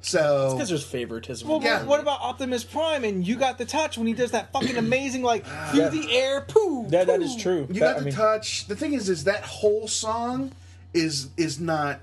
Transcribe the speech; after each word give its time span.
So 0.00 0.52
Because 0.54 0.68
there's 0.68 0.84
favoritism. 0.84 1.48
Well, 1.48 1.60
Yeah. 1.62 1.78
what, 1.80 1.86
what 1.88 2.00
about 2.00 2.20
Optimus 2.20 2.64
Prime 2.64 3.04
and 3.04 3.26
you 3.26 3.36
got 3.36 3.58
the 3.58 3.64
touch 3.64 3.98
when 3.98 4.06
he 4.06 4.12
does 4.14 4.30
that 4.30 4.52
fucking 4.52 4.76
amazing 4.78 5.22
like 5.22 5.44
through 5.70 5.90
the 5.90 6.08
air 6.16 6.40
poo? 6.42 6.86
that, 6.88 7.06
that 7.08 7.18
poo. 7.20 7.24
is 7.26 7.36
true. 7.36 7.66
you 7.68 7.74
That- 7.74 7.80
got 7.80 7.96
I 7.96 7.98
the 8.00 8.04
mean, 8.06 8.14
touch. 8.14 8.66
The 8.66 8.76
thing 8.76 8.92
is, 8.94 9.08
is 9.08 9.24
that 9.24 9.42
whole 9.44 9.88
song 9.88 10.52
is 10.94 11.28
is 11.36 11.58
not 11.60 12.00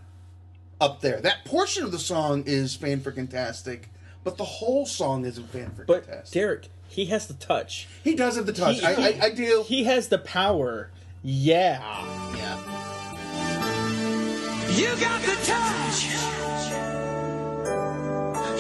up 0.82 1.02
there. 1.02 1.22
That 1.22 1.46
portion 1.46 1.84
of 1.84 1.92
the 1.92 2.00
song 2.00 2.44
is 2.46 2.76
fan 2.76 3.00
freaking 3.00 3.30
tastic, 3.30 3.90
but 4.24 4.38
the 4.38 4.44
whole 4.46 4.86
song 4.86 5.26
isn't 5.26 5.50
fan 5.50 5.72
freaking 5.72 5.88
But 5.88 6.06
tastic. 6.08 6.34
Derek, 6.34 6.68
he 6.90 7.06
has 7.06 7.28
the 7.28 7.34
touch. 7.34 7.88
he 8.04 8.14
does 8.16 8.36
have 8.36 8.46
the 8.46 8.54
touch. 8.54 8.80
He- 8.82 8.86
I, 8.86 8.92
I, 8.94 9.20
I 9.24 9.30
do. 9.32 9.64
He 9.68 9.86
has 9.86 10.10
the 10.10 10.18
power. 10.20 10.90
Yeah. 11.24 11.80
yeah. 12.36 12.60
You 14.76 14.88
got 15.00 15.22
the 15.22 15.36
touch. 15.46 16.06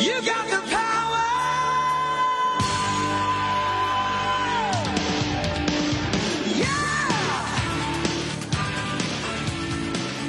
You 0.05 0.21
got 0.21 0.45
the 0.45 0.61
power. 0.69 1.23
Yeah. 6.55 7.07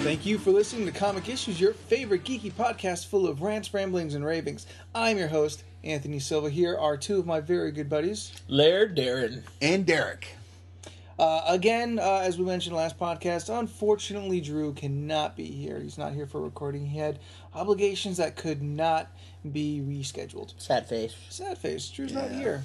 Thank 0.03 0.25
you 0.25 0.39
for 0.39 0.51
listening 0.51 0.87
to 0.87 0.93
Comic 0.93 1.29
Issues, 1.29 1.61
your 1.61 1.75
favorite 1.75 2.25
geeky 2.25 2.51
podcast 2.51 3.09
full 3.09 3.29
of 3.29 3.43
rants, 3.43 3.75
ramblings, 3.75 4.15
and 4.15 4.25
ravings. 4.25 4.67
I'm 4.95 5.19
your 5.19 5.29
host, 5.29 5.63
Anthony 5.85 6.21
Silva. 6.21 6.49
Here 6.49 6.79
are 6.79 6.97
two 6.97 7.19
of 7.19 7.27
my 7.27 7.41
very 7.41 7.71
good 7.71 7.91
buddies. 7.91 8.33
Laird 8.49 8.97
Darren. 8.97 9.43
And 9.61 9.85
Derek. 9.85 10.37
Uh, 11.19 11.43
again, 11.47 11.99
uh, 11.99 12.21
as 12.23 12.39
we 12.39 12.47
mentioned 12.47 12.75
last 12.75 12.99
podcast, 12.99 13.55
unfortunately, 13.55 14.41
Drew 14.41 14.73
cannot 14.73 15.37
be 15.37 15.45
here. 15.45 15.81
He's 15.81 15.99
not 15.99 16.15
here 16.15 16.27
for 16.27 16.41
recording. 16.41 16.87
He 16.87 16.99
had 16.99 17.19
obligations 17.55 18.17
that 18.17 18.37
could 18.37 18.63
not 18.63 19.11
be 19.51 19.83
rescheduled. 19.87 20.55
Sad 20.59 20.89
face. 20.89 21.15
Sad 21.29 21.59
face. 21.59 21.89
Drew's 21.89 22.13
not 22.13 22.31
here. 22.31 22.63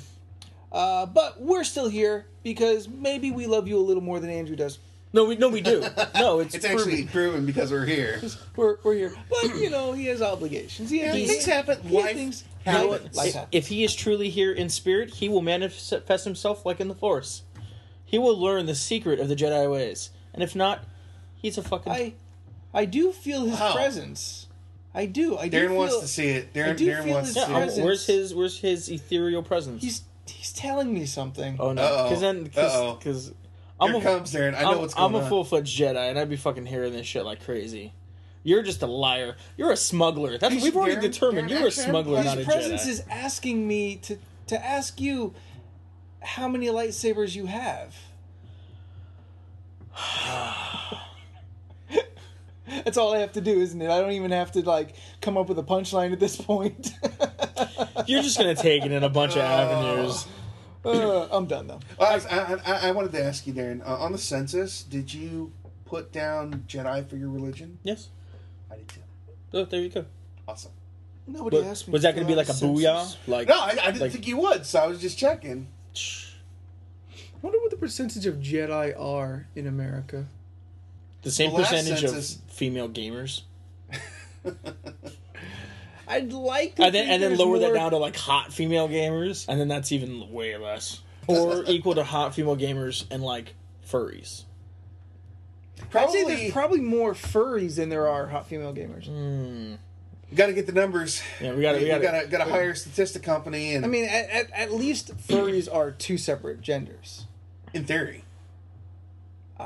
Uh, 0.72 1.06
but 1.06 1.42
we're 1.42 1.64
still 1.66 1.90
here 1.90 2.26
because 2.44 2.88
maybe 2.88 3.30
we 3.32 3.46
love 3.46 3.68
you 3.68 3.78
a 3.78 3.82
little 3.82 4.04
more 4.04 4.20
than 4.20 4.30
Andrew 4.30 4.56
does. 4.56 4.80
No, 5.14 5.26
we 5.26 5.36
no, 5.36 5.50
we 5.50 5.60
do. 5.60 5.84
No, 6.16 6.40
it's, 6.40 6.56
It's 6.56 6.64
actually 6.64 7.04
proven. 7.04 7.08
proven 7.10 7.46
because 7.46 7.70
we're 7.72 7.86
here. 7.86 8.22
We're, 8.56 8.78
we're 8.84 8.94
here. 8.94 9.14
But, 9.30 9.56
you 9.58 9.70
know, 9.70 9.92
he 9.92 10.06
has 10.06 10.22
obligations. 10.22 10.90
He 10.90 11.00
has 11.00 11.18
Yeah, 11.18 11.28
things 11.28 11.46
happen. 11.46 11.82
he 11.84 11.98
Life 12.02 12.16
things 12.16 12.44
You 12.66 12.72
know 12.72 12.88
Life 13.14 13.28
If, 13.28 13.34
happens. 13.34 13.48
if 13.52 13.68
he 13.68 13.84
is 13.84 13.94
truly 13.94 14.30
here 14.30 14.54
in 14.54 14.70
spirit, 14.70 15.10
he 15.16 15.28
will 15.28 15.42
manifest 15.42 16.24
himself 16.24 16.66
like 16.66 16.80
in 16.80 16.88
the 16.88 16.96
Force. 16.96 17.44
He 18.06 18.18
will 18.18 18.38
learn 18.40 18.66
the 18.68 18.76
secret 18.76 19.20
of 19.20 19.28
the 19.28 19.36
Jedi 19.36 19.70
ways, 19.72 20.12
and 20.34 20.42
if 20.44 20.56
not, 20.56 20.84
he's 21.36 21.58
a 21.58 21.64
fucking. 21.64 21.92
I, 21.92 22.14
I 22.74 22.86
do 22.86 23.12
feel 23.12 23.46
his 23.46 23.60
Wow. 23.60 23.74
presence. 23.74 24.48
I 24.94 25.06
do. 25.06 25.38
I 25.38 25.48
do. 25.48 25.58
Darren 25.58 25.68
feel, 25.70 25.76
wants 25.78 26.00
to 26.00 26.08
see 26.08 26.30
it. 26.30 26.54
Darren, 26.54 26.76
do 26.76 26.86
Darren 26.88 27.04
feel 27.04 27.14
wants 27.14 27.30
his 27.30 27.36
to 27.38 27.42
see 27.42 27.46
um, 27.46 27.52
it. 27.56 27.66
presence. 27.66 27.84
where's 27.86 28.06
his 28.08 28.36
Where's 28.36 28.58
his 28.60 28.90
ethereal 28.90 29.44
presence? 29.44 29.82
He's 29.84 30.02
he's 30.28 30.52
telling 30.52 30.94
me 30.94 31.06
something. 31.06 31.58
oh 31.60 31.72
no, 31.74 31.82
Uh-oh. 31.82 32.04
because 32.04 32.22
then 32.22 32.50
Uh-oh. 32.56 32.96
because 32.96 33.34
I'm 33.80 33.92
Here 33.92 34.00
a 34.00 34.04
comes 34.04 34.34
Darren. 34.34 34.56
I 34.56 34.64
know 34.64 34.72
I'm, 34.74 34.80
what's 34.80 34.94
going 34.94 35.16
I'm 35.16 35.22
a 35.22 35.28
full 35.30 35.44
fledged 35.44 35.80
Jedi, 35.80 36.10
and 36.10 36.20
I'd 36.20 36.30
be 36.30 36.36
fucking 36.36 36.66
hearing 36.66 36.94
this 36.94 37.08
shit 37.08 37.24
like 37.26 37.44
crazy. 37.44 37.94
You're 38.44 38.64
just 38.64 38.82
a 38.82 38.88
liar. 38.88 39.36
You're 39.56 39.72
a 39.72 39.78
smuggler. 39.78 40.38
That's 40.38 40.54
He's- 40.54 40.64
we've 40.64 40.76
already 40.76 40.96
Darren- 40.96 41.02
determined. 41.02 41.50
Darren 41.50 41.60
You're 41.60 41.68
a 41.68 41.72
smuggler, 41.72 42.18
has 42.18 42.26
not 42.26 42.36
a 42.36 42.40
his 42.40 42.48
presence 42.48 42.88
is 42.88 43.04
asking 43.10 43.68
me 43.68 43.96
to 43.98 44.18
to 44.48 44.66
ask 44.66 45.00
you 45.00 45.34
how 46.22 46.48
many 46.48 46.68
lightsabers 46.68 47.36
you 47.36 47.46
have. 47.46 47.96
That's 52.86 52.98
all 52.98 53.14
I 53.14 53.20
have 53.20 53.34
to 53.34 53.42
do, 53.42 53.60
isn't 53.60 53.82
it? 53.82 53.90
I 53.90 54.00
don't 54.02 54.12
even 54.12 54.32
have 54.32 54.52
to 54.54 54.62
like 54.62 54.96
come 55.22 55.38
up 55.38 55.50
with 55.50 55.60
a 55.60 55.64
punchline 55.64 56.12
at 56.14 56.20
this 56.20 56.36
point. 56.38 56.92
You're 58.08 58.22
just 58.24 58.38
gonna 58.38 58.56
take 58.56 58.86
it 58.86 58.92
in 58.92 59.04
a 59.04 59.10
bunch 59.10 59.34
of 59.34 59.42
avenues. 59.42 60.26
Uh, 60.84 61.28
I'm 61.32 61.46
done 61.46 61.68
though. 61.68 61.80
I, 62.00 62.16
I, 62.30 62.56
I, 62.66 62.88
I 62.88 62.92
wanted 62.92 63.12
to 63.12 63.24
ask 63.24 63.46
you, 63.46 63.54
Darren. 63.54 63.82
Uh, 63.88 63.98
on 63.98 64.12
the 64.12 64.18
census, 64.18 64.84
did 64.84 65.14
you 65.14 65.52
put 65.86 66.12
down 66.12 66.64
Jedi 66.68 67.08
for 67.08 67.18
your 67.18 67.30
religion? 67.30 67.78
Yes. 67.84 68.10
I 68.72 68.78
did 68.78 68.88
too. 68.88 69.02
Oh, 69.54 69.66
there 69.66 69.82
you 69.82 69.90
go. 69.90 70.06
Awesome. 70.48 70.72
Nobody 71.28 71.58
But 71.62 71.68
asked 71.68 71.88
me. 71.88 71.92
was 71.92 72.02
that 72.02 72.16
going 72.16 72.26
to 72.26 72.32
be 72.32 72.36
like 72.36 72.50
a 72.50 72.54
census. 72.54 72.84
booyah? 72.84 73.16
Like 73.28 73.48
No, 73.48 73.60
I, 73.60 73.68
I 73.68 73.76
didn't 73.88 74.00
Like- 74.02 74.12
think 74.12 74.28
you 74.28 74.38
would, 74.38 74.66
so 74.66 74.80
I 74.80 74.88
was 74.88 75.00
just 75.00 75.18
checking. 75.20 75.68
I 75.96 77.38
wonder 77.44 77.60
what 77.60 77.70
the 77.72 77.78
percentage 77.78 78.26
of 78.26 78.36
Jedi 78.38 79.00
are 79.00 79.48
in 79.56 79.68
America. 79.68 80.26
The 81.22 81.32
same 81.32 81.52
The 81.52 81.58
percentage 81.58 82.02
census- 82.02 82.36
of 82.36 82.42
female 82.52 82.90
gamers, 82.90 83.42
I'd 86.08 86.34
like 86.34 86.76
to 86.76 86.84
and 86.84 86.94
then 86.96 87.04
think 87.04 87.14
and 87.14 87.24
then 87.24 87.30
there's 87.32 87.40
lower 87.40 87.60
that 87.60 87.74
down 87.74 87.92
to 87.92 87.98
like 87.98 88.16
hot 88.18 88.52
female 88.52 88.90
gamers, 88.90 89.46
and 89.48 89.60
then 89.60 89.68
that's 89.68 89.92
even 89.92 90.32
way 90.32 90.58
less, 90.58 91.02
or 91.28 91.64
equal 91.68 91.96
to 91.96 92.04
hot 92.04 92.36
female 92.36 92.58
gamers 92.58 93.06
and 93.12 93.24
like 93.24 93.56
furries. 93.88 94.44
I'd 95.80 95.84
say 95.84 95.90
Probably 95.90 96.24
there's 96.36 96.52
probably 96.52 96.80
more 96.82 97.14
furries 97.14 97.78
than 97.78 97.90
there 97.90 98.08
are 98.08 98.28
hot 98.28 98.48
female 98.48 98.74
gamers. 98.74 99.06
Hmm. 99.08 99.76
got 100.36 100.48
to 100.48 100.54
get 100.54 100.66
the 100.68 100.74
numbers. 100.74 101.22
Yeah, 101.40 101.54
we 101.54 101.62
got 101.62 101.74
to 101.74 101.78
We 101.80 101.86
we 101.86 101.90
got 101.90 102.02
got 102.02 102.12
to 102.12 102.22
to 102.26 102.28
got 102.28 102.46
to 102.46 102.52
hire 102.52 102.72
a 102.72 102.76
statistic 102.76 103.24
company, 103.24 103.74
and 103.76 103.86
I 103.86 103.88
mean, 103.88 104.06
at, 104.06 104.30
at, 104.30 104.52
at 104.52 104.74
least 104.74 105.16
furries 105.28 105.74
are 105.74 105.92
two 105.92 106.18
separate 106.18 106.62
genders. 106.62 107.26
in 107.74 107.86
theory, 107.86 108.26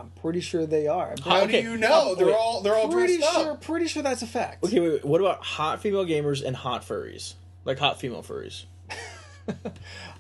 I'm 0.02 0.10
pretty 0.22 0.42
sure 0.42 0.66
they 0.66 0.88
are. 0.88 1.12
I'm 1.12 1.18
how 1.24 1.42
Okay, 1.44 1.62
do 1.62 1.72
you 1.72 1.78
know 1.78 2.16
they're 2.16 2.28
wait. 2.28 2.36
all 2.36 2.62
they're 2.62 2.76
all 2.76 2.90
pretty 2.90 3.18
dressed 3.18 3.34
sure. 3.34 3.52
up? 3.54 3.62
Pretty 3.62 3.88
sure 3.88 4.04
that's 4.04 4.22
a 4.22 4.28
fact. 4.28 4.64
Okay, 4.64 4.80
wait, 4.80 4.90
wait. 4.92 5.06
What 5.06 5.22
about 5.22 5.44
hot 5.44 5.82
female 5.82 6.06
gamers 6.06 6.44
and 6.46 6.56
hot 6.56 6.84
furries? 6.84 7.34
Like 7.66 7.80
hot 7.80 8.00
female 8.00 8.24
furries. 8.24 8.66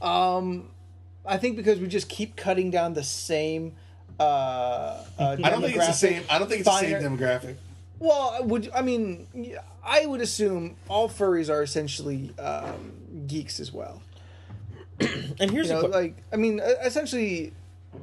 Um, 0.01 0.69
I 1.25 1.37
think 1.37 1.55
because 1.55 1.79
we 1.79 1.87
just 1.87 2.09
keep 2.09 2.35
cutting 2.35 2.69
down 2.71 2.93
the 2.93 3.03
same. 3.03 3.73
Uh, 4.19 4.23
uh, 4.23 5.03
I 5.43 5.49
don't 5.49 5.61
think 5.61 5.75
it's 5.75 5.87
the 5.87 5.93
same. 5.93 6.23
I 6.29 6.37
don't 6.39 6.47
think 6.47 6.61
it's 6.61 6.69
the 6.69 6.79
same 6.79 7.01
demographic. 7.01 7.55
Well, 7.99 8.35
I 8.37 8.41
would 8.41 8.69
I 8.75 8.81
mean? 8.81 9.27
I 9.83 10.05
would 10.05 10.21
assume 10.21 10.75
all 10.87 11.09
furries 11.09 11.49
are 11.49 11.63
essentially 11.63 12.31
um, 12.39 13.25
geeks 13.27 13.59
as 13.59 13.71
well. 13.73 14.01
And 15.39 15.51
here's 15.51 15.67
You 15.67 15.73
know, 15.73 15.81
the 15.81 15.87
que- 15.87 15.93
like 15.93 16.17
I 16.31 16.35
mean, 16.37 16.59
essentially, 16.59 17.53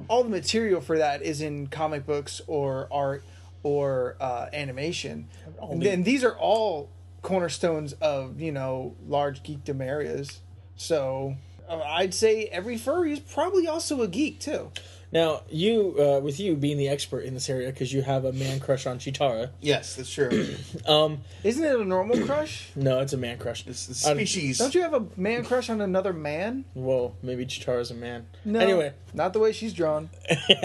all 0.09 0.23
the 0.25 0.31
material 0.31 0.81
for 0.81 0.99
that 0.99 1.23
is 1.23 1.41
in 1.41 1.67
comic 1.69 2.07
books 2.07 2.41
or 2.47 2.89
art 2.91 3.25
or 3.63 4.17
uh, 4.21 4.47
animation. 4.53 5.29
All 5.59 5.73
And 5.73 5.83
then 5.83 6.03
these 6.03 6.25
are 6.25 6.37
all 6.37 6.91
cornerstones 7.23 7.93
of 7.95 8.41
you 8.41 8.53
know 8.53 8.97
large 9.07 9.43
geekdom 9.43 9.81
areas. 9.81 10.41
So 10.77 11.37
uh, 11.69 11.81
I'd 11.81 12.15
say 12.15 12.47
every 12.47 12.77
furry 12.77 13.13
is 13.13 13.21
probably 13.21 13.67
also 13.67 14.03
a 14.03 14.09
geek 14.09 14.41
too. 14.41 14.71
Now 15.13 15.43
you 15.51 15.95
uh, 15.99 16.21
with 16.21 16.41
you 16.41 16.57
being 16.57 16.79
the 16.79 16.89
expert 16.89 17.21
in 17.21 17.35
this 17.35 17.51
area 17.51 17.69
because 17.71 17.93
you 17.93 18.01
have 18.03 18.25
a 18.25 18.33
man 18.33 18.61
crush 18.61 18.87
on 18.87 18.99
Cheetara. 18.99 19.51
Yes, 19.61 19.95
that's 19.97 20.11
true. 20.11 20.57
Um, 20.87 21.19
Isn't 21.45 21.63
it 21.65 21.79
a 21.79 21.85
normal 21.85 22.19
crush? 22.27 22.71
no, 22.75 23.01
it's 23.01 23.13
a 23.13 23.17
man 23.19 23.37
crush. 23.39 23.67
It's 23.67 23.87
the 23.87 24.11
Um, 24.11 24.17
species. 24.17 24.59
Don't 24.59 24.75
you 24.75 24.81
have 24.83 24.95
a 24.95 25.05
man 25.17 25.45
crush 25.45 25.69
on 25.71 25.81
another 25.83 26.13
man? 26.15 26.65
Well, 26.75 27.15
maybe 27.23 27.45
Cheetara's 27.47 27.91
a 27.91 27.95
man. 27.95 28.27
No. 28.45 28.59
Anyway, 28.59 28.95
not 29.13 29.33
the 29.35 29.39
way 29.39 29.53
she's 29.53 29.75
drawn. 29.75 30.09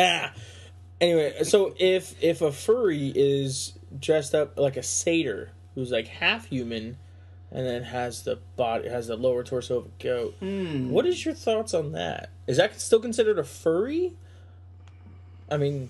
anyway, 1.02 1.44
so 1.44 1.74
if 1.78 2.22
if 2.24 2.42
a 2.42 2.52
furry 2.52 3.12
is 3.16 3.78
dressed 4.00 4.34
up 4.34 4.58
like 4.58 4.78
a 4.78 4.84
satyr 4.84 5.52
who's 5.76 5.92
like 5.92 6.08
half 6.08 6.46
human 6.46 6.98
and 7.52 7.66
then 7.66 7.84
has 7.84 8.24
the 8.24 8.40
body 8.56 8.90
has 8.90 9.08
the 9.08 9.16
lower 9.16 9.44
torso 9.44 9.78
of 9.80 9.86
a 9.88 10.04
goat, 10.04 10.36
Hmm. 10.40 10.90
what 10.90 11.06
is 11.06 11.24
your 11.26 11.34
thoughts 11.34 11.74
on 11.74 11.92
that? 11.94 12.30
Is 12.48 12.58
that 12.58 12.80
still 12.82 13.00
considered 13.00 13.40
a 13.40 13.44
furry? 13.44 14.14
I 15.50 15.58
mean, 15.58 15.90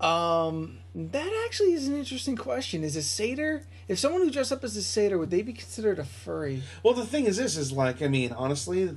Um, 0.00 0.78
that 0.94 1.44
actually 1.46 1.72
is 1.72 1.86
an 1.88 1.96
interesting 1.96 2.36
question. 2.36 2.84
Is 2.84 2.96
a 2.96 3.02
satyr, 3.02 3.62
if 3.88 3.98
someone 3.98 4.22
who 4.22 4.30
dressed 4.30 4.52
up 4.52 4.62
as 4.62 4.76
a 4.76 4.82
satyr, 4.82 5.16
would 5.18 5.30
they 5.30 5.42
be 5.42 5.52
considered 5.54 5.98
a 5.98 6.04
furry? 6.04 6.62
Well, 6.82 6.92
the 6.94 7.06
thing 7.06 7.24
is, 7.24 7.36
this 7.38 7.56
is 7.56 7.72
like, 7.72 8.02
I 8.02 8.08
mean, 8.08 8.32
honestly, 8.32 8.96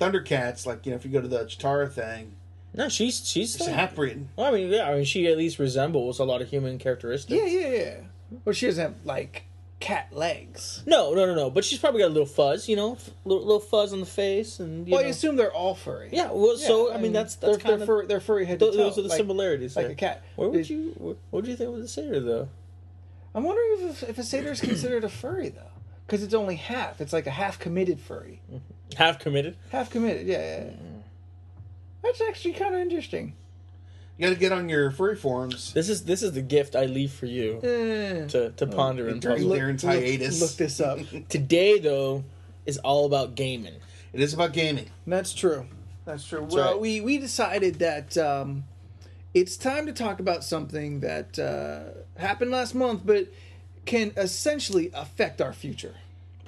Thundercats, 0.00 0.66
like, 0.66 0.84
you 0.86 0.90
know, 0.90 0.96
if 0.96 1.04
you 1.04 1.10
go 1.10 1.20
to 1.20 1.28
the 1.28 1.44
Cheetara 1.44 1.90
thing, 1.90 2.32
no, 2.74 2.88
she's 2.88 3.26
she's 3.26 3.54
still- 3.54 3.72
half 3.72 3.94
breed. 3.94 4.26
Well, 4.36 4.46
I 4.46 4.50
mean, 4.56 4.70
yeah, 4.70 4.88
I 4.90 4.94
mean, 4.96 5.04
she 5.04 5.26
at 5.26 5.38
least 5.38 5.58
resembles 5.58 6.18
a 6.18 6.24
lot 6.24 6.42
of 6.42 6.48
human 6.50 6.78
characteristics. 6.78 7.40
Yeah, 7.40 7.46
yeah, 7.46 7.68
yeah. 7.68 7.94
Well, 8.44 8.52
she 8.52 8.66
doesn't 8.66 8.82
have 8.82 8.94
like 9.06 9.44
cat 9.80 10.08
legs. 10.12 10.82
No, 10.86 11.14
no, 11.14 11.26
no, 11.26 11.34
no. 11.34 11.50
But 11.50 11.64
she's 11.64 11.78
probably 11.78 12.00
got 12.00 12.08
a 12.08 12.14
little 12.14 12.26
fuzz, 12.26 12.68
you 12.68 12.76
know, 12.76 12.94
f- 12.94 13.10
little, 13.24 13.44
little 13.44 13.60
fuzz 13.60 13.92
on 13.92 14.00
the 14.00 14.06
face, 14.06 14.58
and 14.58 14.86
you 14.86 14.92
Well, 14.94 15.04
I 15.04 15.08
assume 15.08 15.36
they're 15.36 15.52
all 15.52 15.74
furry. 15.74 16.10
yeah. 16.12 16.30
Well, 16.32 16.56
so 16.56 16.92
I 16.92 16.98
mean, 16.98 17.12
that's 17.12 17.36
that's 17.36 17.56
they're, 17.56 17.60
kind 17.60 17.74
they're, 17.74 17.80
of 17.82 17.86
fur, 17.86 18.06
they're 18.06 18.20
furry 18.20 18.44
head 18.46 18.58
to 18.58 18.66
those, 18.66 18.76
toe. 18.76 18.88
are 19.00 19.02
the 19.02 19.08
like, 19.08 19.16
similarities. 19.16 19.76
like 19.76 19.86
there. 19.86 19.92
a 19.92 19.96
cat. 19.96 20.22
Where 20.36 20.48
would 20.48 20.68
you? 20.68 20.92
What, 20.98 21.16
what 21.30 21.44
do 21.44 21.50
you 21.50 21.56
think 21.56 21.70
was 21.70 21.82
the 21.82 21.88
satyr 21.88 22.20
though? 22.20 22.48
I'm 23.34 23.44
wondering 23.44 23.90
if 23.90 24.02
if 24.02 24.18
a 24.18 24.24
satyr 24.24 24.52
is 24.52 24.60
considered 24.60 25.04
a 25.04 25.08
furry 25.08 25.50
though, 25.50 25.70
because 26.06 26.22
it's 26.22 26.34
only 26.34 26.56
half. 26.56 27.00
It's 27.00 27.12
like 27.12 27.26
a 27.26 27.30
half 27.30 27.58
committed 27.58 28.00
furry. 28.00 28.40
Mm-hmm. 28.52 28.96
Half 28.96 29.18
committed. 29.20 29.56
Half 29.70 29.90
committed. 29.90 30.26
Yeah, 30.26 30.38
yeah. 30.38 30.64
yeah. 30.64 30.70
Mm. 30.70 31.02
That's 32.02 32.20
actually 32.22 32.54
kind 32.54 32.74
of 32.74 32.80
interesting. 32.80 33.34
You 34.18 34.26
got 34.26 34.34
to 34.34 34.40
get 34.40 34.50
on 34.52 34.68
your 34.68 34.90
furry 34.90 35.14
forums. 35.14 35.72
This 35.72 35.88
is 35.88 36.04
this 36.04 36.22
is 36.24 36.32
the 36.32 36.42
gift 36.42 36.74
I 36.74 36.86
leave 36.86 37.12
for 37.12 37.26
you 37.26 37.60
Eh. 37.62 38.26
to 38.26 38.50
to 38.50 38.66
ponder 38.66 39.06
and 39.08 39.20
during 39.20 39.38
puzzle. 39.38 39.52
Darren's 39.52 39.82
hiatus. 39.84 40.40
Look 40.40 40.52
this 40.56 40.80
up. 40.80 40.98
Today 41.28 41.78
though 41.78 42.24
is 42.66 42.78
all 42.78 43.06
about 43.06 43.36
gaming. 43.36 43.74
It 44.12 44.20
is 44.20 44.34
about 44.34 44.52
gaming. 44.52 44.86
That's 45.06 45.32
true. 45.32 45.66
That's 46.04 46.26
true. 46.26 46.42
well, 46.50 46.72
right. 46.72 46.80
we 46.80 47.00
we 47.00 47.18
decided 47.18 47.76
that 47.76 48.18
um, 48.18 48.64
it's 49.34 49.56
time 49.56 49.86
to 49.86 49.92
talk 49.92 50.18
about 50.18 50.42
something 50.42 50.98
that 51.00 51.38
uh, 51.38 52.20
happened 52.20 52.50
last 52.50 52.74
month, 52.74 53.02
but 53.04 53.28
can 53.84 54.12
essentially 54.16 54.90
affect 54.94 55.40
our 55.40 55.52
future. 55.52 55.94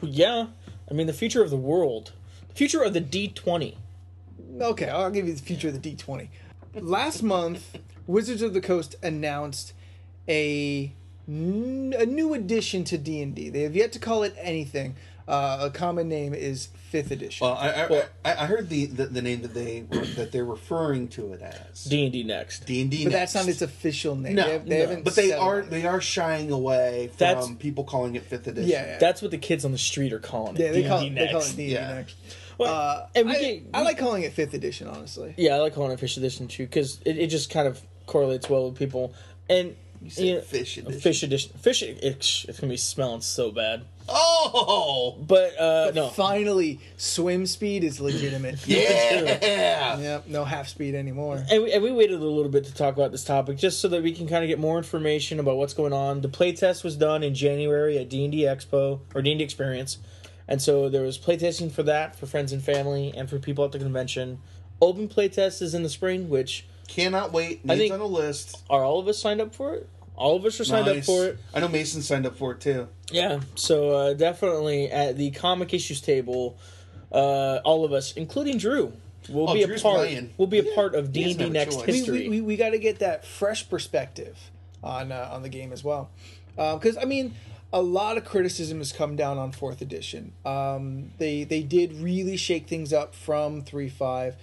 Yeah, 0.02 0.46
I 0.90 0.94
mean 0.94 1.06
the 1.06 1.12
future 1.12 1.42
of 1.42 1.50
the 1.50 1.56
world, 1.56 2.12
the 2.48 2.54
future 2.54 2.82
of 2.82 2.94
the 2.94 3.00
D 3.00 3.28
twenty. 3.28 3.76
Okay, 4.60 4.88
I'll 4.88 5.10
give 5.12 5.28
you 5.28 5.34
the 5.34 5.42
future 5.42 5.68
of 5.68 5.80
the 5.80 5.94
D20. 5.94 6.28
Last 6.74 7.22
month, 7.22 7.76
Wizards 8.06 8.42
of 8.42 8.54
the 8.54 8.60
Coast 8.60 8.94
announced 9.02 9.72
a, 10.28 10.92
n- 11.28 11.94
a 11.98 12.06
new 12.06 12.34
addition 12.34 12.84
to 12.84 12.98
D&D. 12.98 13.48
They 13.50 13.62
have 13.62 13.74
yet 13.74 13.92
to 13.92 13.98
call 13.98 14.22
it 14.22 14.34
anything. 14.38 14.94
Uh, 15.28 15.58
a 15.62 15.70
common 15.70 16.08
name 16.08 16.34
is 16.34 16.68
5th 16.92 17.12
edition. 17.12 17.46
Well, 17.46 17.54
I 17.56 17.68
I, 17.84 18.02
I, 18.24 18.42
I 18.42 18.46
heard 18.46 18.68
the, 18.68 18.86
the, 18.86 19.06
the 19.06 19.22
name 19.22 19.42
that 19.42 19.54
they 19.54 19.82
that 20.16 20.32
they're 20.32 20.44
referring 20.44 21.06
to 21.08 21.32
it 21.34 21.40
as 21.40 21.84
D 21.84 22.02
and 22.02 22.12
D 22.12 22.24
next. 22.24 22.66
D 22.66 22.82
and 22.82 22.90
D. 22.90 23.04
but 23.04 23.12
that's 23.12 23.36
not 23.36 23.46
its 23.46 23.62
official 23.62 24.16
name. 24.16 24.34
No, 24.34 24.44
they, 24.44 24.52
have, 24.54 24.66
they 24.66 24.74
no. 24.76 24.80
haven't 24.88 25.04
But 25.04 25.14
they 25.14 25.28
settled 25.28 25.46
are 25.48 25.58
on 25.58 25.64
it. 25.66 25.70
they 25.70 25.86
are 25.86 26.00
shying 26.00 26.50
away 26.50 27.08
from 27.08 27.16
That's- 27.18 27.48
people 27.60 27.84
calling 27.84 28.16
it 28.16 28.24
fifth 28.24 28.48
edition. 28.48 28.68
Yeah, 28.70 28.86
yeah. 28.86 28.98
That's 28.98 29.22
what 29.22 29.30
the 29.30 29.38
kids 29.38 29.64
on 29.64 29.70
the 29.70 29.78
street 29.78 30.12
are 30.12 30.18
calling 30.18 30.56
it. 30.56 30.62
Yeah, 30.62 30.72
they 30.72 30.82
D&D 30.82 30.88
call, 30.88 31.00
it, 31.02 31.14
they 31.14 31.26
call 31.26 31.34
next. 31.40 31.52
it 31.52 31.56
D&D 31.58 31.72
Yeah. 31.74 31.94
next. 31.94 32.16
Well, 32.60 32.72
Uh, 32.72 33.06
and 33.14 33.26
we 33.28 33.36
I, 33.36 33.40
get- 33.40 33.62
I 33.74 33.82
like 33.82 33.98
calling 33.98 34.22
it 34.22 34.36
5th 34.36 34.52
edition, 34.54 34.86
honestly. 34.86 35.34
Yeah, 35.36 35.54
I 35.54 35.58
like 35.58 35.74
calling 35.74 35.92
it 35.92 35.98
fish 36.00 36.16
edition 36.16 36.46
too 36.46 36.64
because 36.66 37.00
it, 37.06 37.16
it 37.18 37.26
just 37.28 37.50
kind 37.50 37.66
of 37.66 37.80
correlates 38.06 38.48
well 38.50 38.68
with 38.68 38.78
people. 38.78 39.14
And 39.48 39.74
You 40.02 40.10
said 40.10 40.24
you 40.26 40.34
know, 40.34 40.40
fish 40.42 40.76
edition. 40.78 41.00
Fish 41.00 41.22
edition. 41.22 41.52
Fish. 41.58 41.82
It's, 41.82 42.44
it's 42.48 42.60
gonna 42.60 42.70
be 42.70 42.76
smelling 42.76 43.20
so 43.22 43.50
bad. 43.50 43.82
Oh, 44.12 45.16
But 45.26 45.58
uh 45.60 45.92
no. 45.94 46.08
Finally, 46.08 46.80
swim 46.96 47.46
speed 47.46 47.84
is 47.84 48.00
legitimate. 48.00 48.58
yeah. 48.66 49.98
Yep, 49.98 50.26
no 50.28 50.44
half 50.44 50.68
speed 50.68 50.94
anymore. 50.94 51.44
And 51.50 51.62
we, 51.62 51.72
and 51.72 51.82
we 51.82 51.92
waited 51.92 52.16
a 52.20 52.24
little 52.24 52.50
bit 52.50 52.64
to 52.64 52.74
talk 52.74 52.94
about 52.94 53.12
this 53.12 53.24
topic 53.24 53.56
just 53.58 53.80
so 53.80 53.88
that 53.88 54.02
we 54.02 54.12
can 54.12 54.26
kind 54.28 54.42
of 54.44 54.48
get 54.48 54.58
more 54.58 54.78
information 54.78 55.38
about 55.40 55.56
what's 55.56 55.74
going 55.74 55.92
on. 55.92 56.20
The 56.22 56.28
playtest 56.28 56.82
was 56.84 56.96
done 56.96 57.22
in 57.22 57.34
January 57.34 57.98
at 57.98 58.08
D 58.08 58.24
and 58.24 58.32
D 58.32 58.38
Expo 58.42 59.00
or 59.14 59.22
D 59.22 59.30
and 59.32 59.38
D 59.38 59.44
Experience, 59.44 59.98
and 60.50 60.60
so 60.60 60.90
there 60.90 61.02
was 61.02 61.16
playtesting 61.18 61.72
for 61.72 61.82
that 61.84 62.14
for 62.16 62.26
friends 62.26 62.52
and 62.52 62.62
family 62.62 63.14
and 63.16 63.30
for 63.30 63.38
people 63.38 63.64
at 63.64 63.72
the 63.72 63.78
convention. 63.78 64.40
Open 64.82 65.08
playtest 65.08 65.62
is 65.62 65.72
in 65.74 65.82
the 65.82 65.88
spring, 65.88 66.28
which 66.28 66.66
Cannot 66.88 67.32
wait. 67.32 67.60
I 67.64 67.68
Names 67.68 67.80
think- 67.80 67.92
on 67.94 68.00
the 68.00 68.06
list. 68.08 68.62
are 68.68 68.82
all 68.84 68.98
of 68.98 69.06
us 69.08 69.18
signed 69.18 69.40
up 69.40 69.54
for 69.54 69.74
it. 69.74 69.88
All 70.16 70.36
of 70.36 70.44
us 70.44 70.60
are 70.60 70.64
signed 70.64 70.86
up 70.88 71.02
for 71.04 71.24
it. 71.26 71.38
I 71.54 71.60
know 71.60 71.68
Mason 71.68 72.02
signed 72.02 72.26
up 72.26 72.36
for 72.36 72.52
it 72.52 72.60
too. 72.60 72.88
Yeah, 73.10 73.40
so 73.54 73.90
uh, 73.92 74.12
definitely 74.14 74.90
at 74.90 75.16
the 75.16 75.30
comic 75.30 75.72
issues 75.72 76.00
table, 76.02 76.58
uh, 77.12 77.60
all 77.64 77.84
of 77.86 77.92
us, 77.92 78.12
including 78.14 78.58
Drew, 78.58 78.92
will 79.30 79.48
Oh, 79.48 79.54
be 79.54 79.64
Drew's 79.64 79.80
a 79.80 79.82
part. 79.84 79.96
playing. 79.98 80.34
Will 80.36 80.46
be 80.46 80.58
a 80.58 80.74
part 80.74 80.94
of 80.94 81.12
D 81.12 81.30
and 81.30 81.38
D 81.38 81.48
next 81.48 81.76
choice. 81.76 81.86
we, 81.86 81.92
history. 81.94 82.18
we, 82.28 82.28
we, 82.28 82.40
we 82.42 82.56
got 82.56 82.70
to 82.70 82.78
get 82.78 82.98
that 82.98 83.24
fresh 83.24 83.68
perspective 83.70 84.36
on 84.82 85.10
uh, 85.12 85.28
on 85.32 85.42
the 85.42 85.48
game 85.48 85.72
as 85.72 85.84
well 85.84 86.10
because 86.56 86.96
i 86.98 87.04
mean 87.04 87.34
a 87.72 87.82
lot 87.82 88.16
of 88.16 88.24
criticism 88.24 88.78
has 88.78 88.92
come 88.92 89.16
down 89.16 89.38
on 89.38 89.52
fourth 89.52 89.80
edition. 89.80 90.32
Um, 90.44 91.12
they 91.18 91.44
they 91.44 91.62
did 91.62 91.94
really 91.94 92.36
shake 92.36 92.66
things 92.66 92.92
up 92.92 93.14
from 93.14 93.62
3.5 93.62 94.34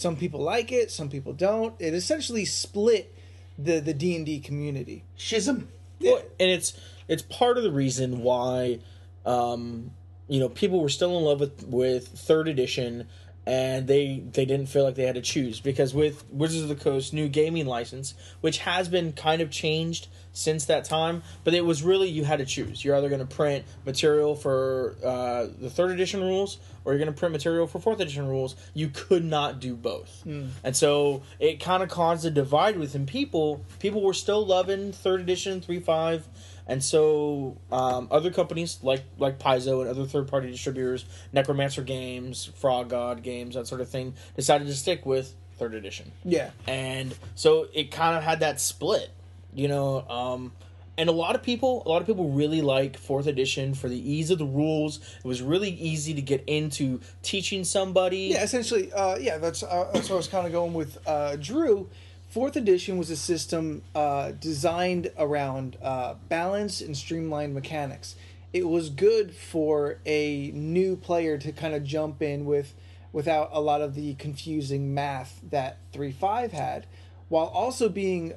some 0.00 0.16
people 0.16 0.40
like 0.40 0.72
it 0.72 0.90
some 0.90 1.08
people 1.08 1.32
don't. 1.32 1.74
It 1.78 1.94
essentially 1.94 2.44
split 2.44 3.14
the 3.58 3.80
the 3.80 3.92
d&d 3.92 4.40
community. 4.40 5.04
Schism. 5.16 5.68
Well, 6.00 6.22
and 6.38 6.50
it's 6.50 6.72
it's 7.08 7.22
part 7.22 7.58
of 7.58 7.64
the 7.64 7.70
reason 7.70 8.22
why, 8.22 8.78
um, 9.26 9.90
you 10.28 10.40
know, 10.40 10.48
people 10.48 10.80
were 10.80 10.88
still 10.88 11.18
in 11.18 11.24
love 11.24 11.40
with 11.40 11.66
with 11.66 12.08
third 12.08 12.48
edition, 12.48 13.08
and 13.44 13.86
they 13.86 14.22
they 14.32 14.46
didn't 14.46 14.66
feel 14.66 14.84
like 14.84 14.94
they 14.94 15.04
had 15.04 15.16
to 15.16 15.20
choose 15.20 15.60
because 15.60 15.92
with 15.92 16.24
Wizards 16.30 16.62
of 16.62 16.68
the 16.70 16.82
Coast 16.82 17.12
new 17.12 17.28
gaming 17.28 17.66
license, 17.66 18.14
which 18.40 18.58
has 18.58 18.88
been 18.88 19.12
kind 19.12 19.42
of 19.42 19.50
changed 19.50 20.08
since 20.32 20.66
that 20.66 20.84
time, 20.84 21.22
but 21.44 21.54
it 21.54 21.64
was 21.64 21.82
really 21.82 22.08
you 22.08 22.24
had 22.24 22.38
to 22.38 22.44
choose. 22.46 22.84
You're 22.84 22.96
either 22.96 23.08
going 23.08 23.26
to 23.26 23.34
print 23.34 23.64
material 23.84 24.34
for 24.34 24.96
uh, 25.04 25.46
the 25.58 25.70
third 25.70 25.90
edition 25.90 26.20
rules, 26.20 26.58
or 26.84 26.92
you're 26.92 26.98
going 26.98 27.12
to 27.12 27.18
print 27.18 27.32
material 27.32 27.66
for 27.66 27.78
fourth 27.78 28.00
edition 28.00 28.28
rules. 28.28 28.56
You 28.74 28.88
could 28.88 29.24
not 29.24 29.60
do 29.60 29.74
both, 29.74 30.22
and 30.64 30.76
so 30.76 31.22
it 31.38 31.60
kind 31.60 31.82
of 31.82 31.88
caused 31.88 32.24
a 32.24 32.30
divide 32.30 32.78
within 32.78 33.06
people. 33.06 33.64
People 33.78 34.02
were 34.02 34.14
still 34.14 34.44
loving 34.44 34.92
third 34.92 35.20
edition, 35.20 35.60
three 35.60 35.80
five. 35.80 36.26
And 36.66 36.84
so, 36.84 37.56
um, 37.72 38.06
other 38.12 38.30
companies 38.30 38.78
like 38.82 39.02
like 39.18 39.40
Paizo 39.40 39.80
and 39.80 39.90
other 39.90 40.04
third 40.04 40.28
party 40.28 40.48
distributors, 40.52 41.04
Necromancer 41.32 41.82
Games, 41.82 42.44
Frog 42.54 42.90
God 42.90 43.24
Games, 43.24 43.56
that 43.56 43.66
sort 43.66 43.80
of 43.80 43.88
thing, 43.88 44.14
decided 44.36 44.68
to 44.68 44.74
stick 44.74 45.04
with 45.04 45.34
third 45.60 45.74
edition 45.74 46.10
yeah 46.24 46.48
and 46.66 47.14
so 47.34 47.66
it 47.74 47.90
kind 47.90 48.16
of 48.16 48.22
had 48.22 48.40
that 48.40 48.58
split 48.58 49.10
you 49.54 49.68
know 49.68 50.06
um 50.08 50.52
and 50.98 51.08
a 51.08 51.12
lot 51.12 51.34
of 51.34 51.42
people 51.42 51.82
a 51.86 51.88
lot 51.88 52.00
of 52.02 52.06
people 52.06 52.30
really 52.30 52.60
like 52.60 52.96
fourth 52.96 53.26
edition 53.26 53.74
for 53.74 53.88
the 53.88 54.12
ease 54.12 54.30
of 54.30 54.38
the 54.38 54.44
rules. 54.44 54.98
It 55.18 55.24
was 55.24 55.40
really 55.40 55.70
easy 55.70 56.12
to 56.14 56.20
get 56.20 56.44
into 56.46 57.00
teaching 57.22 57.64
somebody. 57.64 58.28
Yeah 58.32 58.42
essentially 58.42 58.92
uh, 58.92 59.16
yeah 59.16 59.38
that's 59.38 59.62
uh, 59.62 59.88
that's 59.94 60.10
what 60.10 60.16
i 60.16 60.18
was 60.18 60.28
kind 60.28 60.46
of 60.46 60.52
going 60.52 60.74
with 60.74 60.98
uh, 61.06 61.36
drew. 61.36 61.88
Fourth 62.28 62.54
edition 62.54 62.96
was 62.96 63.10
a 63.10 63.16
system 63.16 63.82
uh, 63.92 64.32
designed 64.32 65.10
around 65.18 65.76
uh, 65.82 66.14
balance 66.28 66.80
and 66.80 66.96
streamlined 66.96 67.54
mechanics. 67.54 68.14
It 68.52 68.68
was 68.68 68.88
good 68.88 69.34
for 69.34 69.98
a 70.06 70.52
new 70.52 70.96
player 70.96 71.38
to 71.38 71.50
kind 71.50 71.74
of 71.74 71.82
jump 71.82 72.22
in 72.22 72.44
with 72.44 72.74
without 73.12 73.48
a 73.52 73.60
lot 73.60 73.80
of 73.80 73.94
the 73.94 74.14
confusing 74.14 74.94
math 74.94 75.40
that 75.50 75.78
3.5 75.92 76.52
had 76.52 76.86
while 77.28 77.46
also 77.46 77.88
being 77.88 78.34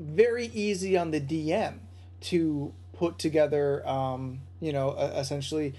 very 0.00 0.46
easy 0.46 0.96
on 0.96 1.10
the 1.10 1.20
dm 1.20 1.74
to 2.20 2.72
put 2.94 3.18
together 3.18 3.86
um, 3.86 4.40
you 4.60 4.72
know 4.72 4.90
uh, 4.90 5.14
essentially 5.16 5.74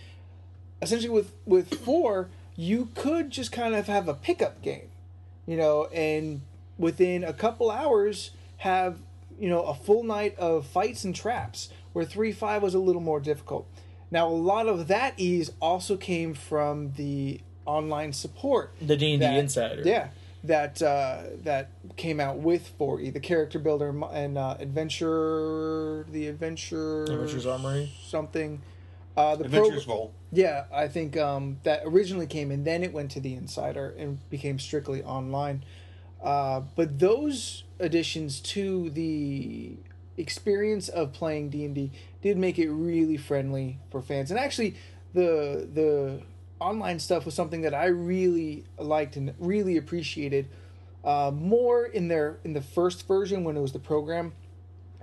essentially 0.82 1.10
with 1.10 1.34
with 1.46 1.74
four 1.82 2.30
you 2.56 2.90
could 2.96 3.30
just 3.30 3.52
kind 3.52 3.76
of 3.76 3.88
have 3.88 4.08
a 4.08 4.14
pickup 4.14 4.62
game 4.62 4.90
you 5.46 5.58
know 5.58 5.86
and 5.86 6.42
within 6.78 7.24
a 7.24 7.34
couple 7.34 7.70
hours 7.70 8.32
have 8.58 9.00
you 9.40 9.50
know 9.50 9.64
a 9.64 9.74
full 9.74 10.04
night 10.04 10.38
of 10.38 10.66
fights 10.66 11.04
and 11.04 11.16
traps 11.16 11.70
where 11.94 12.06
3-5 12.06 12.62
was 12.62 12.74
a 12.74 12.80
little 12.80 13.02
more 13.02 13.20
difficult. 13.20 13.68
Now 14.10 14.28
a 14.28 14.30
lot 14.30 14.68
of 14.68 14.88
that 14.88 15.14
ease 15.18 15.52
also 15.60 15.98
came 15.98 16.34
from 16.34 16.94
the 16.94 17.42
online 17.66 18.14
support 18.14 18.74
the 18.82 18.98
d&d 18.98 19.24
insider. 19.24 19.84
Yeah 19.86 20.10
that 20.44 20.82
uh, 20.82 21.22
that 21.44 21.70
came 21.98 22.20
out 22.20 22.38
with 22.38 22.72
4e 22.80 23.14
the 23.14 23.20
character 23.20 23.60
builder 23.60 23.94
and 24.12 24.38
uh, 24.38 24.56
adventure 24.60 26.06
the 26.10 26.28
adventure 26.28 27.04
Adventure's 27.04 27.46
Armory? 27.46 27.92
something 28.04 28.62
uh, 29.18 29.36
the 29.36 29.46
Adventures 29.46 29.86
pro- 29.86 29.96
Vault. 29.96 30.14
yeah, 30.32 30.64
I 30.74 30.88
think 30.88 31.18
um, 31.18 31.60
that 31.64 31.82
originally 31.86 32.28
came 32.28 32.50
and 32.50 32.66
then 32.66 32.84
it 32.84 32.94
went 32.94 33.12
to 33.12 33.20
the 33.20 33.34
Insider 33.34 33.94
and 33.98 34.18
became 34.30 34.58
strictly 34.58 35.04
online. 35.04 35.64
Uh, 36.24 36.62
but 36.76 37.00
those 37.00 37.64
additions 37.80 38.40
to 38.40 38.90
the 38.92 39.76
experience 40.18 40.88
of 40.88 41.12
playing 41.14 41.50
D 41.50 41.66
and 41.66 41.76
D 41.76 41.92
did 42.22 42.38
make 42.38 42.58
it 42.60 42.70
really 42.70 43.18
friendly 43.18 43.80
for 43.92 44.02
fans. 44.02 44.32
And 44.32 44.40
actually, 44.40 44.76
the 45.14 45.68
the 45.74 46.22
online 46.62 47.00
stuff 47.00 47.26
was 47.26 47.34
something 47.34 47.62
that 47.62 47.74
I 47.74 47.88
really 47.88 48.64
liked 48.78 49.16
and 49.18 49.34
really 49.40 49.78
appreciated. 49.78 50.48
Uh, 51.04 51.32
more 51.34 51.86
in 51.86 52.08
their 52.08 52.38
in 52.44 52.54
the 52.54 52.62
first 52.62 53.08
version 53.08 53.44
when 53.44 53.58
it 53.58 53.62
was 53.62 53.72
the 53.72 53.80
program, 53.80 54.34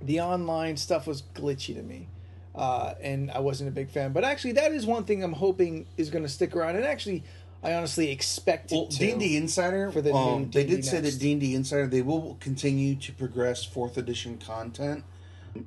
the 0.01 0.21
online 0.21 0.77
stuff 0.77 1.07
was 1.07 1.23
glitchy 1.35 1.75
to 1.75 1.83
me 1.83 2.09
uh, 2.55 2.95
and 3.01 3.31
I 3.31 3.39
wasn't 3.39 3.69
a 3.69 3.73
big 3.73 3.89
fan. 3.91 4.13
But 4.13 4.25
actually, 4.25 4.53
that 4.53 4.73
is 4.73 4.85
one 4.85 5.05
thing 5.05 5.23
I'm 5.23 5.33
hoping 5.33 5.87
is 5.97 6.11
going 6.11 6.25
to 6.25 6.29
stick 6.29 6.55
around. 6.57 6.77
And 6.77 6.85
actually, 6.85 7.23
I 7.63 7.75
honestly 7.75 8.11
expect 8.11 8.73
it 8.73 8.75
Well, 8.75 8.87
to. 8.87 8.99
D 8.99 9.11
and 9.13 9.21
D 9.21 9.37
Insider. 9.37 9.91
for 9.93 10.03
the 10.03 10.13
um, 10.13 10.51
they 10.51 10.65
did 10.65 10.85
say 10.85 11.01
that 11.01 11.19
D 11.19 11.33
and 11.33 11.41
D 11.41 11.55
Insider 11.55 11.87
they 11.87 12.03
will 12.03 12.37
continue 12.41 12.97
to 12.97 13.13
progress 13.13 13.65
fourth 13.65 13.97
edition 13.97 14.39
content 14.39 15.05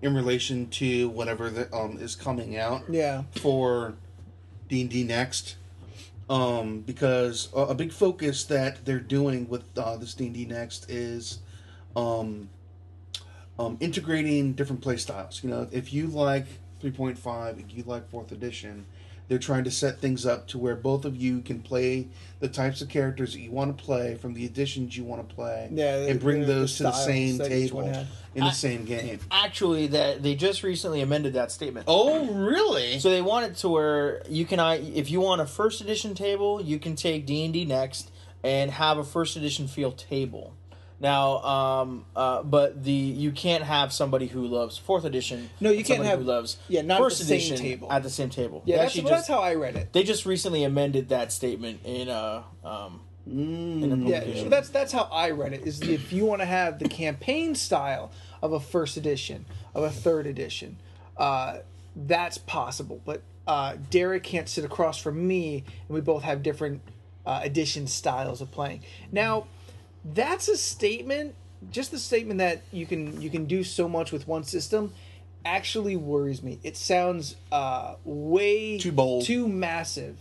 in 0.01 0.13
relation 0.13 0.67
to 0.69 1.09
whatever 1.09 1.49
that 1.49 1.73
um, 1.73 1.97
is 1.99 2.15
coming 2.15 2.57
out 2.57 2.83
Yeah, 2.89 3.23
for 3.41 3.95
D 4.69 4.81
and 4.81 4.89
D 4.89 5.03
next. 5.03 5.55
Um, 6.31 6.79
because 6.79 7.49
a, 7.53 7.59
a 7.59 7.75
big 7.75 7.91
focus 7.91 8.45
that 8.45 8.85
they're 8.85 9.01
doing 9.01 9.49
with 9.49 9.65
uh, 9.77 9.97
this 9.97 10.13
D 10.13 10.27
and 10.27 10.33
D 10.33 10.45
next 10.45 10.89
is 10.89 11.39
um, 11.93 12.47
um, 13.59 13.75
integrating 13.81 14.53
different 14.53 14.81
play 14.81 14.95
styles. 14.95 15.43
You 15.43 15.49
know, 15.49 15.67
if 15.73 15.91
you 15.91 16.07
like 16.07 16.45
3.5, 16.81 17.59
if 17.59 17.75
you 17.75 17.83
like 17.83 18.09
fourth 18.09 18.31
edition, 18.31 18.85
they're 19.31 19.39
trying 19.39 19.63
to 19.63 19.71
set 19.71 19.97
things 19.99 20.25
up 20.25 20.45
to 20.45 20.57
where 20.57 20.75
both 20.75 21.05
of 21.05 21.15
you 21.15 21.39
can 21.39 21.61
play 21.61 22.05
the 22.41 22.49
types 22.49 22.81
of 22.81 22.89
characters 22.89 23.31
that 23.31 23.39
you 23.39 23.49
want 23.49 23.77
to 23.77 23.81
play 23.81 24.13
from 24.15 24.33
the 24.33 24.43
editions 24.43 24.97
you 24.97 25.05
want 25.05 25.25
to 25.25 25.33
play, 25.33 25.69
Yeah, 25.71 25.99
and 25.99 26.19
bring 26.19 26.41
the- 26.41 26.47
the 26.47 26.53
those 26.53 26.75
to 26.75 26.83
the 26.83 26.91
same 26.91 27.39
table 27.39 27.77
one 27.77 27.93
had. 27.93 28.07
in 28.35 28.43
the 28.43 28.51
same 28.51 28.83
game. 28.83 29.21
Actually, 29.31 29.87
that 29.87 30.21
they 30.21 30.35
just 30.35 30.63
recently 30.63 30.99
amended 30.99 31.31
that 31.35 31.49
statement. 31.49 31.85
Oh, 31.87 32.25
really? 32.25 32.99
So 32.99 33.09
they 33.09 33.21
want 33.21 33.45
it 33.45 33.55
to 33.59 33.69
where 33.69 34.21
you 34.29 34.43
can, 34.43 34.59
I 34.59 34.75
if 34.79 35.09
you 35.09 35.21
want 35.21 35.39
a 35.39 35.45
first 35.45 35.79
edition 35.79 36.13
table, 36.13 36.61
you 36.61 36.77
can 36.77 36.97
take 36.97 37.25
D 37.25 37.45
and 37.45 37.53
D 37.53 37.63
next 37.63 38.11
and 38.43 38.69
have 38.69 38.97
a 38.97 39.03
first 39.05 39.37
edition 39.37 39.65
feel 39.69 39.93
table. 39.93 40.55
Now, 41.01 41.41
um, 41.41 42.05
uh, 42.15 42.43
but 42.43 42.83
the 42.83 42.91
you 42.91 43.31
can't 43.31 43.63
have 43.63 43.91
somebody 43.91 44.27
who 44.27 44.45
loves 44.45 44.77
fourth 44.77 45.03
edition. 45.03 45.49
No, 45.59 45.71
you 45.71 45.83
can't 45.83 46.03
have- 46.05 46.19
who 46.19 46.25
loves 46.25 46.57
yeah, 46.69 46.83
not 46.83 46.95
at 46.95 47.03
first 47.03 47.17
the 47.19 47.25
same 47.25 47.37
edition 47.37 47.57
table. 47.57 47.91
at 47.91 48.03
the 48.03 48.09
same 48.09 48.29
table. 48.29 48.61
Yeah, 48.65 48.77
that's, 48.77 48.95
well, 48.95 49.05
that's 49.11 49.27
how 49.27 49.39
I 49.39 49.55
read 49.55 49.75
it. 49.75 49.93
they 49.93 50.03
just 50.03 50.27
recently 50.27 50.63
amended 50.63 51.09
that 51.09 51.31
statement 51.31 51.79
in 51.83 52.07
uh 52.07 52.43
um 52.63 53.01
in 53.25 53.91
a 53.91 53.95
Mm. 53.95 54.07
Yeah, 54.09 54.49
that's 54.49 54.69
that's 54.69 54.91
how 54.91 55.07
I 55.11 55.31
read 55.31 55.53
it. 55.53 55.65
Is 55.65 55.81
if 55.81 56.13
you 56.13 56.25
want 56.25 56.41
to 56.41 56.45
have 56.45 56.79
the 56.79 56.87
campaign 56.89 57.55
style 57.55 58.11
of 58.41 58.53
a 58.53 58.59
first 58.59 58.95
edition, 58.97 59.45
of 59.73 59.83
a 59.83 59.89
third 59.91 60.27
edition, 60.27 60.77
uh, 61.17 61.57
that's 61.95 62.37
possible. 62.37 63.01
But 63.05 63.21
uh, 63.47 63.75
Derek 63.89 64.23
can't 64.23 64.49
sit 64.49 64.65
across 64.65 64.97
from 64.99 65.27
me, 65.27 65.63
and 65.87 65.95
we 65.95 66.01
both 66.01 66.23
have 66.23 66.41
different 66.43 66.81
uh, 67.25 67.41
edition 67.43 67.85
styles 67.87 68.41
of 68.41 68.51
playing. 68.51 68.81
Now, 69.11 69.45
that's 70.05 70.47
a 70.47 70.57
statement. 70.57 71.35
Just 71.69 71.91
the 71.91 71.99
statement 71.99 72.39
that 72.39 72.63
you 72.71 72.85
can 72.85 73.21
you 73.21 73.29
can 73.29 73.45
do 73.45 73.63
so 73.63 73.87
much 73.87 74.11
with 74.11 74.27
one 74.27 74.43
system 74.43 74.93
actually 75.45 75.95
worries 75.95 76.41
me. 76.43 76.59
It 76.63 76.77
sounds 76.77 77.35
uh, 77.51 77.95
way 78.03 78.77
Too 78.79 78.91
bold. 78.91 79.25
too 79.25 79.47
massive 79.47 80.17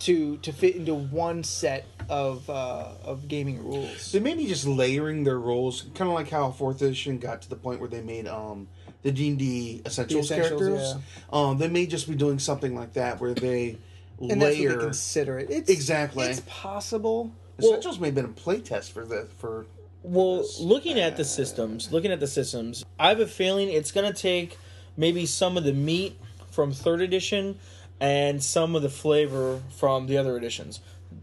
to 0.00 0.38
to 0.38 0.52
fit 0.52 0.76
into 0.76 0.94
one 0.94 1.44
set 1.44 1.86
of 2.08 2.48
uh, 2.50 2.88
of 3.04 3.28
gaming 3.28 3.64
rules. 3.64 4.12
They 4.12 4.20
may 4.20 4.34
be 4.34 4.46
just 4.46 4.66
layering 4.66 5.24
their 5.24 5.38
roles, 5.38 5.82
kind 5.94 6.08
of 6.08 6.14
like 6.14 6.30
how 6.30 6.50
fourth 6.50 6.82
edition 6.82 7.18
got 7.18 7.42
to 7.42 7.48
the 7.50 7.56
point 7.56 7.80
where 7.80 7.88
they 7.88 8.00
made 8.00 8.26
um 8.26 8.66
the 9.02 9.12
D 9.12 9.28
and 9.28 9.38
D 9.38 9.82
essentials, 9.86 10.30
Essentials, 10.30 10.60
characters. 10.60 10.94
Um, 11.32 11.58
they 11.58 11.68
may 11.68 11.86
just 11.86 12.08
be 12.08 12.14
doing 12.14 12.38
something 12.38 12.74
like 12.74 12.94
that 12.94 13.20
where 13.20 13.34
they 13.34 13.78
and 14.20 14.42
that's 14.42 14.54
what 14.56 14.58
layer 14.58 14.76
they 14.76 14.84
consider 14.84 15.38
it. 15.38 15.50
It's, 15.50 15.70
Exactly. 15.70 16.26
It's 16.26 16.42
possible. 16.46 17.32
Essentials 17.64 17.98
may 17.98 18.08
have 18.08 18.14
been 18.14 18.24
a 18.24 18.28
playtest 18.28 18.92
for 18.92 19.04
the 19.04 19.28
for. 19.38 19.66
Well, 20.02 20.38
this. 20.38 20.58
looking 20.58 20.98
at 20.98 21.16
the 21.16 21.24
systems, 21.24 21.92
looking 21.92 22.10
at 22.10 22.20
the 22.20 22.26
systems, 22.26 22.84
I 22.98 23.08
have 23.08 23.20
a 23.20 23.26
feeling 23.26 23.68
it's 23.68 23.92
going 23.92 24.10
to 24.10 24.18
take 24.18 24.58
maybe 24.96 25.26
some 25.26 25.56
of 25.56 25.64
the 25.64 25.72
meat 25.72 26.18
from 26.50 26.72
third 26.72 27.00
edition 27.00 27.58
and 28.00 28.42
some 28.42 28.74
of 28.74 28.82
the 28.82 28.88
flavor 28.88 29.60
from 29.76 30.06
the 30.06 30.16
other 30.16 30.36
editions. 30.36 30.80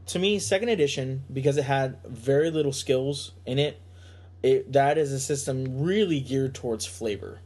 To 0.08 0.20
me, 0.20 0.40
second 0.40 0.70
edition 0.70 1.24
because 1.32 1.58
it 1.58 1.64
had 1.64 1.98
very 2.06 2.52
little 2.52 2.74
skills 2.74 3.32
in 3.46 3.58
it, 3.60 3.82
it 4.44 4.72
that 4.74 4.98
is 4.98 5.12
a 5.12 5.20
system 5.20 5.82
really 5.82 6.20
geared 6.20 6.54
towards 6.54 6.86
flavor. 6.86 7.40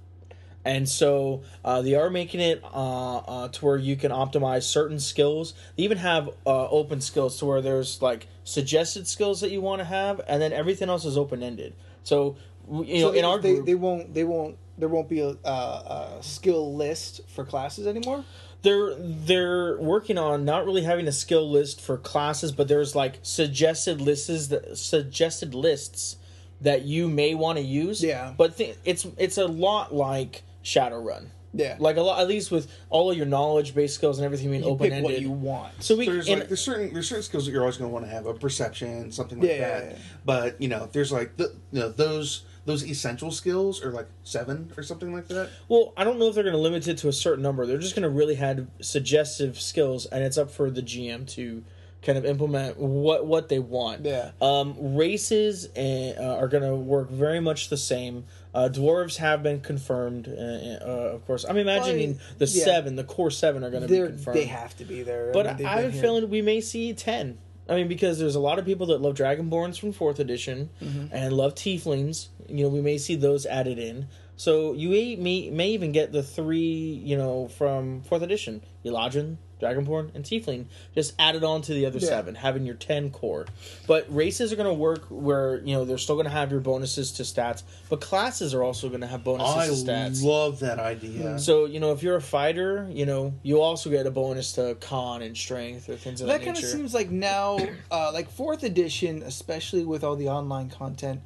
And 0.63 0.87
so 0.87 1.41
uh, 1.65 1.81
they 1.81 1.95
are 1.95 2.09
making 2.09 2.39
it 2.39 2.63
uh, 2.63 3.17
uh, 3.17 3.47
to 3.47 3.65
where 3.65 3.77
you 3.77 3.95
can 3.95 4.11
optimize 4.11 4.63
certain 4.63 4.99
skills. 4.99 5.53
They 5.75 5.83
even 5.83 5.97
have 5.97 6.29
uh, 6.45 6.69
open 6.69 7.01
skills 7.01 7.39
to 7.39 7.45
where 7.45 7.61
there's 7.61 8.01
like 8.01 8.27
suggested 8.43 9.07
skills 9.07 9.41
that 9.41 9.51
you 9.51 9.61
want 9.61 9.79
to 9.79 9.85
have, 9.85 10.21
and 10.27 10.41
then 10.41 10.53
everything 10.53 10.89
else 10.89 11.05
is 11.05 11.17
open 11.17 11.41
ended. 11.41 11.73
So 12.03 12.35
you 12.69 13.01
know, 13.01 13.11
they, 13.11 13.19
in 13.19 13.25
our 13.25 13.39
they, 13.39 13.53
group, 13.55 13.65
they 13.65 13.75
won't 13.75 14.13
they 14.13 14.23
won't 14.23 14.57
there 14.77 14.89
won't 14.89 15.09
be 15.09 15.19
a, 15.19 15.35
a, 15.43 15.49
a 15.49 16.17
skill 16.21 16.75
list 16.75 17.21
for 17.27 17.43
classes 17.43 17.87
anymore. 17.87 18.23
they're 18.61 18.95
they're 18.95 19.77
working 19.79 20.17
on 20.17 20.45
not 20.45 20.65
really 20.65 20.83
having 20.83 21.07
a 21.07 21.11
skill 21.11 21.49
list 21.49 21.81
for 21.81 21.97
classes, 21.97 22.51
but 22.51 22.67
there's 22.67 22.95
like 22.95 23.19
suggested 23.23 23.99
lists 24.01 24.47
that 24.47 24.77
suggested 24.77 25.55
lists 25.55 26.17
that 26.61 26.83
you 26.83 27.07
may 27.07 27.33
want 27.33 27.57
to 27.57 27.63
use. 27.63 28.03
Yeah. 28.03 28.33
but 28.37 28.57
th- 28.57 28.77
it's 28.85 29.07
it's 29.17 29.37
a 29.37 29.47
lot 29.47 29.93
like 29.93 30.43
Shadowrun. 30.63 31.27
Yeah, 31.53 31.75
Like 31.79 31.97
a 31.97 32.01
lot, 32.01 32.21
at 32.21 32.29
least 32.29 32.49
with 32.49 32.71
all 32.89 33.11
of 33.11 33.17
your 33.17 33.25
knowledge 33.25 33.75
based 33.75 33.95
skills 33.95 34.17
and 34.17 34.25
everything 34.25 34.49
being 34.51 34.63
you 34.63 34.69
open 34.69 34.89
pick 34.89 35.03
what 35.03 35.19
you 35.19 35.31
want. 35.31 35.83
So 35.83 35.97
we 35.97 36.05
There's 36.07 36.29
like 36.29 36.47
there's 36.47 36.61
certain 36.61 36.93
there's 36.93 37.09
certain 37.09 37.23
skills 37.23 37.45
that 37.45 37.51
you're 37.51 37.59
always 37.61 37.75
going 37.75 37.89
to 37.89 37.93
want 37.93 38.05
to 38.05 38.11
have 38.11 38.25
a 38.25 38.33
perception 38.33 39.11
something 39.11 39.37
like 39.41 39.49
Yeah, 39.49 39.55
yeah, 39.55 39.79
that. 39.81 39.91
yeah. 39.91 39.97
But 40.23 40.61
you 40.61 40.69
know 40.69 40.87
there's 40.93 41.11
like 41.11 41.35
the 41.35 41.53
you 41.73 41.81
know 41.81 41.89
those 41.89 42.43
those 42.63 42.85
essential 42.85 43.31
skills 43.31 43.83
are 43.83 43.91
like 43.91 44.07
seven 44.23 44.71
or 44.77 44.83
something 44.83 45.13
like 45.13 45.27
that. 45.27 45.49
Well, 45.67 45.91
I 45.97 46.05
don't 46.05 46.19
know 46.19 46.27
if 46.27 46.35
they're 46.35 46.43
going 46.43 46.55
to 46.55 46.61
limit 46.61 46.87
it 46.87 46.99
to 46.99 47.09
a 47.09 47.13
certain 47.13 47.43
number. 47.43 47.65
They're 47.65 47.79
just 47.79 47.95
going 47.95 48.03
to 48.03 48.09
really 48.09 48.35
have 48.35 48.67
suggestive 48.81 49.59
skills, 49.59 50.05
and 50.05 50.23
it's 50.23 50.37
up 50.37 50.51
for 50.51 50.69
the 50.69 50.81
GM 50.81 51.27
to 51.31 51.63
kind 52.01 52.17
of 52.17 52.25
implement 52.25 52.77
what 52.77 53.25
what 53.25 53.49
they 53.49 53.59
want. 53.59 54.05
Yeah. 54.05 54.31
Um, 54.41 54.95
races 54.95 55.67
uh, 55.75 56.37
are 56.39 56.47
going 56.47 56.63
to 56.63 56.75
work 56.75 57.09
very 57.09 57.39
much 57.39 57.69
the 57.69 57.77
same. 57.77 58.25
Uh, 58.53 58.67
dwarves 58.67 59.17
have 59.17 59.41
been 59.43 59.61
confirmed, 59.61 60.27
uh, 60.27 60.31
uh, 60.31 61.11
of 61.13 61.25
course. 61.25 61.45
I'm 61.45 61.57
imagining 61.57 62.19
the 62.37 62.45
yeah. 62.45 62.65
seven, 62.65 62.95
the 62.97 63.03
core 63.03 63.31
seven, 63.31 63.63
are 63.63 63.69
going 63.69 63.83
to 63.83 63.87
be 63.87 63.97
confirmed. 63.97 64.37
they 64.37 64.45
have 64.45 64.75
to 64.77 64.85
be 64.85 65.03
there. 65.03 65.31
But 65.31 65.47
I, 65.47 65.53
mean, 65.55 65.65
I 65.65 65.81
have 65.81 65.95
a 65.95 66.01
feeling 66.01 66.29
we 66.29 66.41
may 66.41 66.59
see 66.59 66.93
10. 66.93 67.37
I 67.69 67.75
mean, 67.75 67.87
because 67.87 68.19
there's 68.19 68.35
a 68.35 68.39
lot 68.41 68.59
of 68.59 68.65
people 68.65 68.87
that 68.87 69.01
love 69.01 69.15
Dragonborns 69.15 69.79
from 69.79 69.93
4th 69.93 70.19
edition 70.19 70.69
Mm-hmm. 70.81 71.15
and 71.15 71.33
love 71.33 71.55
Tieflings. 71.55 72.27
You 72.49 72.63
know, 72.63 72.69
we 72.69 72.81
may 72.81 72.97
see 72.97 73.15
those 73.15 73.45
added 73.45 73.79
in. 73.79 74.07
So 74.35 74.73
you 74.73 74.89
may, 74.89 75.49
may, 75.51 75.69
even 75.69 75.91
get 75.91 76.11
the 76.11 76.23
three, 76.23 76.59
you 77.05 77.15
know, 77.15 77.47
from 77.47 78.01
4th 78.01 78.23
edition 78.23 78.63
Eladrin, 78.83 79.37
Dragonborn, 79.61 80.13
and 80.15 80.23
Tiefling 80.25 80.65
just 80.95 81.13
added 81.19 81.43
on 81.43 81.61
to 81.61 81.73
the 81.73 81.85
other 81.85 81.99
Yeah. 81.99 82.07
seven, 82.09 82.35
having 82.35 82.65
your 82.65 82.75
10 82.75 83.11
core. 83.11 83.45
But 83.87 84.13
races 84.13 84.51
are 84.51 84.55
going 84.55 84.67
to 84.67 84.73
work 84.73 85.05
where, 85.09 85.59
you 85.63 85.73
know, 85.75 85.85
they're 85.85 85.97
still 85.97 86.15
going 86.15 86.25
to 86.25 86.31
have 86.31 86.51
your 86.51 86.59
bonuses 86.59 87.11
to 87.13 87.23
stats, 87.23 87.63
but 87.89 88.01
classes 88.01 88.53
are 88.53 88.63
also 88.63 88.89
going 88.89 89.01
to 89.01 89.07
have 89.07 89.23
bonuses 89.23 89.55
I 89.55 89.67
to 89.67 89.73
stats. 89.73 90.23
I 90.23 90.27
love 90.27 90.59
that 90.59 90.79
idea. 90.79 91.37
So 91.39 91.65
you 91.65 91.79
know, 91.79 91.91
if 91.91 92.01
you're 92.03 92.15
a 92.15 92.21
fighter, 92.21 92.87
you 92.91 93.05
know 93.05 93.33
you 93.43 93.61
also 93.61 93.89
get 93.89 94.05
a 94.07 94.11
bonus 94.11 94.53
to 94.53 94.75
con 94.79 95.21
and 95.21 95.35
strength 95.37 95.87
or 95.89 95.95
things 95.95 96.21
of 96.21 96.27
that, 96.27 96.39
that 96.39 96.45
kind 96.45 96.57
of 96.57 96.63
seems 96.63 96.93
like 96.93 97.09
now, 97.11 97.57
uh, 97.91 98.11
like 98.13 98.29
fourth 98.29 98.63
edition, 98.63 99.21
especially 99.23 99.83
with 99.85 100.03
all 100.03 100.15
the 100.15 100.27
online 100.29 100.69
content, 100.69 101.21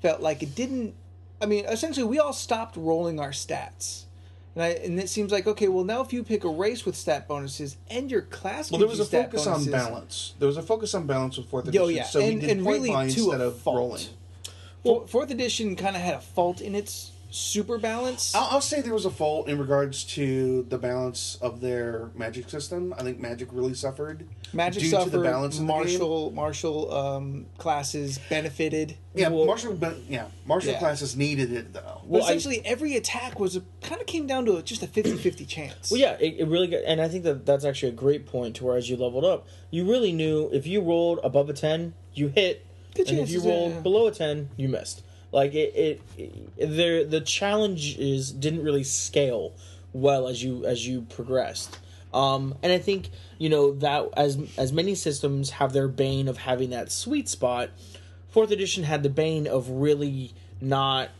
felt 0.00 0.20
like 0.20 0.42
it 0.42 0.54
didn't. 0.54 0.94
I 1.42 1.46
mean, 1.46 1.64
essentially, 1.64 2.06
we 2.06 2.18
all 2.18 2.32
stopped 2.34 2.76
rolling 2.76 3.18
our 3.18 3.30
stats, 3.30 4.04
and 4.54 4.64
I 4.64 4.68
and 4.68 4.98
it 4.98 5.08
seems 5.08 5.32
like 5.32 5.46
okay, 5.46 5.68
well 5.68 5.84
now 5.84 6.00
if 6.00 6.12
you 6.12 6.24
pick 6.24 6.44
a 6.44 6.48
race 6.48 6.84
with 6.84 6.96
stat 6.96 7.28
bonuses 7.28 7.76
and 7.88 8.10
your 8.10 8.22
class, 8.22 8.70
well, 8.70 8.78
there 8.78 8.88
was 8.88 9.00
a 9.00 9.04
focus 9.04 9.44
bonuses, 9.44 9.66
on 9.66 9.72
balance. 9.72 10.34
There 10.38 10.48
was 10.48 10.56
a 10.56 10.62
focus 10.62 10.94
on 10.94 11.06
balance 11.06 11.36
with 11.36 11.48
fourth 11.48 11.66
oh, 11.66 11.68
edition. 11.68 11.84
Oh 11.84 11.88
yeah, 11.88 12.04
so 12.04 12.20
and, 12.20 12.34
we 12.34 12.40
did 12.40 12.50
and 12.50 12.64
point 12.64 12.82
really 12.82 12.90
to 12.90 13.00
instead 13.00 13.40
a 13.40 13.46
of 13.46 13.58
fault. 13.58 13.76
rolling. 13.76 14.02
Well, 14.82 15.06
fourth 15.06 15.30
edition 15.30 15.76
kind 15.76 15.94
of 15.94 16.02
had 16.02 16.14
a 16.14 16.20
fault 16.20 16.60
in 16.60 16.74
its 16.74 17.12
super 17.30 17.78
balance. 17.78 18.34
I'll, 18.34 18.48
I'll 18.52 18.60
say 18.60 18.80
there 18.80 18.92
was 18.94 19.04
a 19.06 19.10
fault 19.10 19.48
in 19.48 19.58
regards 19.58 20.04
to 20.14 20.62
the 20.68 20.78
balance 20.78 21.38
of 21.40 21.60
their 21.60 22.10
magic 22.14 22.48
system. 22.50 22.92
I 22.98 23.02
think 23.02 23.20
magic 23.20 23.48
really 23.52 23.74
suffered. 23.74 24.26
Magic 24.52 24.82
due 24.82 24.88
suffered. 24.90 25.10
to 25.12 25.18
the 25.18 25.22
balance 25.22 25.54
of 25.58 25.66
the 25.66 25.72
game. 25.72 25.76
martial 25.78 26.30
martial 26.32 26.92
um, 26.92 27.46
classes 27.58 28.18
benefited. 28.28 28.96
Yeah, 29.14 29.28
Well- 29.28 29.46
martial. 29.46 29.72
ben- 29.74 30.02
Yeah, 30.08 30.26
martial 30.44 30.72
Yeah. 30.72 30.78
classes 30.80 31.16
needed 31.16 31.52
it 31.52 31.72
though. 31.72 31.80
But 32.02 32.08
Well, 32.08 32.22
I- 32.22 32.26
essentially, 32.26 32.62
every 32.64 32.96
attack 32.96 33.38
was 33.38 33.54
a 33.56 33.62
kind 33.80 34.00
of 34.00 34.06
came 34.06 34.26
down 34.26 34.44
to 34.46 34.56
a, 34.56 34.62
just 34.62 34.82
a 34.82 34.86
50-50 34.88 35.44
chance. 35.48 35.90
Well, 35.90 36.00
yeah, 36.00 36.16
it, 36.20 36.36
it 36.40 36.48
really 36.48 36.66
got, 36.66 36.82
and 36.84 37.00
I 37.00 37.08
think 37.08 37.22
that 37.24 37.46
that's 37.46 37.64
actually 37.64 37.90
a 37.90 37.96
great 37.96 38.26
point 38.26 38.56
to 38.56 38.64
where 38.64 38.76
as 38.76 38.90
you 38.90 38.96
leveled 38.96 39.24
up, 39.24 39.46
you 39.70 39.88
really 39.88 40.12
knew 40.12 40.50
if 40.52 40.66
you 40.66 40.80
rolled 40.80 41.20
above 41.22 41.48
a 41.48 41.52
ten, 41.52 41.94
you 42.14 42.28
hit, 42.28 42.66
Good 42.94 43.08
and 43.08 43.20
if 43.20 43.30
you 43.30 43.40
rolled 43.40 43.72
yeah. 43.74 43.80
below 43.80 44.08
a 44.08 44.10
ten, 44.12 44.50
you 44.56 44.68
missed. 44.68 45.02
Like 45.32 45.54
it, 45.54 45.74
it, 45.74 46.00
it 46.16 46.66
there 46.76 47.04
the 47.04 47.20
challenges 47.20 48.32
didn't 48.32 48.64
really 48.64 48.84
scale 48.84 49.52
well 49.92 50.28
as 50.28 50.42
you 50.42 50.64
as 50.66 50.86
you 50.86 51.02
progressed. 51.02 51.78
Um, 52.12 52.56
and 52.62 52.72
I 52.72 52.78
think 52.78 53.10
you 53.38 53.48
know 53.48 53.72
that 53.74 54.08
as 54.16 54.38
as 54.58 54.72
many 54.72 54.94
systems 54.94 55.50
have 55.50 55.72
their 55.72 55.88
bane 55.88 56.26
of 56.28 56.38
having 56.38 56.70
that 56.70 56.90
sweet 56.90 57.28
spot, 57.28 57.70
fourth 58.28 58.50
edition 58.50 58.84
had 58.84 59.02
the 59.02 59.10
bane 59.10 59.46
of 59.46 59.68
really 59.68 60.32
not 60.60 61.10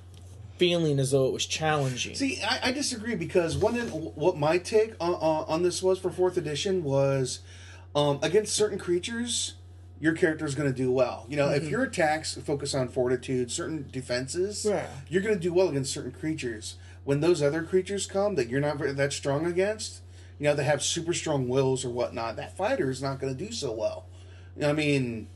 feeling 0.60 0.98
as 0.98 1.12
though 1.12 1.26
it 1.26 1.32
was 1.32 1.46
challenging. 1.46 2.14
See, 2.14 2.38
I, 2.42 2.60
I 2.64 2.72
disagree 2.72 3.14
because 3.14 3.56
one 3.56 3.76
in, 3.76 3.88
what 3.88 4.36
my 4.36 4.58
take 4.58 4.92
on, 5.00 5.14
on, 5.14 5.46
on 5.48 5.62
this 5.62 5.82
was 5.82 5.98
for 5.98 6.10
fourth 6.10 6.36
edition 6.36 6.84
was 6.84 7.40
um, 7.94 8.18
against 8.22 8.54
certain 8.54 8.78
creatures, 8.78 9.54
your 10.00 10.14
character 10.14 10.44
is 10.46 10.54
going 10.54 10.72
to 10.72 10.76
do 10.76 10.90
well. 10.90 11.26
You 11.28 11.36
know, 11.36 11.50
if 11.50 11.68
your 11.68 11.82
attacks 11.82 12.34
focus 12.36 12.74
on 12.74 12.88
fortitude, 12.88 13.50
certain 13.52 13.86
defenses, 13.92 14.64
Yeah. 14.68 14.86
you're 15.08 15.22
going 15.22 15.34
to 15.34 15.40
do 15.40 15.52
well 15.52 15.68
against 15.68 15.92
certain 15.92 16.10
creatures. 16.12 16.76
When 17.04 17.20
those 17.20 17.42
other 17.42 17.62
creatures 17.62 18.06
come 18.06 18.34
that 18.36 18.48
you're 18.48 18.60
not 18.60 18.78
very, 18.78 18.92
that 18.92 19.12
strong 19.12 19.44
against, 19.46 20.00
you 20.38 20.44
know, 20.44 20.54
they 20.54 20.64
have 20.64 20.82
super 20.82 21.12
strong 21.12 21.48
wills 21.48 21.84
or 21.84 21.90
whatnot. 21.90 22.36
That 22.36 22.56
fighter 22.56 22.90
is 22.90 23.02
not 23.02 23.20
going 23.20 23.36
to 23.36 23.44
do 23.46 23.52
so 23.52 23.72
well. 23.72 24.06
I 24.62 24.72
mean, 24.72 25.28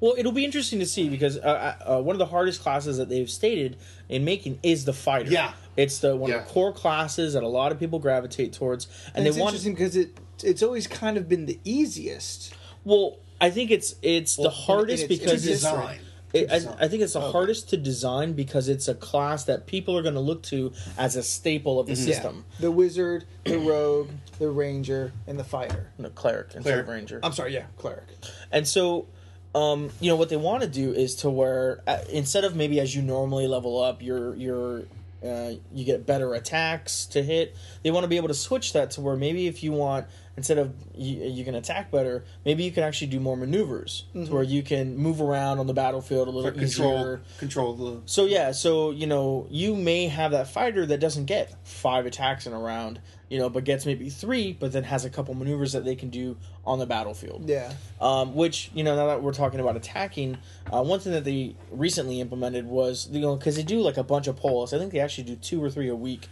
Well, 0.00 0.14
it'll 0.16 0.32
be 0.32 0.44
interesting 0.44 0.78
to 0.80 0.86
see 0.86 1.08
because 1.08 1.36
uh, 1.38 1.76
uh, 1.98 2.00
one 2.00 2.14
of 2.14 2.18
the 2.18 2.26
hardest 2.26 2.60
classes 2.62 2.96
that 2.98 3.08
they've 3.08 3.30
stated 3.30 3.76
in 4.08 4.24
making 4.24 4.58
is 4.62 4.84
the 4.84 4.92
fighter. 4.92 5.30
Yeah. 5.30 5.52
it's 5.76 5.98
the 5.98 6.16
one 6.16 6.30
of 6.32 6.44
the 6.44 6.50
core 6.50 6.72
classes 6.72 7.34
that 7.34 7.42
a 7.42 7.48
lot 7.48 7.70
of 7.72 7.78
people 7.80 7.98
gravitate 7.98 8.52
towards, 8.52 8.86
and, 9.08 9.18
And 9.18 9.26
it's 9.26 9.36
they 9.36 9.42
want. 9.42 9.54
interesting 9.54 9.74
because 9.74 9.96
it 9.96 10.16
it's 10.44 10.62
always 10.62 10.86
kind 10.88 11.16
of 11.16 11.28
been 11.28 11.46
the 11.46 11.58
easiest. 11.64 12.52
Well, 12.84 13.18
I 13.42 13.50
think 13.50 13.70
it's 13.70 13.94
it's 14.02 14.36
the 14.36 14.48
hardest 14.50 15.04
its- 15.04 15.08
because 15.18 15.32
it's 15.46 15.46
it's, 15.46 15.60
design. 15.62 15.98
it, 16.32 16.50
I. 16.50 16.84
I 16.84 16.88
think 16.88 17.02
it's 17.02 17.12
the 17.12 17.20
Okay. 17.20 17.32
hardest 17.32 17.68
to 17.70 17.76
design 17.76 18.32
because 18.32 18.68
it's 18.68 18.88
a 18.88 18.94
class 18.94 19.44
that 19.44 19.66
people 19.66 19.98
are 19.98 20.02
going 20.02 20.14
to 20.14 20.20
look 20.20 20.42
to 20.44 20.72
as 20.96 21.16
a 21.16 21.22
staple 21.22 21.78
of 21.80 21.86
the 21.88 21.92
Mm-hmm. 21.92 22.04
system. 22.04 22.44
The 22.60 22.70
wizard, 22.70 23.24
the 23.44 23.58
rogue, 23.58 24.08
the 24.38 24.48
ranger, 24.48 25.12
and 25.26 25.38
the 25.38 25.44
fighter. 25.44 25.90
No, 25.98 26.08
cleric 26.10 26.46
instead 26.54 26.62
Cleric. 26.62 26.82
of 26.84 26.88
ranger. 26.88 27.20
I'm 27.22 27.32
sorry, 27.32 27.52
yeah, 27.52 27.66
cleric. 27.76 28.04
And 28.50 28.66
so, 28.66 29.08
um, 29.54 29.90
you 30.00 30.08
know, 30.08 30.16
what 30.16 30.30
they 30.30 30.36
want 30.38 30.62
to 30.62 30.68
do 30.68 30.92
is 30.94 31.16
to 31.16 31.28
where 31.28 31.82
uh, 31.86 31.98
instead 32.10 32.44
of 32.44 32.56
maybe 32.56 32.80
as 32.80 32.94
you 32.96 33.02
normally 33.02 33.46
level 33.46 33.82
up, 33.82 34.00
your 34.00 34.34
your 34.36 34.84
uh, 35.24 35.52
you 35.72 35.84
get 35.84 36.06
better 36.06 36.34
attacks 36.34 37.06
to 37.06 37.22
hit. 37.22 37.56
They 37.82 37.90
want 37.90 38.04
to 38.04 38.08
be 38.08 38.16
able 38.16 38.28
to 38.28 38.34
switch 38.34 38.72
that 38.72 38.92
to 38.92 39.00
where 39.00 39.16
maybe 39.16 39.46
if 39.46 39.62
you 39.62 39.72
want 39.72 40.06
instead 40.36 40.58
of 40.58 40.74
you, 40.94 41.24
you 41.24 41.44
can 41.44 41.54
attack 41.54 41.90
better, 41.90 42.24
maybe 42.44 42.64
you 42.64 42.72
can 42.72 42.82
actually 42.82 43.08
do 43.08 43.20
more 43.20 43.36
maneuvers 43.36 44.04
to 44.14 44.26
where 44.32 44.42
you 44.42 44.62
can 44.62 44.96
move 44.96 45.20
around 45.20 45.58
on 45.58 45.66
the 45.66 45.74
battlefield 45.74 46.28
a 46.28 46.30
little 46.30 46.50
For 46.50 46.58
control 46.58 46.98
easier. 46.98 47.22
control 47.38 47.74
the 47.74 48.00
So 48.06 48.24
yeah, 48.24 48.52
so 48.52 48.90
you 48.90 49.06
know, 49.06 49.46
you 49.50 49.74
may 49.74 50.08
have 50.08 50.30
that 50.32 50.48
fighter 50.48 50.86
that 50.86 51.00
doesn't 51.00 51.26
get 51.26 51.54
five 51.66 52.06
attacks 52.06 52.46
in 52.46 52.52
a 52.52 52.58
round, 52.58 53.00
you 53.32 53.38
know, 53.38 53.48
but 53.48 53.64
gets 53.64 53.86
maybe 53.86 54.10
three, 54.10 54.52
but 54.52 54.72
then 54.72 54.84
has 54.84 55.06
a 55.06 55.10
couple 55.10 55.32
maneuvers 55.32 55.72
that 55.72 55.86
they 55.86 55.96
can 55.96 56.10
do 56.10 56.36
on 56.66 56.78
the 56.78 56.84
battlefield. 56.84 57.48
Yeah. 57.48 57.72
Um, 57.98 58.34
which 58.34 58.70
you 58.74 58.84
know, 58.84 58.94
now 58.94 59.06
that 59.06 59.22
we're 59.22 59.32
talking 59.32 59.58
about 59.58 59.74
attacking, 59.74 60.36
uh, 60.70 60.82
one 60.82 61.00
thing 61.00 61.14
that 61.14 61.24
they 61.24 61.56
recently 61.70 62.20
implemented 62.20 62.66
was 62.66 63.08
you 63.10 63.20
know 63.20 63.34
because 63.36 63.56
they 63.56 63.62
do 63.62 63.80
like 63.80 63.96
a 63.96 64.04
bunch 64.04 64.26
of 64.26 64.36
polls. 64.36 64.74
I 64.74 64.78
think 64.78 64.92
they 64.92 65.00
actually 65.00 65.24
do 65.24 65.36
two 65.36 65.64
or 65.64 65.70
three 65.70 65.88
a 65.88 65.96
week. 65.96 66.28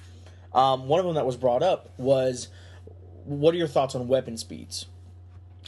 Um, 0.53 0.89
one 0.89 1.01
of 1.01 1.07
them 1.07 1.15
that 1.15 1.25
was 1.25 1.39
brought 1.39 1.63
up 1.63 1.89
was, 1.97 2.49
what 3.25 3.55
are 3.55 3.57
your 3.57 3.69
thoughts 3.69 3.95
on 3.95 4.07
weapon 4.07 4.37
speeds? 4.37 4.85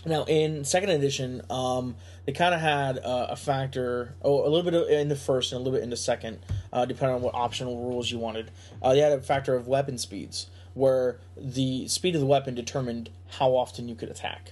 Now, 0.04 0.24
in 0.24 0.64
second 0.64 0.90
edition, 0.90 1.42
um, 1.48 1.94
they 2.26 2.32
kind 2.32 2.54
of 2.54 2.60
had 2.60 2.98
uh, 2.98 3.28
a 3.30 3.36
factor, 3.36 4.16
oh, 4.22 4.44
a 4.44 4.48
little 4.48 4.68
bit 4.68 4.90
in 4.90 5.08
the 5.08 5.16
first 5.16 5.52
and 5.52 5.60
a 5.60 5.62
little 5.62 5.78
bit 5.78 5.84
in 5.84 5.90
the 5.90 5.96
second, 5.96 6.40
uh, 6.72 6.84
depending 6.84 7.14
on 7.14 7.22
what 7.22 7.34
optional 7.34 7.88
rules 7.88 8.10
you 8.10 8.18
wanted. 8.18 8.50
Uh, 8.82 8.92
they 8.94 8.98
had 8.98 9.12
a 9.12 9.20
factor 9.20 9.54
of 9.54 9.68
weapon 9.68 9.98
speeds, 9.98 10.48
where 10.75 11.19
the 11.37 11.88
speed 11.88 12.14
of 12.14 12.21
the 12.21 12.26
weapon 12.26 12.55
determined 12.55 13.11
how 13.38 13.50
often 13.50 13.88
you 13.88 13.95
could 13.95 14.09
attack. 14.09 14.50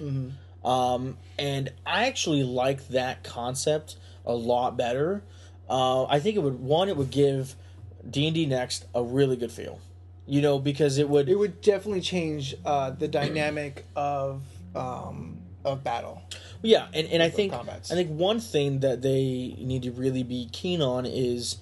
Um, 0.64 1.16
and 1.38 1.72
I 1.86 2.06
actually 2.06 2.42
like 2.42 2.88
that 2.88 3.24
concept 3.24 3.96
a 4.26 4.34
lot 4.34 4.76
better. 4.76 5.22
Uh, 5.68 6.04
I 6.04 6.20
think 6.20 6.36
it 6.36 6.40
would 6.40 6.60
one, 6.60 6.88
it 6.88 6.96
would 6.96 7.10
give 7.10 7.54
D 8.08 8.26
and 8.26 8.34
D 8.34 8.46
Next 8.46 8.86
a 8.94 9.02
really 9.02 9.36
good 9.36 9.52
feel, 9.52 9.80
you 10.26 10.42
know, 10.42 10.58
because 10.58 10.98
it 10.98 11.08
would 11.08 11.28
It 11.28 11.38
would 11.38 11.60
definitely 11.60 12.00
change 12.00 12.54
uh, 12.64 12.90
the 12.90 13.08
dynamic 13.08 13.86
of 13.96 14.42
um, 14.74 15.38
of 15.64 15.84
battle. 15.84 16.22
Yeah, 16.62 16.88
and, 16.92 17.06
and 17.08 17.22
I 17.22 17.30
think 17.30 17.52
combats. 17.52 17.90
I 17.90 17.94
think 17.94 18.10
one 18.10 18.40
thing 18.40 18.80
that 18.80 19.00
they 19.00 19.54
need 19.58 19.82
to 19.84 19.92
really 19.92 20.22
be 20.22 20.48
keen 20.52 20.82
on 20.82 21.06
is 21.06 21.56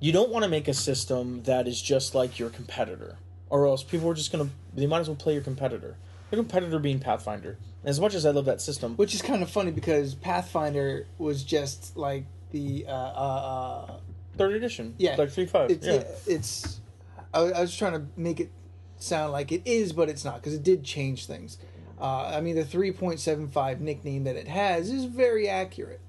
you 0.00 0.12
don't 0.12 0.30
want 0.30 0.44
to 0.44 0.48
make 0.48 0.68
a 0.68 0.74
system 0.74 1.42
that 1.44 1.66
is 1.66 1.80
just 1.80 2.14
like 2.14 2.38
your 2.38 2.50
competitor, 2.50 3.16
or 3.54 3.68
else 3.68 3.84
people 3.84 4.10
are 4.10 4.14
just 4.14 4.32
gonna 4.32 4.48
they 4.74 4.84
might 4.84 4.98
as 4.98 5.08
well 5.08 5.14
play 5.14 5.32
your 5.32 5.42
competitor. 5.42 5.96
Your 6.32 6.42
competitor 6.42 6.80
being 6.80 6.98
Pathfinder. 6.98 7.56
And 7.82 7.88
as 7.88 8.00
much 8.00 8.14
as 8.14 8.26
I 8.26 8.30
love 8.30 8.46
that 8.46 8.60
system, 8.60 8.96
Which 8.96 9.14
is 9.14 9.22
kind 9.22 9.44
of 9.44 9.48
funny 9.48 9.70
because 9.70 10.16
Pathfinder 10.16 11.06
was 11.18 11.44
just 11.44 11.96
like 11.96 12.24
the 12.50 12.84
uh, 12.88 12.90
uh, 12.90 13.86
uh, 13.86 13.96
third 14.36 14.54
edition, 14.54 14.96
yeah, 14.98 15.14
like 15.14 15.30
three 15.30 15.46
five, 15.46 15.70
It's, 15.70 15.86
yeah. 15.86 16.02
it's. 16.26 16.80
I, 17.32 17.42
I 17.42 17.60
was 17.60 17.76
trying 17.76 17.92
to 17.92 18.02
make 18.16 18.40
it 18.40 18.50
sound 18.98 19.30
like 19.30 19.52
it 19.52 19.62
is, 19.64 19.92
but 19.92 20.08
it's 20.08 20.24
not 20.24 20.36
because 20.36 20.54
it 20.54 20.64
did 20.64 20.82
change 20.82 21.26
things. 21.26 21.58
Uh, 22.00 22.32
I 22.34 22.40
mean, 22.40 22.56
the 22.56 22.64
three 22.64 22.90
point 22.90 23.20
seven 23.20 23.46
five 23.46 23.80
nickname 23.80 24.24
that 24.24 24.34
it 24.34 24.48
has 24.48 24.90
is 24.90 25.04
very 25.04 25.48
accurate. 25.48 26.00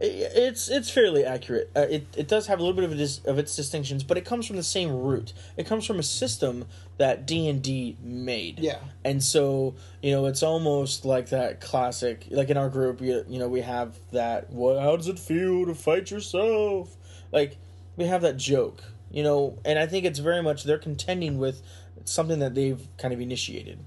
It- 0.00 0.32
It's 0.34 0.68
it's 0.70 0.88
fairly 0.90 1.24
accurate. 1.24 1.70
Uh, 1.76 1.80
it 1.90 2.06
it 2.16 2.26
does 2.26 2.46
have 2.46 2.58
a 2.58 2.62
little 2.62 2.74
bit 2.74 2.84
of, 2.84 2.92
a 2.92 2.96
dis, 2.96 3.18
of 3.26 3.38
its 3.38 3.54
distinctions, 3.54 4.02
but 4.02 4.16
it 4.16 4.24
comes 4.24 4.46
from 4.46 4.56
the 4.56 4.62
same 4.62 4.90
root. 4.90 5.32
It 5.58 5.66
comes 5.66 5.84
from 5.86 5.98
a 5.98 6.02
system 6.02 6.64
that 6.96 7.26
D 7.26 7.48
and 7.48 7.62
D 7.62 7.96
made. 8.02 8.58
Yeah. 8.60 8.78
and 9.04 9.22
so 9.22 9.74
you 10.02 10.10
know 10.12 10.24
it's 10.26 10.42
almost 10.42 11.04
like 11.04 11.28
that 11.30 11.60
classic. 11.60 12.26
Like 12.30 12.48
in 12.50 12.56
our 12.56 12.70
group, 12.70 13.00
you, 13.02 13.24
you 13.28 13.38
know 13.38 13.48
we 13.48 13.60
have 13.60 13.96
that. 14.12 14.50
What? 14.50 14.80
How 14.80 14.96
does 14.96 15.06
it 15.08 15.18
feel 15.18 15.66
to 15.66 15.74
fight 15.74 16.10
yourself? 16.10 16.96
Like 17.30 17.58
we 17.96 18.06
have 18.06 18.22
that 18.22 18.38
joke, 18.38 18.82
you 19.10 19.22
know, 19.22 19.58
and 19.66 19.78
I 19.78 19.86
think 19.86 20.06
it's 20.06 20.18
very 20.18 20.42
much 20.42 20.64
they're 20.64 20.78
contending 20.78 21.38
with 21.38 21.60
something 22.06 22.38
that 22.38 22.54
they've 22.54 22.80
kind 22.96 23.12
of 23.12 23.20
initiated. 23.20 23.78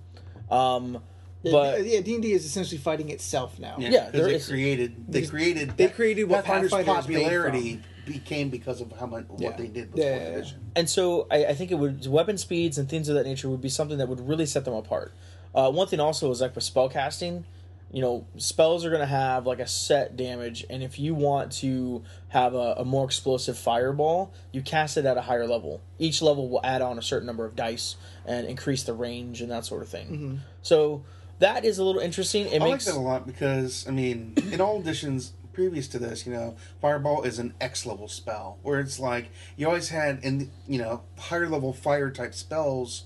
Um, 0.51 1.01
but 1.51 1.85
yeah, 1.85 2.01
D 2.01 2.13
and 2.15 2.23
D 2.23 2.31
is 2.33 2.45
essentially 2.45 2.77
fighting 2.77 3.09
itself 3.09 3.59
now. 3.59 3.75
Yeah, 3.79 3.89
because 4.07 4.11
there 4.13 4.25
they 4.27 4.35
is- 4.35 4.47
created 4.47 5.05
they 5.11 5.25
created 5.25 5.77
they 5.77 5.87
created 5.89 6.23
what 6.25 6.45
Pathfinder's 6.45 6.71
Pathfinder's 6.71 7.05
popularity 7.05 7.81
became 8.05 8.49
because 8.49 8.81
of 8.81 8.91
how 8.93 9.05
much 9.05 9.25
Yeah. 9.37 9.47
what 9.49 9.57
they 9.57 9.67
did 9.67 9.91
with 9.93 10.03
Yeah, 10.03 10.17
fourth 10.17 10.45
yeah, 10.47 10.51
yeah. 10.53 10.57
and 10.75 10.89
so 10.89 11.25
I, 11.31 11.45
I 11.45 11.53
think 11.53 11.71
it 11.71 11.75
would 11.75 12.05
weapon 12.07 12.37
speeds 12.37 12.77
and 12.77 12.89
things 12.89 13.07
of 13.09 13.15
that 13.15 13.25
nature 13.25 13.49
would 13.49 13.61
be 13.61 13.69
something 13.69 13.97
that 13.97 14.09
would 14.09 14.27
really 14.27 14.45
set 14.45 14.65
them 14.65 14.73
apart. 14.73 15.13
Uh, 15.55 15.71
one 15.71 15.87
thing 15.87 15.99
also 16.01 16.29
is 16.31 16.41
like 16.41 16.53
with 16.55 16.63
spell 16.65 16.89
casting, 16.89 17.45
you 17.91 18.01
know, 18.01 18.25
spells 18.37 18.83
are 18.83 18.89
going 18.89 18.99
to 19.01 19.05
have 19.05 19.45
like 19.45 19.59
a 19.59 19.67
set 19.67 20.17
damage, 20.17 20.65
and 20.69 20.81
if 20.83 20.97
you 20.99 21.13
want 21.13 21.51
to 21.53 22.03
have 22.29 22.55
a, 22.55 22.73
a 22.79 22.83
more 22.85 23.05
explosive 23.05 23.57
fireball, 23.57 24.33
you 24.51 24.61
cast 24.63 24.97
it 24.97 25.05
at 25.05 25.15
a 25.15 25.21
higher 25.21 25.45
level. 25.47 25.79
Each 25.99 26.21
level 26.21 26.49
will 26.49 26.59
add 26.65 26.81
on 26.81 26.97
a 26.97 27.01
certain 27.03 27.27
number 27.27 27.45
of 27.45 27.55
dice 27.55 27.95
and 28.25 28.47
increase 28.47 28.83
the 28.83 28.93
range 28.93 29.41
and 29.41 29.51
that 29.51 29.63
sort 29.63 29.81
of 29.83 29.87
thing. 29.89 30.41
So 30.63 31.03
that 31.39 31.65
is 31.65 31.77
a 31.79 31.83
little 31.83 32.01
interesting. 32.01 32.47
It 32.47 32.61
I 32.61 32.65
like 32.65 32.71
makes 32.73 32.85
that 32.85 32.95
a 32.95 32.99
lot 32.99 33.25
because 33.27 33.85
I 33.87 33.91
mean, 33.91 34.33
in 34.51 34.61
all 34.61 34.79
editions 34.79 35.33
previous 35.53 35.87
to 35.89 35.99
this, 35.99 36.25
you 36.25 36.33
know, 36.33 36.55
Fireball 36.81 37.23
is 37.23 37.37
an 37.39 37.53
X 37.61 37.85
level 37.85 38.07
spell 38.07 38.57
where 38.63 38.79
it's 38.79 38.99
like 38.99 39.29
you 39.57 39.67
always 39.67 39.89
had 39.89 40.19
in 40.23 40.51
you 40.67 40.79
know 40.79 41.01
higher 41.17 41.47
level 41.47 41.73
fire 41.73 42.09
type 42.09 42.33
spells 42.33 43.03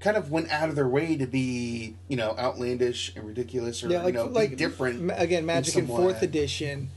kind 0.00 0.16
of 0.16 0.32
went 0.32 0.50
out 0.50 0.68
of 0.68 0.74
their 0.74 0.88
way 0.88 1.16
to 1.16 1.26
be 1.26 1.94
you 2.08 2.16
know 2.16 2.34
outlandish 2.38 3.14
and 3.14 3.24
ridiculous 3.26 3.84
or 3.84 3.88
Yeah, 3.88 4.02
like 4.02 4.14
you 4.14 4.20
know 4.20 4.26
like 4.26 4.56
different. 4.56 5.00
ma- 5.02 5.14
Again, 5.16 5.46
Magic 5.46 5.76
in 5.76 5.86
some 5.86 5.96
fourth 5.96 6.20
way. 6.20 6.26
edition, 6.28 6.90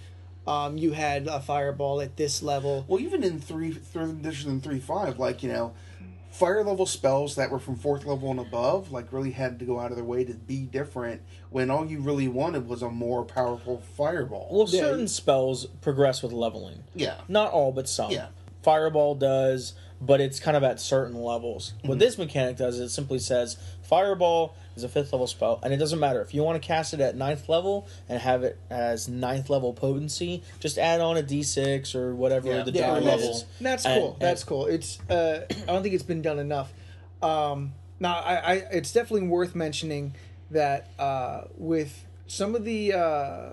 um, 0.48 0.78
you 0.78 0.94
had 0.94 1.28
a 1.28 1.40
fireball 1.40 2.02
at 2.02 2.18
this 2.18 2.42
level. 2.42 2.86
Well, 2.88 3.00
even 3.00 3.24
in 3.24 3.40
three 3.40 3.72
third 3.72 4.10
edition 4.10 4.50
and 4.50 4.64
three 4.64 4.80
five, 4.80 5.20
like 5.20 5.44
you 5.44 5.50
know, 5.52 5.74
fire 6.36 6.64
level 6.66 6.86
spells 6.86 7.36
that 7.36 7.50
were 7.50 7.60
from 7.60 7.78
fourth 7.78 8.06
level 8.06 8.30
and 8.30 8.42
above, 8.42 8.92
like 8.92 9.12
really 9.14 9.32
had 9.32 9.58
to 9.60 9.66
go 9.66 9.80
out 9.80 9.92
of 9.92 9.96
their 9.96 10.06
way 10.06 10.26
to 10.26 10.34
be 10.34 10.64
different. 10.64 11.22
When 11.50 11.72
all 11.72 11.86
you 11.86 12.02
really 12.02 12.28
wanted 12.28 12.68
was 12.68 12.82
a 12.82 12.90
more 12.90 13.24
powerful 13.24 13.82
fireball. 13.96 14.50
well, 14.52 14.68
Yeah. 14.70 14.82
certain 14.82 15.08
spells 15.08 15.66
progress 15.82 16.22
with 16.22 16.34
leveling. 16.34 16.84
yeah, 16.94 17.22
Not 17.30 17.52
all, 17.52 17.72
but 17.72 17.88
some. 17.88 18.12
Yeah. 18.12 18.28
Fireball 18.64 19.16
does, 19.16 19.76
but 20.02 20.20
it's 20.20 20.40
kind 20.40 20.58
of 20.58 20.64
at 20.64 20.82
certain 20.82 21.16
levels. 21.22 21.74
What 21.82 21.92
mm-hmm. 21.92 22.00
this 22.00 22.18
mechanic 22.18 22.58
does 22.58 22.80
is 22.80 22.92
it 22.92 22.94
simply 22.94 23.20
says 23.20 23.58
Fireball 23.86 24.56
is 24.76 24.84
a 24.84 24.90
fifth 24.90 25.14
level 25.14 25.28
spell, 25.28 25.60
and 25.64 25.74
it 25.74 25.78
doesn't 25.78 26.00
matter 26.00 26.22
if 26.22 26.34
you 26.34 26.44
want 26.44 26.62
to 26.62 26.66
cast 26.66 26.94
it 26.94 27.00
at 27.00 27.16
ninth 27.16 27.48
level 27.48 27.88
and 28.10 28.20
have 28.20 28.44
it 28.44 28.60
as 28.70 29.08
ninth 29.08 29.50
level 29.50 29.74
potency. 29.74 30.44
Just 30.60 30.78
add 30.78 31.02
on 31.02 31.18
a 31.18 31.24
d6 31.24 31.96
or 31.96 32.16
whatever 32.16 32.48
Yeah. 32.50 32.64
the 32.64 32.72
Yeah, 32.72 32.88
die 32.92 32.98
and 32.98 33.08
that's, 33.08 33.22
level. 33.24 33.44
and 33.60 33.66
that's 33.66 33.86
And- 33.86 34.02
cool. 34.02 34.12
and- 34.14 34.22
that's 34.22 34.44
cool. 34.44 34.66
It's 34.68 35.00
uh, 35.10 35.46
I 35.50 35.66
don't 35.72 35.84
think 35.84 35.94
it's 35.96 36.04
been 36.04 36.22
done 36.22 36.40
enough. 36.40 36.74
Um, 37.22 37.74
now, 38.00 38.16
I, 38.20 38.36
I 38.36 38.54
it's 38.72 38.92
definitely 38.92 39.28
worth 39.28 39.56
mentioning 39.56 40.16
that 40.52 40.90
uh, 41.00 41.44
with 41.58 42.06
some 42.28 42.56
of 42.56 42.66
the 42.66 42.94
uh, 42.94 43.50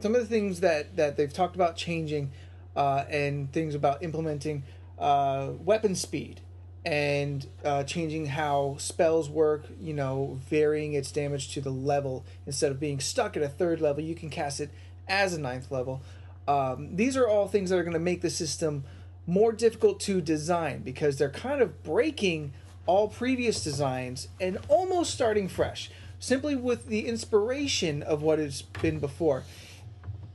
some 0.00 0.14
of 0.14 0.20
the 0.22 0.26
things 0.26 0.60
that 0.60 0.96
that 0.96 1.16
they've 1.16 1.32
talked 1.32 1.54
about 1.54 1.76
changing 1.76 2.32
uh, 2.76 3.04
and 3.08 3.52
things 3.52 3.74
about 3.74 4.02
implementing 4.02 4.64
uh, 4.98 5.50
weapon 5.64 5.94
speed 5.94 6.40
and 6.84 7.46
uh, 7.64 7.84
changing 7.84 8.26
how 8.26 8.76
spells 8.78 9.28
work 9.28 9.66
you 9.80 9.92
know 9.92 10.38
varying 10.48 10.94
its 10.94 11.12
damage 11.12 11.52
to 11.54 11.60
the 11.60 11.70
level. 11.70 12.24
Instead 12.46 12.70
of 12.70 12.80
being 12.80 13.00
stuck 13.00 13.36
at 13.36 13.42
a 13.42 13.48
third 13.48 13.80
level 13.80 14.02
you 14.02 14.14
can 14.14 14.30
cast 14.30 14.60
it 14.60 14.70
as 15.08 15.34
a 15.34 15.40
ninth 15.40 15.70
level. 15.70 16.02
Um, 16.48 16.96
these 16.96 17.16
are 17.16 17.28
all 17.28 17.48
things 17.48 17.70
that 17.70 17.78
are 17.78 17.82
going 17.82 17.92
to 17.92 17.98
make 17.98 18.22
the 18.22 18.30
system 18.30 18.84
more 19.26 19.52
difficult 19.52 20.00
to 20.00 20.20
design 20.20 20.80
because 20.82 21.18
they're 21.18 21.30
kind 21.30 21.60
of 21.60 21.82
breaking 21.82 22.52
all 22.86 23.08
previous 23.08 23.62
designs 23.62 24.28
and 24.40 24.58
almost 24.68 25.12
starting 25.12 25.48
fresh. 25.48 25.90
Simply 26.18 26.54
with 26.54 26.86
the 26.86 27.06
inspiration 27.06 28.02
of 28.02 28.22
what 28.22 28.38
has 28.38 28.62
been 28.62 28.98
before. 28.98 29.44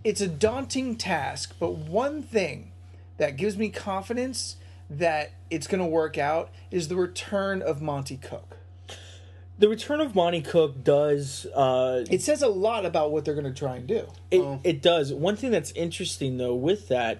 It's 0.03 0.21
a 0.21 0.27
daunting 0.27 0.95
task, 0.95 1.55
but 1.59 1.75
one 1.75 2.23
thing 2.23 2.71
that 3.17 3.37
gives 3.37 3.57
me 3.57 3.69
confidence 3.69 4.55
that 4.89 5.31
it's 5.49 5.67
going 5.67 5.79
to 5.81 5.87
work 5.87 6.17
out 6.17 6.49
is 6.71 6.87
the 6.87 6.95
return 6.95 7.61
of 7.61 7.81
Monte 7.81 8.17
Cook. 8.17 8.57
The 9.57 9.69
Return 9.69 10.01
of 10.01 10.13
Monte 10.15 10.41
Cook 10.41 10.83
does. 10.83 11.45
Uh, 11.55 12.03
It 12.11 12.21
says 12.21 12.41
a 12.41 12.49
lot 12.49 12.85
about 12.85 13.11
what 13.13 13.23
they're 13.23 13.35
going 13.35 13.45
to 13.45 13.57
try 13.57 13.77
and 13.77 13.87
do. 13.87 14.07
It, 14.29 14.41
Oh. 14.41 14.59
it 14.65 14.81
does. 14.81 15.13
One 15.13 15.37
thing 15.37 15.49
that's 15.51 15.71
interesting 15.71 16.37
though 16.37 16.53
with 16.55 16.89
that, 16.89 17.19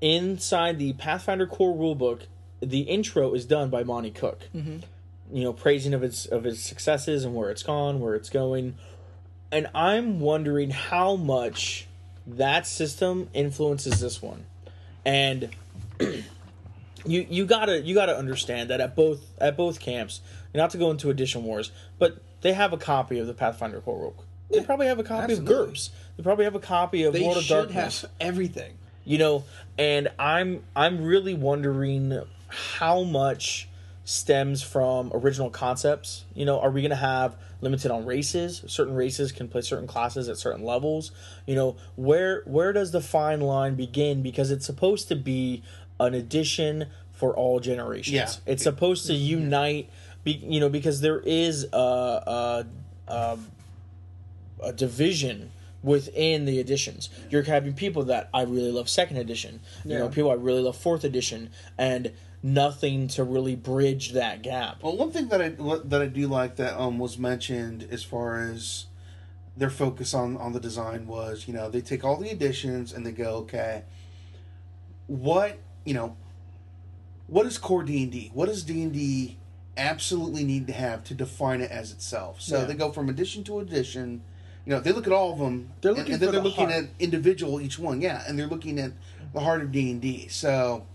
inside 0.00 0.78
the 0.78 0.94
Pathfinder 0.94 1.46
core 1.46 1.76
rulebook, 1.76 2.22
the 2.60 2.80
intro 2.80 3.34
is 3.34 3.44
done 3.44 3.68
by 3.70 3.82
Monte 3.84 4.10
Cook. 4.12 4.48
you 4.52 5.44
know 5.44 5.52
praising 5.52 5.94
of 5.94 6.02
its 6.02 6.26
of 6.26 6.44
its 6.44 6.60
successes 6.60 7.24
and 7.24 7.34
where 7.34 7.50
it's 7.50 7.62
gone, 7.62 8.00
where 8.00 8.14
it's 8.14 8.30
going, 8.30 8.74
and 9.52 9.68
I'm 9.74 10.18
wondering 10.18 10.70
how 10.70 11.14
much 11.16 11.86
that 12.26 12.66
system 12.66 13.28
influences 13.34 14.00
this 14.00 14.20
one, 14.22 14.44
and 15.04 15.50
you 17.06 17.26
you 17.28 17.46
gotta 17.46 17.80
you 17.80 17.94
gotta 17.94 18.16
understand 18.16 18.70
that 18.70 18.80
at 18.80 18.94
both 18.96 19.20
at 19.38 19.56
both 19.56 19.80
camps, 19.80 20.20
not 20.54 20.70
to 20.70 20.78
go 20.78 20.90
into 20.90 21.10
edition 21.10 21.44
wars, 21.44 21.70
but 21.98 22.22
they 22.42 22.52
have 22.52 22.72
a 22.72 22.78
copy 22.78 23.18
of 23.18 23.26
the 23.26 23.34
Pathfinder 23.34 23.80
core 23.80 23.98
book. 24.10 24.24
They 24.50 24.62
probably 24.64 24.86
have 24.86 24.98
a 24.98 25.04
copy 25.04 25.32
absolutely. 25.34 25.54
of 25.54 25.68
GURPS. 25.68 25.90
They 26.16 26.22
probably 26.24 26.44
have 26.44 26.54
a 26.56 26.60
copy 26.60 27.04
of 27.04 27.12
They 27.12 27.22
Lord 27.22 27.36
of 27.36 27.44
should 27.44 27.54
Darkness 27.54 28.02
have 28.02 28.10
everything. 28.20 28.72
you 29.04 29.16
know 29.18 29.44
and 29.78 30.08
i'm 30.18 30.62
i'm 30.76 31.02
really 31.02 31.34
wondering 31.34 32.20
how 32.48 33.02
much 33.02 33.68
stems 34.04 34.60
from 34.62 35.10
original 35.14 35.50
concepts 35.50 36.24
you 36.34 36.44
know 36.44 36.58
are 36.60 36.70
we 36.70 36.80
going 36.82 36.90
to 36.90 36.96
have 36.96 37.36
limited 37.60 37.90
on 37.92 38.04
races 38.04 38.62
certain 38.66 38.94
races 38.94 39.30
can 39.30 39.46
play 39.46 39.60
certain 39.60 39.86
classes 39.86 40.28
at 40.28 40.36
certain 40.36 40.64
levels 40.64 41.12
you 41.46 41.54
know 41.54 41.76
where 41.94 42.42
where 42.46 42.72
does 42.72 42.90
the 42.90 43.00
fine 43.00 43.40
line 43.40 43.76
begin 43.76 44.20
because 44.20 44.50
it's 44.50 44.66
supposed 44.66 45.06
to 45.08 45.14
be 45.14 45.62
an 46.00 46.14
addition 46.14 46.86
for 47.12 47.34
all 47.36 47.60
generations 47.60 48.14
Yeah. 48.14 48.30
it's 48.52 48.62
supposed 48.62 49.06
to 49.06 49.14
unite 49.14 49.90
be, 50.24 50.32
you 50.32 50.58
know 50.60 50.68
because 50.68 51.00
there 51.00 51.20
is 51.20 51.66
a, 51.72 51.76
a, 51.76 52.66
a 53.08 53.38
a 54.62 54.72
division 54.72 55.50
within 55.82 56.44
the 56.44 56.58
editions. 56.60 57.08
You're 57.30 57.42
having 57.42 57.72
people 57.72 58.04
that 58.04 58.28
I 58.34 58.42
really 58.42 58.70
love 58.70 58.88
second 58.88 59.16
edition, 59.16 59.60
you 59.84 59.96
know, 59.98 60.08
people 60.10 60.30
I 60.30 60.34
really 60.34 60.60
love 60.60 60.76
fourth 60.76 61.04
edition, 61.04 61.48
and 61.78 62.12
nothing 62.42 63.08
to 63.08 63.24
really 63.24 63.56
bridge 63.56 64.12
that 64.12 64.42
gap. 64.42 64.82
Well, 64.82 64.96
one 64.98 65.10
thing 65.10 65.28
that 65.28 65.40
I 65.40 65.48
that 65.84 66.02
I 66.02 66.06
do 66.06 66.26
like 66.28 66.56
that 66.56 66.78
um 66.78 66.98
was 66.98 67.16
mentioned 67.18 67.86
as 67.90 68.02
far 68.02 68.40
as 68.42 68.86
their 69.56 69.70
focus 69.70 70.12
on 70.12 70.36
on 70.36 70.52
the 70.52 70.60
design 70.60 71.06
was, 71.06 71.48
you 71.48 71.54
know, 71.54 71.70
they 71.70 71.80
take 71.80 72.04
all 72.04 72.16
the 72.16 72.28
additions 72.30 72.92
and 72.92 73.04
they 73.06 73.12
go, 73.12 73.36
okay, 73.36 73.84
what 75.06 75.58
you 75.84 75.94
know, 75.94 76.16
what 77.26 77.46
is 77.46 77.58
core 77.58 77.82
D 77.82 78.02
and 78.02 78.12
D? 78.12 78.30
What 78.34 78.46
does 78.46 78.62
D 78.64 78.82
and 78.82 78.92
D 78.92 79.36
absolutely 79.76 80.44
need 80.44 80.66
to 80.66 80.72
have 80.72 81.04
to 81.04 81.14
define 81.14 81.60
it 81.60 81.70
as 81.70 81.92
itself? 81.92 82.40
So 82.40 82.58
Yeah. 82.60 82.64
they 82.64 82.74
go 82.74 82.90
from 82.92 83.08
edition 83.08 83.44
to 83.44 83.60
edition. 83.60 84.22
You 84.66 84.72
know, 84.74 84.80
they 84.80 84.92
look 84.92 85.06
at 85.06 85.12
all 85.12 85.32
of 85.32 85.38
them. 85.38 85.70
They're 85.80 85.92
looking 85.92 86.14
and, 86.14 86.22
then 86.22 86.32
they're 86.32 86.40
the 86.40 86.48
looking 86.48 86.68
heart. 86.68 86.84
at 86.84 86.90
individual 86.98 87.60
each 87.60 87.78
one. 87.78 88.00
Yeah, 88.00 88.22
and 88.26 88.38
they're 88.38 88.46
looking 88.46 88.78
at 88.78 88.92
the 89.32 89.40
heart 89.40 89.62
of 89.62 89.72
D 89.72 89.90
and 89.90 90.00
D. 90.00 90.28
So. 90.28 90.86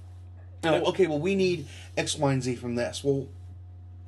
they're 0.61 0.81
okay, 0.81 1.07
well, 1.07 1.19
we 1.19 1.35
need 1.35 1.67
X, 1.97 2.17
Y, 2.17 2.33
and 2.33 2.43
Z 2.43 2.55
from 2.55 2.75
this. 2.75 3.03
Well, 3.03 3.27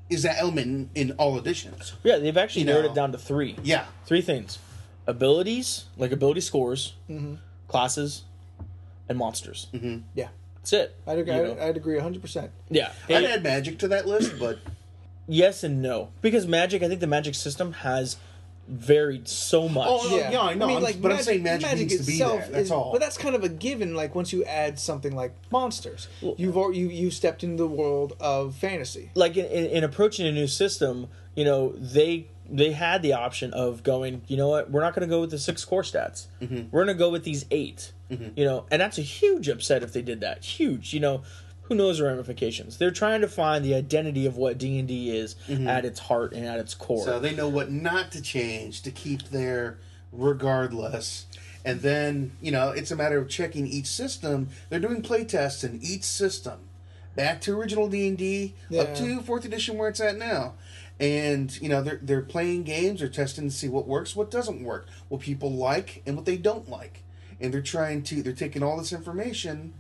is 0.10 0.24
that 0.24 0.38
element 0.40 0.90
in, 0.96 1.10
in 1.10 1.16
all 1.18 1.38
editions? 1.38 1.94
Yeah, 2.04 2.18
they've 2.18 2.38
actually 2.38 2.62
You 2.62 2.68
narrowed 2.68 2.86
know. 2.86 2.92
it 2.92 2.96
down 2.96 3.12
to 3.14 3.18
three. 3.18 3.56
Yeah. 3.64 3.86
Three 4.06 4.22
things 4.22 4.60
abilities, 5.06 5.86
like 5.98 6.12
ability 6.12 6.42
scores, 6.42 6.94
Mm-hmm. 7.10 7.36
classes, 7.68 8.24
and 9.10 9.18
monsters. 9.18 9.68
Yeah, 10.14 10.28
That's 10.70 10.84
it. 10.84 10.96
I'd 11.08 11.20
agree. 11.20 11.34
You 11.34 11.40
I'd, 11.40 11.58
know? 11.58 11.64
I'd 11.64 11.78
agree 11.78 11.96
100. 11.96 12.22
percent 12.22 12.52
yeah. 12.70 12.92
I'd 13.08 13.24
It- 13.24 13.30
add 13.30 13.44
magic 13.44 13.80
to 13.80 13.88
that 13.90 14.06
list, 14.06 14.38
but 14.38 14.60
yes 15.28 15.64
and 15.64 15.82
no. 15.82 16.10
Because 16.22 16.46
magic, 16.46 16.84
I 16.84 16.90
think 16.90 17.00
the 17.00 17.08
magic 17.08 17.36
system 17.36 17.72
has 17.72 18.18
varied 18.68 19.30
so 19.30 19.64
oh, 19.64 19.70
much. 19.70 19.88
Oh, 19.90 20.18
yeah, 20.30 20.42
I 20.42 20.54
know, 20.54 20.68
I'm- 20.68 21.02
but 21.02 21.14
I'm 21.14 21.22
saying 21.22 21.42
magic 21.42 21.74
needs 21.78 21.98
to 21.98 22.04
be 22.04 22.20
there, 22.20 22.46
that's 22.52 22.70
all. 22.70 22.92
But 22.92 23.00
that's 23.00 23.18
kind 23.18 23.34
of 23.34 23.46
a 23.46 23.50
given. 23.50 23.96
Like 23.96 24.14
once 24.14 24.34
you 24.34 24.44
add 24.44 24.78
something 24.78 25.16
like 25.16 25.34
monsters, 25.52 26.10
you've 26.22 26.58
al- 26.58 26.74
you 26.74 26.90
you 26.90 27.12
stepped 27.12 27.46
into 27.46 27.64
the 27.64 27.70
world 27.70 28.18
of 28.20 28.56
fantasy. 28.56 29.12
like 29.16 29.38
in, 29.38 29.46
in, 29.46 29.66
in 29.68 29.84
approaching 29.86 30.28
a 30.28 30.34
new 30.34 30.48
system, 30.48 31.08
you 31.34 31.46
know, 31.46 31.72
they 31.78 32.28
they 32.50 32.72
had 32.72 33.02
the 33.02 33.14
option 33.14 33.54
of 33.54 33.84
going, 33.84 34.22
you 34.28 34.38
know 34.38 34.48
what, 34.48 34.72
we're 34.72 34.82
not 34.82 34.94
going 34.94 35.08
to 35.08 35.14
go 35.14 35.22
with 35.22 35.32
the 35.32 35.40
six 35.40 35.66
core 35.66 35.82
stats. 35.82 36.28
Mm-hmm. 36.42 36.70
We're 36.72 36.86
going 36.86 36.96
to 36.96 37.00
go 37.00 37.10
with 37.10 37.24
these 37.24 37.46
8 37.52 37.92
You 38.10 38.46
know, 38.46 38.66
and 38.72 38.82
that's 38.82 38.98
a 38.98 39.02
huge 39.02 39.50
upset 39.50 39.84
if 39.84 39.94
they 39.94 40.02
did 40.02 40.22
that. 40.22 40.44
Huge. 40.44 40.94
You 40.94 41.00
know, 41.00 41.24
who 41.64 41.76
knows 41.76 41.98
the 41.98 42.06
ramifications? 42.06 42.78
They're 42.78 42.92
trying 42.92 43.22
to 43.22 43.28
find 43.28 43.64
the 43.64 43.76
identity 43.76 44.26
of 44.26 44.38
what 44.38 44.58
D 44.58 44.80
and 44.80 44.88
D 44.88 45.16
is 45.16 45.36
at 45.50 45.84
its 45.84 46.00
heart 46.00 46.32
and 46.34 46.46
at 46.46 46.60
its 46.60 46.74
core. 46.74 47.00
Mm-hmm. 47.00 47.10
so 47.10 47.20
they 47.20 47.36
know 47.36 47.50
what 47.50 47.72
not 47.72 48.12
to 48.14 48.22
change 48.22 48.82
to 48.84 48.92
keep 48.92 49.24
there 49.24 49.78
regardless. 50.14 51.26
And 51.66 51.82
then, 51.82 52.32
you 52.42 52.52
know, 52.52 52.70
it's 52.70 52.92
a 52.92 52.96
matter 52.96 53.18
of 53.18 53.28
checking 53.28 53.68
each 53.68 53.88
system. 53.88 54.50
They're 54.70 54.80
doing 54.80 55.02
play 55.02 55.26
tests 55.26 55.66
in 55.66 55.80
each 55.82 56.04
system. 56.04 56.60
Back 57.16 57.42
to 57.42 57.60
original 57.60 57.90
D&D, 57.90 58.54
up 58.80 58.96
to 58.96 59.20
4th 59.22 59.44
edition 59.44 59.78
where 59.78 59.90
it's 59.90 60.00
at 60.00 60.18
now. 60.18 60.54
And, 61.00 61.56
you 61.62 61.70
know, 61.70 61.82
they're, 61.84 62.00
they're 62.02 62.22
playing 62.22 62.64
games, 62.64 63.00
they're 63.02 63.10
testing 63.10 63.48
to 63.50 63.56
see 63.56 63.70
what 63.70 63.88
works, 63.88 64.16
what 64.16 64.32
doesn't 64.32 64.64
work, 64.64 64.88
what 65.10 65.22
people 65.22 65.52
like, 65.52 66.02
and 66.06 66.16
what 66.16 66.26
they 66.26 66.38
don't 66.38 66.68
like. 66.70 67.04
And 67.40 67.54
they're 67.54 67.62
trying 67.62 68.02
to, 68.04 68.24
they're 68.24 68.34
taking 68.34 68.64
all 68.64 68.78
this 68.78 68.92
information 68.92 69.74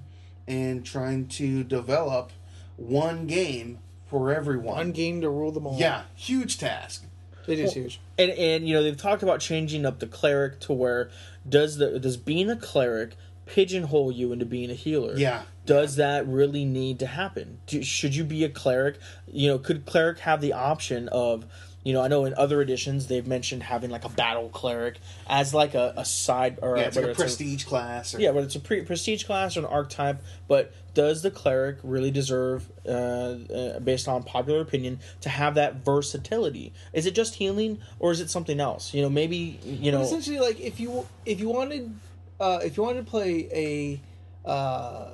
and 0.48 0.86
trying 0.86 1.28
to 1.30 1.64
develop 1.64 2.32
one 2.76 3.26
game 3.26 3.80
for 4.06 4.32
everyone. 4.32 4.76
One 4.76 4.92
game 4.92 5.22
to 5.22 5.30
rule 5.30 5.52
them 5.52 5.66
all. 5.66 5.78
Yeah, 5.80 6.04
huge 6.16 6.58
task. 6.60 7.04
it 7.48 7.60
is 7.60 7.74
huge. 7.74 8.00
and 8.18 8.30
and 8.32 8.68
you 8.68 8.74
know 8.76 8.84
they've 8.84 8.96
talked 8.96 9.24
about 9.24 9.40
changing 9.40 9.86
up 9.86 10.00
the 10.00 10.08
cleric 10.08 10.60
to 10.62 10.74
where 10.74 11.10
does 11.48 11.78
the 11.78 11.98
does 12.00 12.16
being 12.18 12.50
a 12.50 12.56
cleric 12.56 13.16
pigeonhole 13.46 14.12
you 14.12 14.32
into 14.34 14.46
being 14.46 14.70
a 14.70 14.74
healer 14.74 15.18
Yeah. 15.18 15.44
Does 15.68 15.98
that 15.98 16.28
really 16.28 16.66
need 16.66 16.98
to 17.00 17.06
happen 17.06 17.60
Do, 17.68 17.84
should 17.84 18.16
you 18.16 18.24
be 18.24 18.44
a 18.44 18.50
cleric 18.50 18.98
you 19.28 19.48
know 19.48 19.60
could 19.60 19.86
cleric 19.86 20.20
have 20.20 20.42
the 20.42 20.54
option 20.54 21.08
of 21.10 21.46
you 21.84 21.94
know 21.94 22.02
i 22.02 22.08
know 22.08 22.26
in 22.26 22.34
other 22.34 22.62
editions 22.62 23.08
they've 23.08 23.28
mentioned 23.28 23.64
having 23.64 23.92
like 23.92 24.06
a 24.06 24.10
battle 24.10 24.50
cleric 24.50 24.98
as 25.30 25.54
like 25.54 25.76
a, 25.76 25.94
a 25.96 26.06
side 26.06 26.58
or 26.62 26.78
Yeah, 26.78 26.84
it's 26.84 26.96
like 26.96 27.06
a 27.06 27.14
prestige 27.14 27.66
class. 27.66 28.16
Or, 28.16 28.20
yeah, 28.20 28.32
but 28.32 28.44
it's 28.44 28.56
a 28.56 28.60
pre- 28.60 28.82
prestige 28.82 29.24
class 29.24 29.58
or 29.58 29.62
an 29.62 29.66
archetype, 29.66 30.22
but 30.48 30.74
does 30.94 31.22
the 31.22 31.32
cleric 31.32 31.78
really 31.84 32.12
deserve, 32.12 32.70
uh, 32.88 32.90
uh, 32.90 33.80
based 33.80 34.08
on 34.08 34.24
popular 34.24 34.62
opinion, 34.62 35.00
to 35.22 35.30
have 35.30 35.56
that 35.56 35.86
versatility? 35.86 36.74
Is 36.94 37.06
it 37.06 37.14
just 37.14 37.36
healing, 37.36 37.80
or 38.00 38.12
is 38.12 38.20
it 38.20 38.30
something 38.30 38.60
else? 38.60 38.94
You 38.94 39.04
know, 39.04 39.10
maybe 39.10 39.60
you 39.64 39.92
know. 39.92 40.02
essentially 40.02 40.40
like 40.40 40.60
if 40.60 40.80
you 40.80 41.06
if 41.26 41.40
you 41.40 41.50
wanted 41.50 41.94
uh, 42.40 42.60
if 42.64 42.78
you 42.78 42.84
wanted 42.84 43.06
to 43.06 43.10
play 43.10 44.02
a 44.46 44.50
uh, 44.50 45.10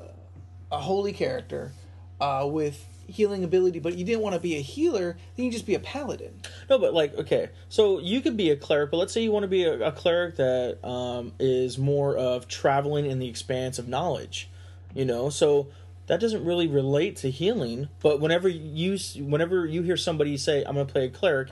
a 0.73 0.79
holy 0.79 1.13
character 1.13 1.71
uh, 2.19 2.45
with 2.49 2.85
healing 3.07 3.43
ability, 3.43 3.79
but 3.79 3.95
you 3.95 4.03
didn't 4.03 4.21
want 4.21 4.33
to 4.33 4.39
be 4.39 4.55
a 4.57 4.61
healer, 4.61 5.15
then 5.35 5.45
you 5.45 5.51
just 5.51 5.65
be 5.65 5.75
a 5.75 5.79
paladin. 5.79 6.33
No, 6.69 6.79
but 6.79 6.93
like, 6.93 7.13
okay, 7.15 7.49
so 7.69 7.99
you 7.99 8.21
could 8.21 8.35
be 8.35 8.49
a 8.49 8.55
cleric, 8.55 8.91
but 8.91 8.97
let's 8.97 9.13
say 9.13 9.21
you 9.21 9.31
want 9.31 9.43
to 9.43 9.49
be 9.49 9.63
a, 9.63 9.87
a 9.87 9.91
cleric 9.91 10.37
that 10.37 10.79
um, 10.83 11.31
is 11.39 11.77
more 11.77 12.17
of 12.17 12.47
traveling 12.47 13.05
in 13.05 13.19
the 13.19 13.27
expanse 13.27 13.77
of 13.77 13.87
knowledge, 13.87 14.49
you 14.93 15.05
know. 15.05 15.29
So 15.29 15.67
that 16.07 16.19
doesn't 16.19 16.43
really 16.43 16.67
relate 16.67 17.17
to 17.17 17.29
healing. 17.29 17.89
But 18.01 18.19
whenever 18.19 18.47
you 18.49 18.97
whenever 19.19 19.65
you 19.65 19.83
hear 19.83 19.97
somebody 19.97 20.37
say, 20.37 20.63
"I'm 20.63 20.73
going 20.73 20.87
to 20.87 20.91
play 20.91 21.05
a 21.05 21.09
cleric," 21.09 21.49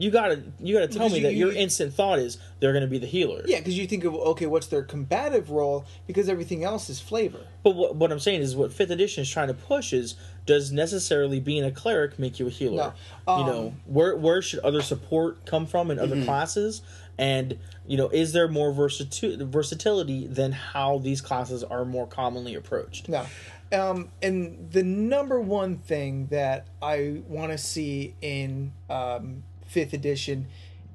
you 0.00 0.10
gotta 0.10 0.42
you 0.58 0.74
gotta 0.74 0.88
tell 0.88 1.08
Because 1.08 1.12
me 1.12 1.18
you- 1.18 1.22
that 1.24 1.32
you- 1.34 1.46
your 1.48 1.54
instant 1.54 1.92
thought 1.92 2.18
is 2.18 2.38
they're 2.58 2.72
going 2.72 2.82
to 2.84 2.88
be 2.88 2.98
the 2.98 3.06
healer. 3.06 3.42
Yeah, 3.46 3.58
because 3.58 3.76
you 3.78 3.86
think 3.86 4.04
of 4.04 4.14
okay, 4.14 4.46
what's 4.46 4.66
their 4.68 4.82
combative 4.82 5.50
role? 5.50 5.84
Because 6.06 6.28
everything 6.28 6.64
else 6.64 6.88
is 6.88 7.00
flavor. 7.00 7.40
But 7.62 7.74
what, 7.76 7.96
what 7.96 8.10
I'm 8.10 8.18
saying 8.18 8.40
is, 8.40 8.56
what 8.56 8.72
Fifth 8.72 8.90
Edition 8.90 9.22
is 9.22 9.30
trying 9.30 9.48
to 9.48 9.54
push 9.54 9.92
is, 9.92 10.14
does 10.46 10.72
necessarily 10.72 11.38
being 11.38 11.64
a 11.64 11.70
cleric 11.70 12.18
make 12.18 12.38
you 12.40 12.46
a 12.46 12.50
healer? 12.50 12.94
No. 13.26 13.36
you 13.36 13.42
Um, 13.42 13.46
know, 13.46 13.74
where 13.86 14.16
where 14.16 14.40
should 14.40 14.60
other 14.60 14.80
support 14.80 15.44
come 15.44 15.66
from 15.66 15.90
in 15.90 15.98
other 15.98 16.24
classes? 16.24 16.80
And 17.18 17.58
you 17.86 17.98
know, 17.98 18.08
is 18.08 18.32
there 18.32 18.48
more 18.48 18.72
versati- 18.72 19.36
versatility 19.46 20.26
than 20.26 20.52
how 20.52 20.96
these 20.98 21.20
classes 21.20 21.62
are 21.62 21.84
more 21.84 22.06
commonly 22.06 22.54
approached? 22.54 23.08
No. 23.08 23.26
Um, 23.72 24.08
and 24.20 24.68
the 24.72 24.82
number 24.82 25.38
one 25.40 25.76
thing 25.78 26.26
that 26.32 26.66
I 26.82 27.20
want 27.28 27.52
to 27.52 27.58
see 27.58 28.14
in 28.20 28.72
um, 28.88 29.44
fifth 29.70 29.92
edition 29.92 30.48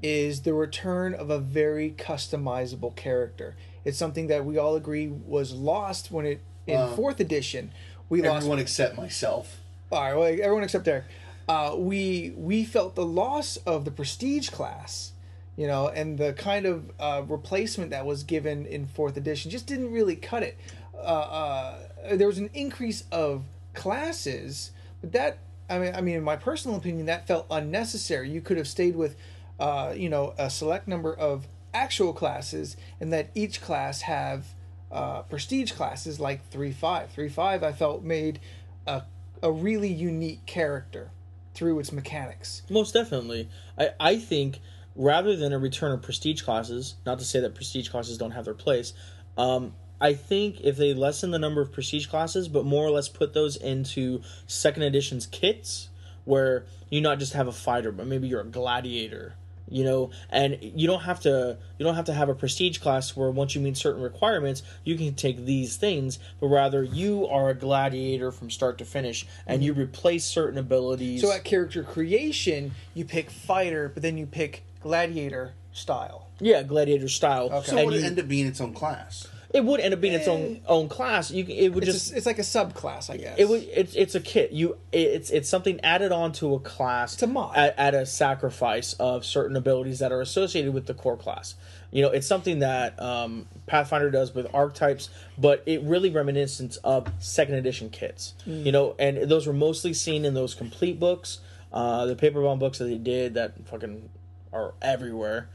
is 0.04 0.42
the 0.42 0.54
return 0.54 1.14
of 1.14 1.30
a 1.30 1.40
very 1.40 1.92
customizable 1.98 2.96
character. 2.96 3.56
It's 3.86 3.98
something 3.98 4.28
that 4.28 4.46
we 4.46 4.58
all 4.58 4.76
agree 4.76 5.08
was 5.08 5.54
lost 5.54 6.12
when 6.12 6.26
it 6.26 6.42
in 6.68 6.96
fourth 6.96 7.20
edition. 7.20 7.72
We 8.10 8.22
lost 8.22 8.38
Everyone 8.38 8.60
except 8.60 8.98
myself. 8.98 9.60
all 9.92 10.02
right, 10.02 10.14
well, 10.16 10.28
everyone 10.28 10.64
except 10.64 10.86
Derek. 10.86 11.06
Uh, 11.48 11.76
we 11.78 12.34
we 12.36 12.66
felt 12.66 12.96
the 12.96 13.06
loss 13.06 13.58
of 13.66 13.86
the 13.86 13.92
prestige 13.92 14.50
class, 14.50 15.14
you 15.56 15.68
know, 15.68 15.88
and 15.88 16.18
the 16.18 16.34
kind 16.34 16.66
of 16.66 16.92
uh, 17.00 17.22
replacement 17.28 17.92
that 17.92 18.06
was 18.06 18.24
given 18.24 18.66
in 18.66 18.88
fourth 18.88 19.16
edition 19.16 19.50
just 19.52 19.68
didn't 19.68 19.92
really 19.92 20.16
cut 20.16 20.44
it. 20.44 20.58
Uh, 20.96 20.98
uh, 20.98 21.76
there 22.14 22.28
was 22.28 22.40
an 22.40 22.50
increase 22.54 23.04
of 23.12 23.44
classes, 23.74 24.72
but 25.02 25.12
that 25.12 25.38
I 25.70 25.80
mean, 25.80 25.96
I 25.96 26.02
mean, 26.02 26.16
in 26.16 26.24
my 26.24 26.36
personal 26.36 26.78
opinion, 26.78 27.08
that 27.08 27.28
felt 27.28 27.46
unnecessary. 27.50 28.30
You 28.30 28.42
could 28.42 28.58
have 28.58 28.68
stayed 28.68 28.96
with, 28.96 29.16
uh, 29.60 29.94
you 29.96 30.10
know, 30.10 30.34
a 30.38 30.50
select 30.50 30.88
number 30.88 31.14
of 31.14 31.48
actual 31.74 32.14
classes, 32.14 32.78
and 33.00 33.12
that 33.12 33.30
each 33.36 33.62
class 33.62 34.02
have 34.02 34.46
uh, 34.92 35.22
prestige 35.24 35.72
classes 35.72 36.20
like 36.20 36.48
three 36.50 36.72
five. 36.72 37.12
Three 37.12 37.30
five, 37.30 37.64
I 37.64 37.72
felt 37.72 38.04
made 38.04 38.40
a 38.86 39.04
a 39.42 39.52
really 39.52 39.92
unique 39.92 40.46
character. 40.46 41.12
through 41.56 41.80
its 41.80 41.92
mechanics. 41.92 42.64
Most 42.70 42.94
definitely. 42.94 43.48
I, 43.78 43.92
I 44.00 44.18
think 44.18 44.60
rather 44.94 45.36
than 45.38 45.54
a 45.54 45.58
return 45.58 45.94
of 45.94 46.02
prestige 46.02 46.42
classes, 46.42 46.96
not 47.06 47.18
to 47.20 47.26
say 47.26 47.40
that 47.40 47.56
prestige 47.56 47.88
classes 47.90 48.18
don't 48.18 48.32
have 48.32 48.44
their 48.46 48.54
place, 48.54 48.94
um, 49.38 49.74
I 50.02 50.14
think 50.14 50.62
if 50.62 50.78
they 50.78 50.94
lessen 50.94 51.32
the 51.32 51.40
number 51.40 51.62
of 51.62 51.72
prestige 51.72 52.08
classes, 52.08 52.48
but 52.48 52.66
more 52.66 52.86
or 52.86 52.92
less 52.92 53.08
put 53.08 53.34
those 53.34 53.56
into 53.56 54.22
second 54.48 54.84
edition's 54.84 55.26
kits, 55.26 55.90
where 56.26 56.66
you 56.90 57.02
not 57.02 57.20
just 57.20 57.34
have 57.34 57.48
a 57.48 57.52
fighter, 57.52 57.92
but 57.92 58.06
maybe 58.08 58.28
you're 58.28 58.42
a 58.42 58.46
gladiator, 58.46 59.36
you 59.70 59.84
know, 59.84 60.12
and 60.30 60.58
you 60.62 60.86
don't 60.88 61.04
have 61.04 61.20
to 61.22 61.58
you 61.78 61.86
don't 61.86 61.96
have 61.96 62.06
to 62.06 62.14
have 62.14 62.30
a 62.30 62.36
prestige 62.36 62.80
class 62.80 63.16
where 63.16 63.32
once 63.32 63.56
you 63.56 63.62
meet 63.62 63.78
certain 63.78 64.02
requirements, 64.02 64.64
you 64.84 64.96
can 64.96 65.14
take 65.16 65.46
these 65.46 65.78
things, 65.78 66.20
but 66.40 66.48
rather 66.48 66.84
you 66.84 67.28
are 67.28 67.50
a 67.50 67.54
gladiator 67.54 68.32
from 68.32 68.50
start 68.50 68.78
to 68.80 68.86
finish, 68.86 69.26
and 69.48 69.64
you 69.64 69.74
replace 69.74 70.26
certain 70.26 70.58
abilities. 70.60 71.22
So 71.22 71.32
at 71.32 71.44
character 71.44 71.84
creation, 71.84 72.72
you 72.94 73.06
pick 73.06 73.30
fighter, 73.32 73.90
but 73.94 74.04
then 74.04 74.18
you 74.18 74.26
pick 74.26 74.64
gladiator 74.82 75.54
style. 75.72 76.28
Yeah, 76.40 76.64
gladiator 76.64 77.08
style. 77.08 77.50
Okay. 77.52 77.72
So 77.72 77.78
and 77.78 77.86
would 77.86 77.96
it 77.96 78.02
you- 78.02 78.06
end 78.06 78.20
up 78.20 78.28
being 78.28 78.46
its 78.48 78.60
own 78.60 78.74
class? 78.74 79.28
It 79.56 79.64
would 79.64 79.80
end 79.80 79.94
up 79.94 80.02
being 80.02 80.14
its 80.14 80.28
own 80.28 80.60
own 80.68 80.90
class. 80.90 81.32
You 81.32 81.46
it 81.48 81.70
would 81.74 81.86
It's, 81.86 81.94
just 81.94 82.12
a, 82.12 82.18
it's 82.18 82.26
like 82.26 82.40
a 82.40 82.42
subclass, 82.42 83.10
I 83.10 83.16
guess. 83.16 83.36
it 83.38 83.48
would 83.48 83.64
it's 83.64 83.96
it's 83.96 84.14
a 84.14 84.20
kit. 84.20 84.52
You 84.52 84.78
it's 84.92 85.30
it's 85.30 85.48
something 85.48 85.80
added 85.80 86.12
on 86.12 86.34
to 86.34 86.56
a 86.56 86.60
class. 86.60 87.14
It's 87.14 87.24
a 87.24 87.28
mod. 87.28 87.56
at, 87.56 87.74
at 87.80 87.94
a 87.96 88.06
sacrifice 88.06 88.94
of 89.00 89.24
certain 89.24 89.56
abilities 89.56 90.00
that 90.00 90.12
are 90.12 90.20
associated 90.20 90.74
with 90.74 90.88
the 90.88 90.94
core 90.94 91.16
class. 91.16 91.56
You 91.90 92.02
know, 92.02 92.10
it's 92.10 92.28
something 92.28 92.60
that 92.60 93.02
um, 93.02 93.48
Pathfinder 93.66 94.12
does 94.12 94.36
with 94.36 94.54
archetypes, 94.54 95.10
but 95.38 95.64
it 95.66 95.82
really 95.84 96.10
reminiscent 96.10 96.78
of 96.84 97.08
second 97.20 97.56
edition 97.56 97.90
kits. 97.90 98.34
Mm. 98.46 98.66
You 98.66 98.72
know, 98.74 98.96
and 99.00 99.30
those 99.30 99.48
were 99.48 99.54
mostly 99.54 99.94
seen 99.94 100.26
in 100.26 100.34
those 100.34 100.54
complete 100.54 101.00
books, 101.00 101.40
uh, 101.72 102.06
the 102.08 102.16
paperbound 102.18 102.60
books 102.60 102.80
that 102.80 102.86
they 102.86 102.98
did 102.98 103.36
that 103.36 103.54
fucking 103.70 104.10
are 104.52 104.74
everywhere. 104.82 105.48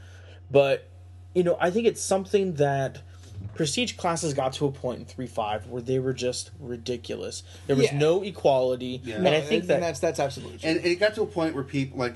But 0.49 0.89
you 1.35 1.43
know, 1.43 1.55
I 1.61 1.69
think 1.69 1.85
it's 1.85 2.01
something 2.01 2.55
that 2.55 3.03
prestige 3.55 3.93
classes 3.93 4.33
got 4.33 4.53
to 4.53 4.65
a 4.65 4.71
point 4.71 4.99
in 4.99 5.05
three 5.05 5.27
five 5.27 5.67
where 5.67 5.81
they 5.81 5.99
were 5.99 6.13
just 6.13 6.51
ridiculous. 6.59 7.43
There 7.67 7.75
was 7.75 7.85
Yeah. 7.85 7.97
no 7.97 8.21
equality, 8.23 9.01
Yeah. 9.03 9.15
and 9.15 9.23
No, 9.25 9.33
I 9.33 9.41
think 9.41 9.61
and 9.63 9.69
that 9.69 9.79
that's 9.81 9.99
that's 9.99 10.19
absolutely 10.19 10.59
true. 10.59 10.69
and 10.69 10.85
it 10.85 10.95
got 10.99 11.15
to 11.15 11.21
a 11.21 11.27
point 11.27 11.55
where 11.55 11.63
people 11.63 11.97
like 11.99 12.15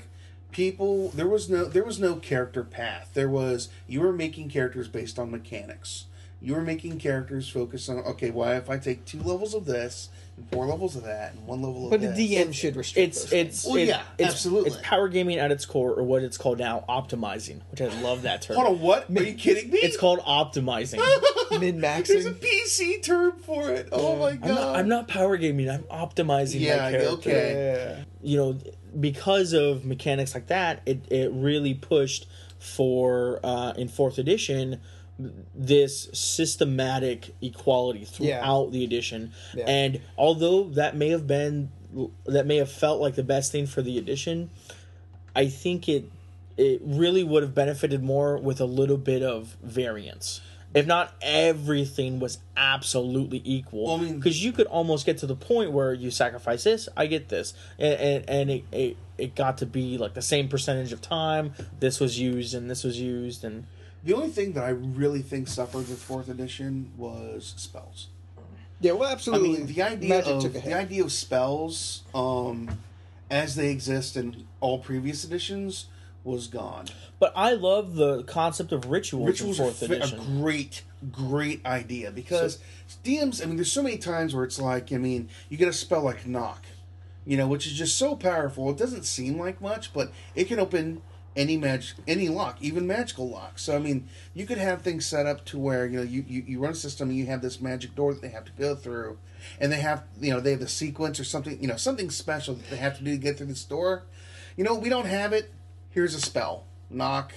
people 0.52 1.10
there 1.10 1.28
was 1.28 1.50
no 1.50 1.64
there 1.64 1.84
was 1.84 1.98
no 1.98 2.16
character 2.16 2.62
path 2.64 3.10
there 3.14 3.28
was 3.28 3.68
you 3.86 4.00
were 4.00 4.12
making 4.12 4.48
characters 4.48 4.88
based 4.88 5.18
on 5.18 5.30
mechanics 5.30 6.06
you 6.40 6.54
were 6.54 6.62
making 6.62 6.98
characters 6.98 7.48
focus 7.48 7.88
on 7.88 7.98
okay 7.98 8.30
why 8.30 8.56
if 8.56 8.70
i 8.70 8.78
take 8.78 9.04
two 9.04 9.20
levels 9.20 9.52
of 9.54 9.66
this 9.66 10.08
and 10.08 10.25
four 10.52 10.66
levels 10.66 10.96
of 10.96 11.04
that 11.04 11.32
and 11.32 11.46
one 11.46 11.62
level 11.62 11.86
of 11.86 11.90
that. 11.90 11.98
but 12.00 12.14
the 12.14 12.26
this 12.26 12.46
DM 12.46 12.52
should 12.54 12.76
restrict. 12.76 13.08
it's 13.08 13.22
those 13.24 13.32
it's 13.32 13.64
Well, 13.66 13.76
it- 13.76 13.88
yeah, 13.88 14.02
it's, 14.18 14.28
absolutely. 14.34 14.70
it's 14.70 14.78
power 14.82 15.08
gaming 15.08 15.38
at 15.38 15.50
its 15.50 15.64
core 15.66 15.92
or 15.94 16.02
what 16.02 16.22
it's 16.22 16.36
called 16.38 16.58
now 16.58 16.84
optimizing 16.88 17.60
which 17.70 17.80
i 17.80 17.86
love 18.02 18.22
that 18.22 18.42
term 18.42 18.56
hold 18.56 18.68
on 18.68 18.80
what 18.80 19.08
are 19.10 19.22
you 19.22 19.34
kidding 19.34 19.70
me 19.70 19.78
it's 19.78 19.96
called 19.96 20.20
optimizing 20.20 20.98
min 21.60 21.80
there's 21.80 22.26
a 22.26 22.32
maxing. 22.32 22.34
pc 22.34 23.02
term 23.02 23.32
for 23.40 23.70
it 23.72 23.88
oh 23.92 24.16
my 24.16 24.32
god. 24.36 24.48
I'm 24.50 24.54
god 24.54 24.60
not, 24.60 24.76
I'm 24.76 24.88
not 24.88 25.08
power 25.08 25.36
gaming 25.38 25.70
i'm 25.70 25.84
optimizing 25.84 26.60
Yeah, 26.60 26.76
my 26.76 26.90
character 26.90 27.12
okay. 27.14 27.94
Yeah. 27.96 28.04
you 28.22 28.36
know 28.36 28.58
because 29.00 29.52
of 29.54 29.84
mechanics 29.84 30.34
like 30.34 30.48
that 30.48 30.82
it, 30.86 31.10
it 31.10 31.32
really 31.32 31.74
pushed 31.74 32.26
for 32.58 33.40
uh, 33.44 33.72
in 33.76 33.88
fourth 33.88 34.18
edition 34.18 34.80
this 35.54 36.08
systematic 36.12 37.34
equality 37.40 38.04
throughout 38.04 38.70
the 38.72 38.84
edition. 38.84 39.32
Yeah. 39.54 39.64
and 39.66 40.00
although 40.18 40.64
that 40.70 40.96
may 40.96 41.08
have 41.10 41.26
been 41.26 41.70
that 42.26 42.46
may 42.46 42.56
have 42.56 42.70
felt 42.70 43.00
like 43.00 43.14
the 43.14 43.22
best 43.22 43.50
thing 43.52 43.66
for 43.66 43.80
the 43.80 43.96
edition 43.96 44.50
i 45.34 45.46
think 45.46 45.88
it 45.88 46.10
it 46.58 46.80
really 46.84 47.22
would 47.24 47.42
have 47.42 47.54
benefited 47.54 48.02
more 48.02 48.38
with 48.38 48.60
a 48.60 48.64
little 48.64 48.96
bit 48.96 49.22
of 49.22 49.56
variance. 49.62 50.40
If 50.74 50.86
not 50.86 51.14
everything 51.22 52.18
was 52.18 52.38
absolutely 52.56 53.40
equal. 53.44 53.84
Well, 53.86 53.96
I 53.96 54.00
mean- 54.00 54.16
because 54.16 54.42
you 54.42 54.52
could 54.52 54.66
almost 54.66 55.06
get 55.06 55.18
to 55.18 55.26
the 55.26 55.36
point 55.36 55.72
where 55.72 55.92
you 55.94 56.10
sacrifice 56.10 56.64
this 56.64 56.88
i 56.96 57.06
get 57.06 57.28
this. 57.28 57.54
And 57.78 57.94
and, 58.00 58.30
and 58.30 58.50
it, 58.50 58.64
it 58.72 58.96
it 59.18 59.34
got 59.34 59.58
to 59.58 59.66
be 59.66 59.96
like 59.96 60.14
the 60.14 60.22
same 60.22 60.48
percentage 60.48 60.92
of 60.92 61.00
time 61.00 61.54
this 61.80 62.00
was 62.00 62.18
used 62.18 62.54
and 62.54 62.70
this 62.70 62.84
was 62.84 63.00
used 63.00 63.44
and 63.44 63.66
the 64.06 64.14
only 64.14 64.28
thing 64.30 64.52
that 64.52 64.64
i 64.64 64.70
really 64.70 65.20
think 65.22 65.46
suffered 65.48 65.88
with 65.88 66.02
fourth 66.02 66.28
edition 66.30 66.90
was 66.96 67.52
spells 67.56 68.08
Yeah, 68.80 68.92
well, 68.92 69.10
absolutely. 69.10 69.48
I 69.48 69.58
mean, 69.58 69.66
the 69.66 69.82
idea 69.82 70.08
Magic 70.08 70.44
of 70.56 70.64
the 70.64 70.74
idea 70.74 71.02
of 71.04 71.10
spells, 71.12 72.02
um, 72.14 72.68
as 73.30 73.54
they 73.56 73.70
exist 73.70 74.16
in 74.16 74.46
all 74.60 74.78
previous 74.78 75.24
editions, 75.24 75.86
was 76.24 76.46
gone. 76.46 76.86
but 77.18 77.32
i 77.36 77.52
love 77.52 77.94
the 77.94 78.22
concept 78.24 78.72
of 78.72 78.86
rituals, 78.90 79.26
Rituals 79.28 79.58
in 79.60 79.64
are 79.66 79.72
fourth 79.72 80.10
fi- 80.10 80.16
a 80.16 80.20
great, 80.40 80.82
great 81.12 81.64
idea 81.64 82.10
because 82.10 82.58
DMs. 83.04 83.42
I 83.42 83.46
mean, 83.46 83.56
there's 83.56 83.72
so 83.72 83.82
many 83.82 83.96
times 83.96 84.34
where 84.34 84.44
it's 84.44 84.58
like, 84.60 84.92
I 84.92 84.98
mean, 84.98 85.28
you 85.48 85.56
get 85.56 85.68
a 85.68 85.72
spell 85.72 86.02
like 86.02 86.26
knock, 86.26 86.64
you 87.24 87.36
know, 87.38 87.46
which 87.48 87.66
is 87.66 87.72
just 87.72 87.96
so 87.96 88.14
powerful. 88.16 88.70
It 88.70 88.76
doesn't 88.76 89.04
seem 89.04 89.38
like 89.38 89.60
much, 89.60 89.92
but 89.94 90.12
it 90.34 90.44
can 90.48 90.58
open 90.60 91.00
any 91.36 91.56
magic, 91.56 91.98
any 92.08 92.28
lock, 92.28 92.56
even 92.60 92.86
magical 92.86 93.28
locks. 93.28 93.62
So 93.62 93.76
I 93.76 93.78
mean, 93.78 94.08
you 94.34 94.46
could 94.46 94.58
have 94.58 94.82
things 94.82 95.06
set 95.06 95.26
up 95.26 95.44
to 95.46 95.58
where 95.58 95.86
you 95.86 95.98
know 95.98 96.02
you, 96.02 96.24
you, 96.26 96.42
you 96.46 96.58
run 96.58 96.72
a 96.72 96.74
system 96.74 97.10
and 97.10 97.18
you 97.18 97.26
have 97.26 97.42
this 97.42 97.60
magic 97.60 97.94
door 97.94 98.14
that 98.14 98.22
they 98.22 98.30
have 98.30 98.46
to 98.46 98.52
go 98.52 98.74
through, 98.74 99.18
and 99.60 99.70
they 99.70 99.80
have 99.80 100.04
you 100.20 100.32
know 100.32 100.40
they 100.40 100.52
have 100.52 100.60
the 100.60 100.68
sequence 100.68 101.20
or 101.20 101.24
something 101.24 101.60
you 101.60 101.68
know 101.68 101.76
something 101.76 102.10
special 102.10 102.54
that 102.54 102.70
they 102.70 102.76
have 102.76 102.96
to 102.98 103.04
do 103.04 103.12
to 103.12 103.18
get 103.18 103.36
through 103.36 103.46
this 103.46 103.64
door. 103.64 104.04
You 104.56 104.64
know, 104.64 104.74
we 104.74 104.88
don't 104.88 105.06
have 105.06 105.32
it. 105.34 105.52
Here's 105.90 106.14
a 106.14 106.20
spell. 106.20 106.64
Knock. 106.88 107.34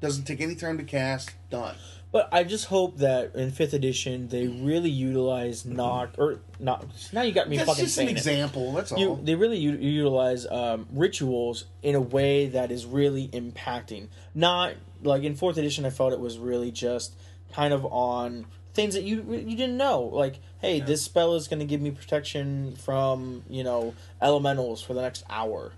Doesn't 0.00 0.24
take 0.24 0.40
any 0.40 0.54
time 0.54 0.78
to 0.78 0.84
cast. 0.84 1.32
Done. 1.50 1.74
But 2.10 2.28
I 2.32 2.42
just 2.42 2.66
hope 2.66 2.98
that 2.98 3.34
in 3.34 3.50
fifth 3.50 3.74
edition 3.74 4.28
they 4.28 4.46
really 4.48 4.88
utilize 4.88 5.66
knock 5.66 6.14
or 6.16 6.40
not. 6.58 6.86
Now 7.12 7.20
you 7.22 7.32
got 7.32 7.48
me 7.50 7.56
That's 7.58 7.68
fucking 7.68 7.84
just 7.84 7.98
an 7.98 8.04
saying 8.06 8.08
it. 8.08 8.18
example. 8.18 8.72
That's 8.72 8.92
all. 8.92 8.98
You, 8.98 9.20
they 9.22 9.34
really 9.34 9.58
u- 9.58 9.76
utilize 9.76 10.46
um, 10.46 10.86
rituals 10.92 11.66
in 11.82 11.94
a 11.94 12.00
way 12.00 12.46
that 12.46 12.70
is 12.70 12.86
really 12.86 13.28
impacting. 13.28 14.08
Not 14.34 14.72
like 15.02 15.22
in 15.22 15.34
fourth 15.36 15.58
edition, 15.58 15.84
I 15.84 15.90
felt 15.90 16.14
it 16.14 16.20
was 16.20 16.38
really 16.38 16.70
just 16.70 17.14
kind 17.52 17.74
of 17.74 17.84
on 17.84 18.46
things 18.72 18.94
that 18.94 19.04
you 19.04 19.22
you 19.30 19.56
didn't 19.56 19.76
know. 19.76 20.00
Like, 20.02 20.40
hey, 20.62 20.80
this 20.80 21.02
spell 21.02 21.34
is 21.34 21.46
going 21.46 21.60
to 21.60 21.66
give 21.66 21.80
me 21.82 21.90
protection 21.90 22.74
from 22.76 23.42
you 23.50 23.64
know 23.64 23.94
elementals 24.22 24.80
for 24.82 24.94
the 24.94 25.02
next 25.02 25.24
hour, 25.28 25.72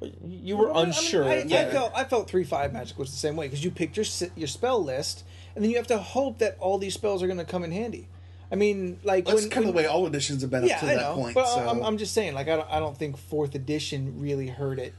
but 0.00 0.10
you 0.26 0.56
were 0.56 0.66
Well, 0.68 0.78
I 0.78 0.80
mean, 0.80 0.88
unsure. 0.88 1.24
I, 1.24 1.36
I 1.38 1.70
felt 1.70 1.92
I 1.94 2.02
felt 2.04 2.28
three 2.28 2.44
five 2.44 2.72
magic 2.72 2.98
was 2.98 3.10
the 3.12 3.16
same 3.16 3.36
way 3.36 3.46
because 3.46 3.62
you 3.64 3.70
picked 3.70 3.96
your 3.96 4.06
your 4.34 4.48
spell 4.48 4.82
list 4.82 5.22
and 5.58 5.64
then 5.64 5.70
you 5.72 5.76
have 5.76 5.88
to 5.88 5.98
hope 5.98 6.38
that 6.38 6.56
all 6.60 6.78
these 6.78 6.94
spells 6.94 7.22
are 7.22 7.26
going 7.26 7.38
to 7.38 7.44
come 7.44 7.64
in 7.64 7.72
handy. 7.72 8.06
I 8.50 8.54
mean, 8.54 8.98
like 9.04 9.26
That's 9.26 9.42
when, 9.42 9.50
kind 9.50 9.66
when- 9.66 9.68
of 9.70 9.74
the 9.74 9.78
way 9.82 9.86
all 9.86 10.06
editions 10.06 10.40
have 10.42 10.50
been 10.50 10.64
yeah, 10.64 10.74
up 10.76 10.80
to 10.80 10.86
I 10.86 10.94
that 10.94 11.00
know, 11.02 11.14
point. 11.16 11.34
but 11.34 11.46
so. 11.48 11.68
I'm, 11.68 11.82
I'm 11.84 11.98
just 11.98 12.14
saying, 12.14 12.34
like 12.34 12.48
I 12.48 12.56
don't, 12.56 12.70
I 12.70 12.78
don't 12.78 12.96
think 12.96 13.18
fourth 13.18 13.54
edition 13.54 14.20
really 14.20 14.46
hurt 14.48 14.78
it. 14.78 14.94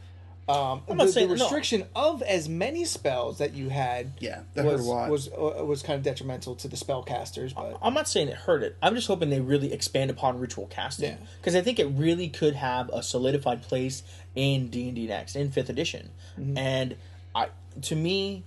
Um, 0.48 0.82
I'm 0.90 0.98
not 0.98 1.06
the, 1.08 1.12
saying- 1.14 1.30
the 1.30 1.36
no. 1.36 1.44
restriction 1.46 1.86
of 1.96 2.22
as 2.24 2.50
many 2.50 2.84
spells 2.84 3.38
that 3.38 3.54
you 3.54 3.70
had, 3.70 4.12
Yeah, 4.20 4.42
that 4.56 4.66
hurt 4.66 4.74
was 4.74 4.86
a 4.88 4.90
lot. 4.90 5.10
was 5.12 5.28
uh, 5.30 5.64
was 5.64 5.84
kind 5.84 5.96
of 5.98 6.04
detrimental 6.04 6.56
to 6.56 6.68
the 6.68 6.76
spellcasters. 6.76 7.54
But 7.56 7.78
I'm 7.84 7.94
not 7.94 8.08
saying 8.10 8.30
it 8.30 8.36
hurt 8.36 8.64
it. 8.64 8.76
I'm 8.82 8.96
just 8.96 9.08
hoping 9.08 9.30
they 9.30 9.42
really 9.42 9.72
expand 9.72 10.10
upon 10.10 10.40
ritual 10.40 10.66
casting 10.68 11.12
Yeah. 11.12 11.18
because 11.40 11.56
I 11.56 11.62
think 11.62 11.78
it 11.80 11.86
really 11.86 12.30
could 12.30 12.56
have 12.56 12.90
a 12.90 13.02
solidified 13.04 13.62
place 13.62 14.02
in 14.36 14.70
D 14.70 14.88
and 14.88 14.96
D 14.96 15.06
next 15.08 15.36
in 15.36 15.52
fifth 15.52 15.70
edition. 15.70 16.10
Mm-hmm. 16.40 16.58
And 16.58 16.96
I, 17.36 17.50
to 17.84 17.96
me, 17.96 18.44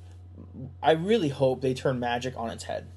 I 0.82 0.92
really 0.92 1.28
hope 1.28 1.60
they 1.60 1.74
turn 1.74 1.98
magic 2.00 2.34
on 2.36 2.50
its 2.50 2.64
head. 2.64 2.88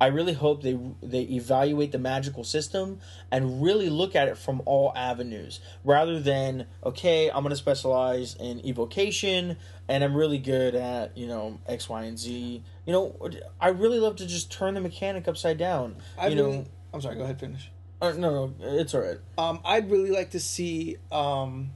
I 0.00 0.06
really 0.06 0.32
hope 0.32 0.62
they 0.64 0.76
they 1.00 1.20
evaluate 1.22 1.92
the 1.92 1.98
magical 1.98 2.42
system 2.42 2.98
and 3.30 3.62
really 3.62 3.88
look 3.88 4.16
at 4.16 4.26
it 4.26 4.36
from 4.36 4.60
all 4.66 4.92
avenues 4.96 5.60
rather 5.84 6.18
than 6.18 6.66
okay 6.84 7.30
I'm 7.30 7.44
going 7.44 7.50
to 7.50 7.56
specialize 7.56 8.34
in 8.34 8.66
evocation 8.66 9.58
and 9.88 10.02
I'm 10.02 10.16
really 10.16 10.38
good 10.38 10.74
at 10.74 11.16
you 11.16 11.28
know 11.28 11.60
X 11.68 11.88
Y 11.88 12.02
and 12.02 12.18
Z 12.18 12.64
you 12.84 12.92
know 12.92 13.14
I 13.60 13.68
really 13.68 14.00
love 14.00 14.16
to 14.16 14.26
just 14.26 14.50
turn 14.50 14.74
the 14.74 14.80
mechanic 14.80 15.28
upside 15.28 15.56
down 15.56 15.94
I 16.18 16.26
you 16.28 16.36
really, 16.36 16.56
know 16.58 16.64
I'm 16.92 17.00
sorry. 17.00 17.14
Go 17.14 17.22
ahead, 17.22 17.38
finish. 17.38 17.70
uh, 18.00 18.10
no 18.18 18.48
no 18.48 18.54
it's 18.80 18.94
all 18.96 19.02
right 19.02 19.18
Um, 19.38 19.60
I'd 19.64 19.88
really 19.88 20.10
like 20.10 20.30
to 20.30 20.40
see 20.40 20.96
um, 21.12 21.70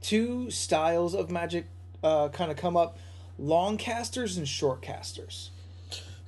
two 0.00 0.50
styles 0.50 1.14
of 1.14 1.30
magic 1.30 1.66
uh, 2.02 2.28
kind 2.30 2.50
of 2.50 2.56
come 2.56 2.76
up: 2.76 2.98
long 3.38 3.76
casters 3.76 4.36
and 4.36 4.46
short 4.48 4.82
casters. 4.82 5.50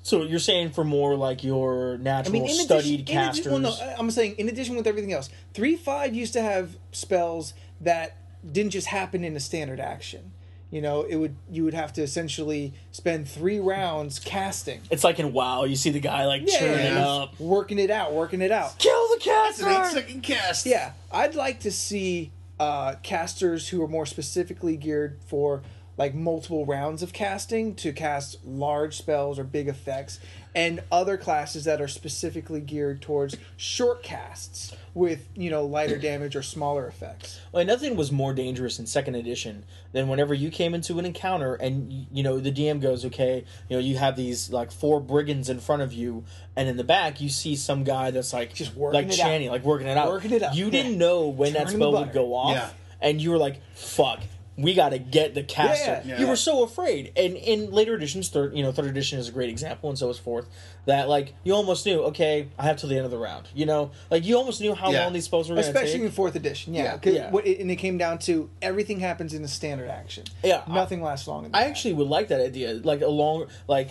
so 0.03 0.23
you're 0.23 0.39
saying 0.39 0.71
for 0.71 0.85
more 0.85 1.15
like 1.17 1.43
your 1.45 1.99
natural 1.99 2.37
I 2.37 2.39
mean, 2.41 2.49
in 2.51 2.55
studied 2.55 3.01
addition, 3.01 3.01
in 3.01 3.05
addi- 3.05 3.07
casters 3.27 3.47
well, 3.47 3.59
no, 3.59 3.71
I- 3.71 3.95
I'm 3.99 4.11
saying 4.11 4.37
in 4.39 4.49
addition 4.49 4.77
with 4.77 4.87
everything 4.87 5.13
else, 5.13 5.29
three 5.55 5.77
five 5.77 6.15
used 6.15 6.33
to 6.35 6.43
have 6.43 6.77
spells 6.93 7.53
that 7.81 8.17
didn't 8.51 8.71
just 8.71 8.87
happen 8.87 9.25
in 9.25 9.37
a 9.37 9.41
standard 9.41 9.81
action. 9.81 10.33
You 10.71 10.81
know, 10.81 11.03
it 11.03 11.17
would 11.17 11.35
you 11.51 11.65
would 11.65 11.75
have 11.75 11.93
to 11.95 12.03
essentially 12.03 12.73
spend 12.93 13.29
three 13.29 13.59
rounds 13.59 14.21
casting, 14.21 14.81
it's 14.89 15.03
like 15.03 15.19
in 15.19 15.33
WoW 15.33 15.65
you 15.65 15.75
see 15.75 15.91
the 15.91 15.99
guy 15.99 16.27
like 16.27 16.47
churning 16.47 16.95
yeah. 16.95 17.07
up 17.09 17.39
working 17.41 17.81
it 17.81 17.91
out, 17.91 18.13
working 18.15 18.41
it 18.41 18.53
out. 18.53 18.79
kill 18.79 19.09
the 19.09 19.17
It's 19.17 19.61
an 19.61 19.69
eight 19.69 19.75
caster 19.75 19.99
second 20.01 20.23
cast. 20.23 20.67
Yeah, 20.67 20.93
I'd 21.11 21.35
like 21.35 21.59
to 21.61 21.73
see 21.73 22.31
uh, 22.61 22.95
casters 23.03 23.69
who 23.71 23.83
are 23.83 23.89
more 23.89 24.07
specifically 24.07 24.77
geared 24.77 25.19
for 25.27 25.63
like 26.01 26.15
multiple 26.15 26.65
rounds 26.65 27.03
of 27.03 27.13
casting 27.13 27.75
to 27.75 27.93
cast 27.93 28.43
large 28.43 28.97
spells 28.97 29.39
or 29.39 29.45
big 29.45 29.69
effects, 29.69 30.19
and 30.55 30.83
other 30.91 31.19
classes 31.19 31.65
that 31.65 31.79
are 31.79 31.87
specifically 31.89 32.59
geared 32.63 33.03
towards 33.03 33.37
short 33.59 34.03
casts 34.03 34.75
with 34.95 35.29
you 35.37 35.51
know 35.51 35.63
lighter 35.67 35.99
damage 36.11 36.35
or 36.35 36.43
smaller 36.43 36.87
effects. 36.87 37.39
Well, 37.53 37.67
nothing 37.67 37.97
was 37.97 38.11
more 38.11 38.33
dangerous 38.33 38.79
in 38.79 38.87
second 38.87 39.15
edition 39.15 39.65
than 39.93 40.09
whenever 40.09 40.33
you 40.33 40.51
came 40.51 40.73
into 40.73 40.99
an 40.99 41.05
encounter 41.05 41.55
and 41.57 42.07
you 42.11 42.23
know 42.23 42.41
the 42.41 42.51
DM 42.51 42.81
goes, 42.81 43.05
okay, 43.05 43.45
you 43.69 43.77
know 43.77 43.83
you 43.83 43.99
have 43.99 44.17
these 44.17 44.49
like 44.51 44.73
four 44.73 45.01
brigands 45.03 45.51
in 45.51 45.61
front 45.61 45.83
of 45.83 45.93
you, 45.93 46.25
and 46.57 46.67
in 46.67 46.79
the 46.79 46.83
back 46.85 47.21
you 47.21 47.29
see 47.29 47.55
some 47.57 47.85
guy 47.85 48.11
that's 48.11 48.33
like 48.33 48.55
Just 48.55 48.75
working 48.75 49.03
like 49.03 49.13
it 49.13 49.21
out. 49.21 49.27
chanting, 49.27 49.51
like 49.51 49.65
working 49.65 49.87
it 49.87 49.99
out, 49.99 50.09
Working 50.09 50.31
it 50.33 50.43
out. 50.43 50.55
You 50.57 50.65
Yeah. 50.65 50.71
didn't 50.71 50.97
know 50.97 51.29
when 51.29 51.53
that 51.53 51.69
spell 51.69 51.93
would 51.93 52.15
go 52.15 52.35
off, 52.35 52.55
Yeah. 52.55 52.71
and 53.03 53.21
you 53.21 53.31
were 53.33 53.39
like, 53.39 53.61
fuck. 53.75 54.21
We 54.61 54.75
got 54.75 54.91
to 54.91 54.99
get 54.99 55.35
the 55.35 55.43
caster. 55.43 56.03
Yeah, 56.05 56.15
yeah. 56.17 56.21
You 56.21 56.27
were 56.29 56.37
so 56.37 56.63
afraid, 56.65 57.13
and 57.17 57.35
in 57.37 57.71
later 57.71 57.95
editions, 57.95 58.29
third, 58.29 58.55
you 58.57 58.63
know, 58.63 58.73
third 58.73 58.87
edition 58.87 59.19
is 59.19 59.29
a 59.29 59.33
great 59.33 59.49
example, 59.49 59.89
and 59.89 59.99
so 59.99 60.11
is 60.11 60.19
fourth. 60.19 60.47
That 60.87 61.09
like 61.09 61.35
you 61.45 61.55
almost 61.55 61.87
knew, 61.87 62.01
okay, 62.05 62.49
I 62.59 62.65
have 62.65 62.77
till 62.77 62.89
the 62.89 62.97
end 62.97 63.05
of 63.05 63.11
the 63.11 63.19
round. 63.19 63.49
You 63.55 63.67
know, 63.67 63.91
like 64.11 64.25
you 64.25 64.37
almost 64.37 64.61
knew 64.61 64.75
how 64.75 64.91
Yeah. 64.91 65.05
long 65.05 65.13
these 65.13 65.25
spells 65.25 65.49
were 65.49 65.55
going 65.55 65.67
to 65.67 65.73
take. 65.73 65.83
Especially 65.85 66.05
in 66.07 66.11
fourth 66.13 66.37
edition, 66.37 66.75
yeah. 66.75 66.83
Yeah. 66.85 66.97
'Cause 66.99 67.15
Yeah. 67.15 67.31
what- 67.31 67.47
and 67.47 67.71
it 67.71 67.77
came 67.77 67.97
down 67.99 68.19
to 68.21 68.51
everything 68.61 69.01
happens 69.01 69.35
in 69.35 69.43
a 69.45 69.49
standard 69.49 69.89
action. 69.91 70.25
Yeah, 70.43 70.63
I- 70.67 70.75
nothing 70.75 71.03
lasts 71.03 71.27
long. 71.29 71.45
In 71.47 71.55
I 71.55 71.63
that. 71.65 71.71
actually 71.71 71.95
would 71.95 72.09
like 72.09 72.29
that 72.29 72.41
idea, 72.41 72.75
like 72.85 73.01
a 73.03 73.09
long, 73.09 73.47
like 73.69 73.91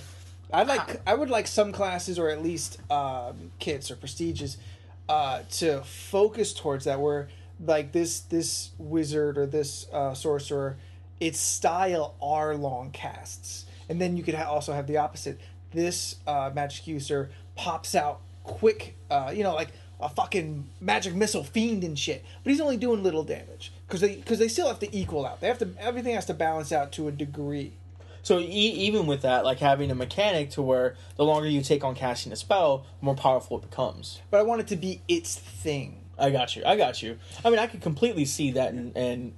I 0.52 0.64
like 0.64 1.02
I 1.08 1.14
would 1.14 1.30
like 1.30 1.46
some 1.48 1.72
classes 1.72 2.18
or 2.20 2.30
at 2.30 2.44
least 2.44 2.80
um, 2.92 3.52
kits 3.60 3.92
or 3.92 3.96
prestiges 3.96 4.58
uh, 5.08 5.42
to 5.52 5.82
focus 5.84 6.54
towards 6.54 6.86
that 6.86 7.00
where 7.00 7.30
like 7.60 7.92
this 7.92 8.22
this 8.22 8.72
wizard 8.78 9.38
or 9.38 9.46
this 9.46 9.88
uh, 9.92 10.14
sorcerer 10.14 10.78
its 11.20 11.40
style 11.40 12.16
are 12.22 12.56
long 12.56 12.92
casts. 12.92 13.66
And 13.90 14.00
then 14.00 14.16
you 14.16 14.24
could 14.24 14.36
ha- 14.36 14.50
also 14.50 14.72
have 14.72 14.88
the 14.88 14.98
opposite. 14.98 15.40
This 15.74 16.16
uh, 16.26 16.52
magic 16.54 16.88
user 16.88 17.30
pops 17.56 17.94
out 17.96 18.22
quick 18.44 18.96
uh, 19.12 19.32
you 19.36 19.44
know 19.44 19.54
like 19.54 19.70
a 20.00 20.08
fucking 20.08 20.66
magic 20.80 21.14
missile 21.14 21.44
fiend 21.44 21.84
and 21.84 22.00
shit. 22.00 22.24
But 22.44 22.52
he's 22.52 22.62
only 22.62 22.78
doing 22.78 23.04
little 23.04 23.24
damage. 23.24 23.74
Because 23.88 24.00
they 24.02 24.16
because 24.16 24.40
they 24.40 24.48
still 24.48 24.68
have 24.68 24.80
to 24.80 24.96
equal 24.96 25.26
out. 25.26 25.42
They 25.42 25.48
have 25.48 25.58
to 25.60 25.70
everything 25.80 26.16
has 26.16 26.26
to 26.28 26.34
balance 26.34 26.72
out 26.72 26.92
to 26.94 27.08
a 27.08 27.12
degree. 27.12 27.74
So 28.22 28.40
e- 28.40 28.44
even 28.44 29.08
with 29.08 29.22
that, 29.24 29.44
like 29.44 29.60
having 29.60 29.92
a 29.92 29.96
mechanic 29.96 30.52
to 30.52 30.62
where 30.62 30.96
the 31.16 31.26
longer 31.26 31.48
you 31.48 31.62
take 31.62 31.84
on 31.84 31.96
casting 31.96 32.32
a 32.32 32.36
spell, 32.36 32.86
the 33.00 33.06
more 33.06 33.16
powerful 33.16 33.58
it 33.58 33.70
becomes. 33.70 34.22
but 34.30 34.40
i 34.40 34.44
want 34.44 34.62
it 34.62 34.68
to 34.68 34.76
be 34.76 35.02
its 35.08 35.36
thing 35.38 35.99
I 36.20 36.30
got 36.30 36.56
you. 36.56 36.64
I 36.66 36.76
got 36.76 37.02
you. 37.02 37.18
I 37.44 37.50
mean, 37.50 37.60
I 37.60 37.68
could 37.68 37.82
completely 37.82 38.26
see 38.26 38.52
that, 38.52 38.74
and, 38.74 38.96
and 38.96 39.34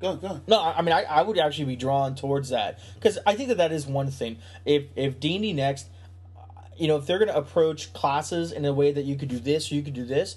Go 0.00 0.16
go. 0.16 0.40
no, 0.46 0.60
I 0.60 0.78
I 0.78 0.82
mean, 0.82 0.92
I, 0.92 1.02
I 1.04 1.22
would 1.22 1.38
actually 1.38 1.66
be 1.66 1.76
drawn 1.76 2.14
towards 2.14 2.50
that 2.50 2.78
because 2.94 3.18
I 3.26 3.34
think 3.34 3.48
that 3.48 3.58
that 3.58 3.72
is 3.72 3.86
one 3.86 4.10
thing. 4.10 4.38
If 4.64 4.84
if 4.94 5.18
D 5.20 5.36
and 5.36 5.42
D 5.42 5.52
next, 5.52 5.88
you 6.76 6.88
know, 6.88 6.96
if 6.96 7.06
they're 7.06 7.18
going 7.18 7.28
to 7.30 7.36
approach 7.36 7.92
classes 7.92 8.52
in 8.52 8.64
a 8.64 8.72
way 8.72 8.92
that 8.92 9.04
you 9.04 9.16
could 9.16 9.28
do 9.28 9.38
this 9.38 9.72
or 9.72 9.74
you 9.74 9.82
could 9.82 9.94
do 9.94 10.04
this, 10.04 10.36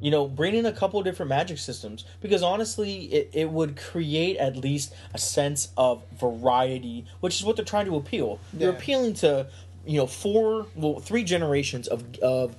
you 0.00 0.10
know, 0.10 0.26
bring 0.26 0.54
in 0.54 0.64
a 0.64 0.72
couple 0.72 0.98
of 0.98 1.04
different 1.04 1.28
magic 1.28 1.58
systems 1.58 2.04
because 2.20 2.42
honestly, 2.42 3.04
it, 3.12 3.30
it 3.32 3.50
would 3.50 3.76
create 3.76 4.38
at 4.38 4.56
least 4.56 4.94
a 5.12 5.18
sense 5.18 5.68
of 5.76 6.02
variety, 6.18 7.04
which 7.20 7.36
is 7.36 7.44
what 7.44 7.56
they're 7.56 7.64
trying 7.64 7.86
to 7.86 7.96
appeal. 7.96 8.40
They're 8.52 8.70
appealing 8.70 9.14
to 9.14 9.48
you 9.86 9.98
know 9.98 10.06
four 10.06 10.66
well 10.74 10.98
three 11.00 11.24
generations 11.24 11.88
of 11.88 12.02
of 12.20 12.56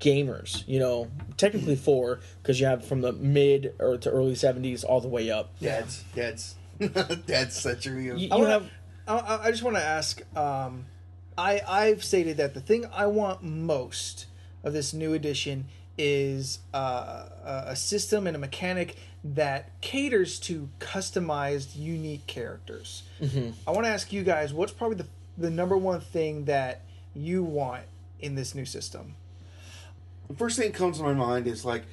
gamers 0.00 0.66
you 0.66 0.78
know 0.78 1.08
technically 1.36 1.76
four 1.76 2.20
because 2.42 2.58
you 2.60 2.66
have 2.66 2.84
from 2.84 3.00
the 3.00 3.12
mid 3.12 3.74
or 3.78 3.96
to 3.96 4.10
early 4.10 4.34
70s 4.34 4.84
all 4.84 5.00
the 5.00 5.08
way 5.08 5.30
up 5.30 5.58
Dad's 5.60 6.02
dad's 6.14 6.54
dad's 7.26 7.54
century 7.56 8.08
of 8.08 8.18
you, 8.18 8.28
I 8.30 8.36
you 8.36 8.42
wanna- 8.42 8.52
have 8.52 8.70
I- 9.06 9.18
I, 9.18 9.44
I 9.46 9.50
just 9.50 9.62
want 9.62 9.76
to 9.76 9.82
ask. 9.84 10.22
Um, 10.34 10.86
I 11.36 11.60
I've 11.68 12.02
stated 12.02 12.38
that 12.38 12.54
the 12.54 12.60
thing 12.60 12.86
I 12.90 13.06
want 13.06 13.42
most 13.42 14.26
of 14.62 14.72
this 14.72 14.94
new 14.94 15.12
edition 15.12 15.66
is 15.98 16.60
uh, 16.72 17.26
a 17.44 17.62
a 17.72 17.76
system 17.76 18.26
and 18.26 18.34
a 18.34 18.38
mechanic 18.38 18.96
that 19.22 19.78
caters 19.82 20.38
to 20.40 20.70
customized, 20.80 21.76
unique 21.76 22.26
characters. 22.26 23.02
I 23.66 23.70
want 23.72 23.84
to 23.84 23.90
ask 23.90 24.10
you 24.12 24.22
guys, 24.22 24.54
what's 24.54 24.72
probably 24.72 24.96
the 24.96 25.06
the 25.36 25.50
number 25.50 25.76
one 25.76 26.00
thing 26.00 26.44
that 26.46 26.82
you 27.14 27.42
want 27.42 27.84
in 28.20 28.34
this 28.34 28.54
new 28.54 28.64
system? 28.64 29.14
the 30.28 30.34
first 30.34 30.58
thing 30.58 30.70
that 30.70 30.76
comes 30.76 30.98
to 30.98 31.04
my 31.04 31.12
mind 31.12 31.46
is 31.46 31.64
like 31.64 31.84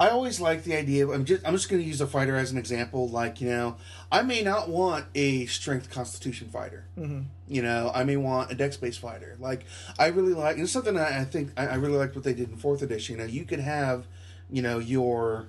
I 0.00 0.08
always 0.08 0.40
like 0.40 0.64
the 0.64 0.74
idea 0.74 1.06
of 1.06 1.10
I'm 1.10 1.24
just 1.24 1.46
I'm 1.46 1.54
just 1.54 1.68
going 1.68 1.80
to 1.80 1.86
use 1.86 2.00
a 2.00 2.06
fighter 2.06 2.34
as 2.34 2.50
an 2.50 2.58
example. 2.58 3.08
Like 3.08 3.40
you 3.40 3.48
know, 3.48 3.76
I 4.10 4.22
may 4.22 4.42
not 4.42 4.68
want 4.68 5.06
a 5.14 5.46
strength 5.46 5.90
constitution 5.90 6.48
fighter. 6.48 6.84
Mm-hmm. 6.98 7.22
You 7.46 7.62
know, 7.62 7.92
I 7.94 8.02
may 8.02 8.16
want 8.16 8.50
a 8.50 8.54
dex 8.56 8.76
based 8.76 8.98
fighter. 8.98 9.36
Like 9.38 9.66
I 9.98 10.06
really 10.06 10.34
like. 10.34 10.56
and 10.56 10.64
It's 10.64 10.72
something 10.72 10.94
that 10.94 11.12
I 11.12 11.24
think 11.24 11.52
I, 11.56 11.68
I 11.68 11.74
really 11.76 11.96
liked 11.96 12.16
what 12.16 12.24
they 12.24 12.34
did 12.34 12.50
in 12.50 12.56
fourth 12.56 12.82
edition. 12.82 13.16
You 13.16 13.22
know, 13.22 13.28
you 13.28 13.44
could 13.44 13.60
have, 13.60 14.06
you 14.50 14.62
know, 14.62 14.78
your 14.80 15.46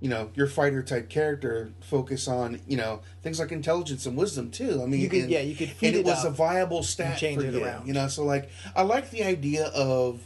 you 0.00 0.08
know 0.08 0.30
your 0.34 0.46
fighter 0.46 0.82
type 0.82 1.08
character 1.08 1.70
focus 1.80 2.28
on 2.28 2.60
you 2.68 2.76
know 2.76 3.00
things 3.22 3.40
like 3.40 3.50
intelligence 3.52 4.06
and 4.06 4.16
wisdom 4.16 4.50
too. 4.50 4.80
I 4.82 4.86
mean, 4.86 5.00
You 5.00 5.08
could- 5.08 5.22
and- 5.22 5.30
yeah, 5.30 5.40
you 5.40 5.56
could 5.56 5.70
and 5.70 5.94
it, 5.94 5.94
it 5.96 6.04
was 6.04 6.24
a 6.24 6.30
viable 6.30 6.82
stat 6.82 7.18
change 7.18 7.40
for 7.42 7.48
it 7.48 7.54
you. 7.54 7.64
around. 7.64 7.86
You 7.88 7.94
know, 7.94 8.08
so 8.08 8.24
like 8.24 8.48
I 8.76 8.82
like 8.82 9.10
the 9.10 9.24
idea 9.24 9.66
of 9.68 10.20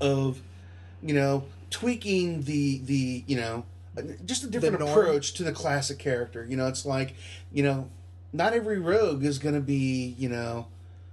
of 0.00 0.40
you 1.02 1.14
know 1.14 1.44
tweaking 1.70 2.42
the 2.42 2.78
the 2.84 3.24
you 3.26 3.36
know 3.36 3.64
just 4.24 4.42
a 4.44 4.48
different 4.48 4.82
approach 4.82 5.34
to 5.34 5.44
the 5.44 5.52
classic 5.52 5.98
character. 5.98 6.44
You 6.48 6.56
know, 6.56 6.66
it's 6.68 6.84
like 6.86 7.14
you 7.52 7.62
know 7.62 7.88
not 8.32 8.52
every 8.52 8.78
rogue 8.78 9.24
is 9.24 9.38
going 9.38 9.54
to 9.54 9.60
be 9.60 10.14
you 10.18 10.28
know 10.28 10.66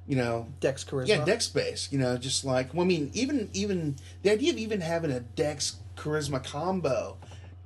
you 0.07 0.15
know 0.15 0.47
Dex 0.59 0.83
charisma. 0.83 1.07
yeah, 1.07 1.25
dex 1.25 1.47
based. 1.47 1.91
You 1.91 1.99
know, 1.99 2.17
just 2.17 2.43
like 2.43 2.73
well, 2.73 2.83
I 2.83 2.87
mean, 2.87 3.11
even 3.13 3.49
even 3.53 3.95
the 4.23 4.31
idea 4.31 4.51
of 4.51 4.57
even 4.57 4.81
having 4.81 5.11
a 5.11 5.19
dex 5.19 5.77
charisma 5.97 6.43
combo 6.43 7.17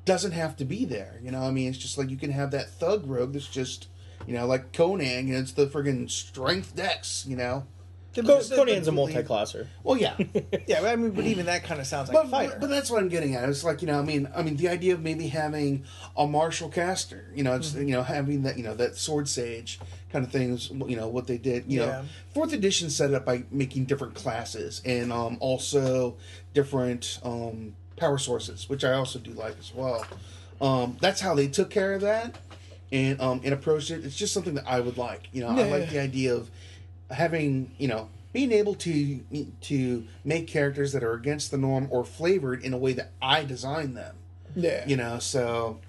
doesn't 0.05 0.31
have 0.33 0.55
to 0.57 0.65
be 0.65 0.85
there. 0.85 1.19
You 1.23 1.31
know, 1.31 1.41
I 1.41 1.51
mean, 1.51 1.69
it's 1.69 1.77
just 1.77 1.97
like 1.97 2.09
you 2.09 2.17
can 2.17 2.31
have 2.31 2.51
that 2.51 2.69
thug 2.69 3.05
rogue 3.07 3.33
that's 3.33 3.47
just 3.47 3.87
you 4.27 4.33
know 4.33 4.45
like 4.45 4.71
Conan. 4.73 5.27
You 5.27 5.33
know, 5.33 5.39
it's 5.39 5.51
the 5.53 5.67
friggin' 5.67 6.09
strength 6.09 6.75
dex. 6.75 7.25
You 7.27 7.35
know. 7.35 7.65
Co- 8.15 8.21
Just 8.21 8.55
Conan's 8.55 8.87
a 8.87 8.93
multi-classer. 8.93 9.67
Well, 9.83 9.97
yeah. 9.97 10.15
Yeah, 10.67 10.79
but 10.79 10.85
I 10.85 10.95
mean, 10.95 11.11
but 11.11 11.25
even 11.25 11.47
that 11.47 11.65
kind 11.65 11.81
of 11.81 11.85
sounds 11.85 12.07
like 12.07 12.15
But, 12.15 12.27
a 12.27 12.29
fighter. 12.29 12.51
but, 12.53 12.61
but 12.61 12.69
that's 12.69 12.89
what 12.89 13.01
I'm 13.01 13.09
getting 13.09 13.35
at. 13.35 13.49
It's 13.49 13.65
like 13.65 13.81
you 13.81 13.87
know, 13.89 13.99
I 13.99 14.03
mean, 14.03 14.29
I 14.33 14.41
mean, 14.41 14.55
the 14.55 14.69
idea 14.69 14.93
of 14.93 15.01
maybe 15.01 15.27
having 15.27 15.83
a 16.15 16.25
martial 16.25 16.69
caster, 16.69 17.29
you 17.35 17.43
know, 17.43 17.55
it's 17.57 17.71
Mm-hmm. 17.71 17.89
you 17.89 17.93
know 17.93 18.03
having 18.03 18.43
that 18.43 18.55
you 18.55 18.63
know 18.63 18.73
that 18.75 18.95
sword 18.95 19.27
sage 19.27 19.81
kind 20.13 20.23
of 20.23 20.31
thing 20.31 20.53
is 20.53 20.69
you 20.87 20.95
know 20.95 21.09
what 21.09 21.27
they 21.27 21.37
did. 21.37 21.65
You 21.69 21.81
Yeah. 21.81 21.85
know, 21.87 22.05
fourth 22.33 22.53
edition 22.53 22.89
set 22.89 23.09
it 23.09 23.15
up 23.15 23.25
by 23.25 23.43
making 23.51 23.83
different 23.83 24.13
classes 24.13 24.81
and 24.85 25.11
um, 25.11 25.35
also 25.41 26.15
different 26.53 27.19
um, 27.21 27.75
power 27.95 28.17
sources, 28.17 28.69
which 28.69 28.83
I 28.83 28.93
also 28.93 29.19
do 29.19 29.31
like 29.31 29.57
as 29.59 29.73
well. 29.73 30.05
Um, 30.61 30.97
that's 31.01 31.21
how 31.21 31.35
they 31.35 31.47
took 31.47 31.69
care 31.69 31.93
of 31.93 32.01
that 32.01 32.35
and 32.91 33.19
um, 33.19 33.41
and 33.43 33.53
approached 33.53 33.91
it. 33.91 34.05
It's 34.05 34.15
just 34.15 34.33
something 34.33 34.55
that 34.55 34.65
I 34.67 34.79
would 34.79 34.97
like. 34.97 35.27
You 35.31 35.41
know, 35.41 35.49
I 35.49 35.69
like 35.69 35.89
the 35.89 35.99
idea 35.99 36.33
of 36.35 36.49
having 37.11 37.71
you 37.77 37.87
know 37.87 38.09
being 38.33 38.51
able 38.51 38.75
to 38.75 39.19
to 39.61 40.05
make 40.23 40.47
characters 40.47 40.91
that 40.93 41.03
are 41.03 41.13
against 41.13 41.51
the 41.51 41.57
norm 41.57 41.87
or 41.89 42.03
flavored 42.03 42.63
in 42.63 42.73
a 42.73 42.77
way 42.77 42.93
that 42.93 43.11
I 43.21 43.43
design 43.43 43.93
them. 43.93 44.15
yeah, 44.55 44.87
You 44.87 44.97
know, 44.97 45.19
so 45.19 45.79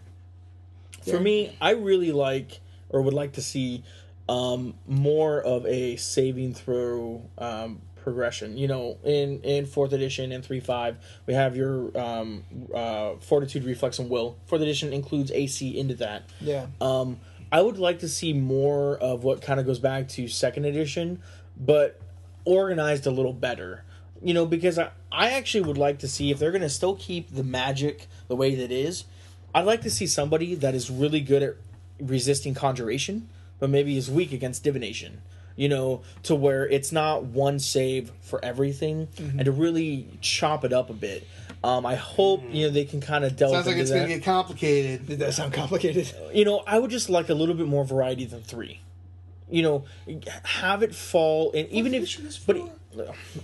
For 1.03 1.21
me, 1.21 1.57
I 1.61 1.71
really 1.71 2.13
like 2.13 2.61
or 2.89 3.03
would 3.03 3.15
like 3.15 3.33
to 3.33 3.43
see 3.43 3.85
um, 4.29 4.75
more 4.87 5.41
of 5.41 5.67
a 5.67 5.97
saving 5.97 6.55
throw 6.55 7.23
um, 7.39 7.81
progression. 8.07 8.57
You 8.57 8.69
know, 8.69 8.99
in 9.03 9.41
in 9.43 9.67
fourth 9.67 9.93
edition 9.93 10.31
and 10.31 10.45
three 10.45 10.61
five, 10.61 10.97
we 11.27 11.35
have 11.35 11.57
your 11.57 11.91
um, 11.99 12.45
uh, 12.73 13.17
fortitude, 13.17 13.65
reflex, 13.65 13.99
and 13.99 14.09
will. 14.09 14.37
Fourth 14.47 14.63
edition 14.63 14.93
includes 14.93 15.33
AC 15.33 15.77
into 15.77 15.97
that. 15.97 16.23
yeah. 16.41 16.67
Um, 16.81 17.19
I 17.51 17.61
would 17.61 17.79
like 17.79 17.99
to 18.01 18.09
see 18.09 18.33
more 18.33 18.97
of 18.99 19.25
what 19.25 19.43
kind 19.43 19.59
of 19.59 19.67
goes 19.67 19.81
back 19.81 20.09
to 20.11 20.29
second 20.29 20.67
edition, 20.67 21.21
but 21.57 22.01
organized 22.45 23.07
a 23.07 23.11
little 23.11 23.33
better. 23.33 23.83
You 24.23 24.35
know, 24.35 24.47
because 24.47 24.79
I, 24.79 24.91
I 25.11 25.31
actually 25.33 25.65
would 25.65 25.79
like 25.79 25.99
to 25.99 26.09
see 26.09 26.31
if 26.31 26.39
they're 26.39 26.53
going 26.53 26.63
to 26.63 26.69
still 26.69 26.95
keep 26.95 27.35
the 27.35 27.45
magic 27.45 28.07
the 28.29 28.37
way 28.37 28.55
that 28.55 28.71
is. 28.71 29.05
I'd 29.53 29.67
like 29.67 29.83
to 29.83 29.91
see 29.91 30.07
somebody 30.07 30.55
that 30.55 30.75
is 30.77 30.91
really 30.91 31.21
good 31.21 31.43
at 31.43 31.55
resisting 32.01 32.55
conjuration, 32.55 33.29
but 33.59 33.69
maybe 33.69 33.97
is 33.97 34.09
weak 34.11 34.33
against 34.33 34.63
divination. 34.63 35.23
You 35.57 35.69
know, 35.71 36.03
to 36.25 36.35
where 36.35 36.69
it's 36.69 36.93
not 36.93 37.25
one 37.25 37.59
save 37.59 38.13
for 38.21 38.45
everything, 38.45 39.09
and 39.19 39.45
to 39.47 39.53
really 39.53 40.07
chop 40.21 40.65
it 40.65 40.73
up 40.73 40.91
a 40.91 40.93
bit. 40.95 41.27
Um, 41.65 41.87
I 41.87 41.95
hope 41.95 42.43
you 42.51 42.67
know 42.67 42.73
they 42.73 42.85
can 42.85 43.01
kind 43.01 43.25
of 43.25 43.37
delve 43.37 43.53
sounds 43.53 43.67
like 43.67 43.77
it's 43.77 43.91
that 43.91 44.03
to 44.03 44.09
get 44.09 44.23
complicated. 44.23 45.07
Did 45.07 45.19
that 45.21 45.33
sound 45.35 45.53
complicated? 45.55 46.13
you 46.35 46.45
know, 46.45 46.63
I 46.67 46.79
would 46.79 46.91
just 46.91 47.09
like 47.09 47.31
a 47.31 47.35
little 47.35 47.55
bit 47.55 47.67
more 47.67 47.85
variety 47.85 48.27
than 48.27 48.43
three. 48.43 48.81
You 49.51 49.63
know, 49.63 49.85
have 50.45 50.83
it 50.83 50.95
fall, 50.95 51.53
and 51.55 51.69
even 51.71 51.95
if, 51.95 52.47
but 52.47 52.57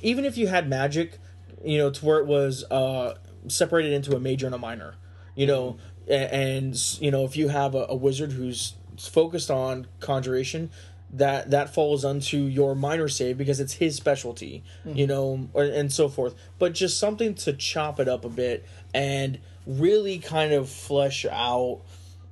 even 0.03 0.25
if 0.25 0.37
you 0.37 0.49
had 0.49 0.69
magic, 0.69 1.19
you 1.65 1.79
know, 1.79 1.91
to 1.91 2.05
where 2.05 2.19
it 2.19 2.27
was 2.27 2.65
uh, 2.71 3.15
separated 3.49 3.93
into 3.93 4.15
a 4.15 4.21
major 4.21 4.47
and 4.47 4.55
a 4.55 4.59
minor. 4.59 4.95
You 5.35 5.47
know, 5.47 5.79
A- 6.09 6.35
and 6.35 6.77
you 7.01 7.11
know 7.11 7.25
if 7.25 7.37
you 7.37 7.49
have 7.49 7.75
a, 7.75 7.87
a 7.89 7.95
wizard 7.95 8.33
who's 8.33 8.75
focused 8.99 9.51
on 9.51 9.87
conjuration 10.01 10.71
that 11.13 11.51
that 11.51 11.75
falls 11.75 12.05
onto 12.05 12.39
your 12.39 12.75
minor 12.75 13.09
save 13.09 13.37
because 13.37 13.61
it's 13.61 13.75
his 13.75 13.97
specialty 13.97 14.65
mm-hmm. 14.87 14.97
you 14.97 15.07
know 15.07 15.49
or, 15.53 15.65
and 15.65 15.93
so 15.93 16.09
forth. 16.09 16.35
But 16.59 16.73
just 16.73 16.99
something 16.99 17.35
to 17.37 17.53
chop 17.53 18.01
it 18.01 18.09
up 18.09 18.25
a 18.25 18.29
bit 18.29 18.67
and 18.95 19.39
really 19.67 20.19
kind 20.19 20.53
of 20.53 20.69
flesh 20.69 21.25
out 21.31 21.83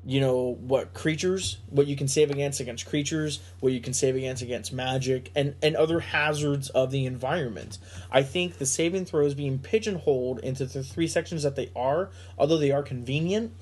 you 0.04 0.18
know 0.18 0.56
what 0.60 0.94
creatures 0.94 1.58
what 1.68 1.86
you 1.86 1.94
can 1.94 2.08
save 2.08 2.30
against 2.30 2.58
against 2.58 2.86
creatures 2.86 3.38
what 3.60 3.70
you 3.72 3.80
can 3.80 3.92
save 3.92 4.16
against 4.16 4.42
against 4.42 4.72
magic 4.72 5.30
and 5.36 5.54
and 5.62 5.76
other 5.76 6.00
hazards 6.00 6.70
of 6.70 6.90
the 6.90 7.04
environment. 7.04 7.78
I 8.10 8.22
think 8.22 8.56
the 8.56 8.66
saving 8.66 9.04
throws 9.04 9.34
being 9.34 9.58
pigeonholed 9.58 10.38
into 10.40 10.64
the 10.64 10.82
three 10.82 11.06
sections 11.06 11.42
that 11.42 11.54
they 11.54 11.70
are 11.76 12.10
although 12.38 12.58
they 12.58 12.70
are 12.70 12.82
convenient. 12.82 13.52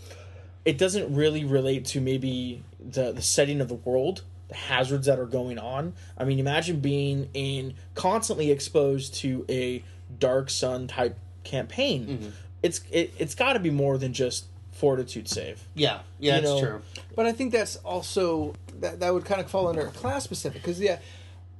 It 0.64 0.76
doesn't 0.76 1.12
really 1.14 1.44
relate 1.44 1.86
to 1.86 2.00
maybe 2.00 2.62
the 2.78 3.10
the 3.10 3.22
setting 3.22 3.60
of 3.60 3.68
the 3.68 3.74
world 3.74 4.22
the 4.48 4.54
hazards 4.54 5.06
that 5.06 5.18
are 5.18 5.26
going 5.26 5.58
on. 5.58 5.94
I 6.16 6.24
mean 6.24 6.38
imagine 6.38 6.80
being 6.80 7.28
in 7.34 7.74
constantly 7.94 8.50
exposed 8.50 9.14
to 9.16 9.44
a 9.48 9.82
dark 10.18 10.50
sun 10.50 10.88
type 10.88 11.18
campaign. 11.44 12.06
Mm-hmm. 12.06 12.28
It's 12.62 12.80
it, 12.90 13.14
it's 13.18 13.34
got 13.34 13.54
to 13.54 13.60
be 13.60 13.70
more 13.70 13.98
than 13.98 14.12
just 14.12 14.46
fortitude 14.72 15.28
save. 15.28 15.66
Yeah, 15.74 16.00
yeah, 16.18 16.36
You 16.36 16.40
that's 16.42 16.44
know, 16.52 16.60
true. 16.60 16.82
But 17.16 17.26
I 17.26 17.32
think 17.32 17.52
that's 17.52 17.76
also 17.76 18.54
that 18.80 19.00
that 19.00 19.12
would 19.12 19.24
kind 19.24 19.40
of 19.40 19.50
fall 19.50 19.68
under 19.68 19.86
a 19.86 19.90
class 19.90 20.24
specific 20.24 20.62
because 20.62 20.80
yeah, 20.80 20.98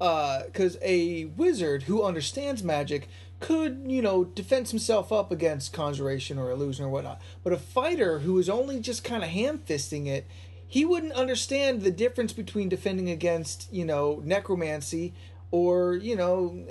uh, 0.01 0.45
because 0.45 0.79
a 0.83 1.27
wizard 1.37 1.85
who 1.85 2.03
understands 2.03 2.63
magic 2.63 3.09
could 3.41 3.85
you 3.87 4.03
know 4.03 4.25
defend 4.25 4.69
himself 4.69 5.13
up 5.13 5.31
against 5.31 5.73
conjuration 5.73 6.39
or 6.39 6.51
illusion 6.51 6.85
or 6.85 6.89
whatnot. 6.89 7.21
But 7.43 7.53
a 7.53 7.59
fighter 7.59 8.21
who 8.21 8.39
is 8.39 8.49
only 8.49 8.81
just 8.81 9.05
kind 9.05 9.23
of 9.23 9.31
ham 9.31 9.59
fisting 9.59 10.07
it, 10.07 10.27
he 10.71 10.85
wouldn't 10.85 11.13
understand 11.15 11.83
the 11.83 11.91
difference 11.91 12.33
between 12.33 12.69
defending 12.69 13.09
against 13.11 13.73
you 13.73 13.85
know 13.85 14.21
necromancy 14.25 15.15
or 15.51 15.95
you 15.97 16.15
know 16.15 16.65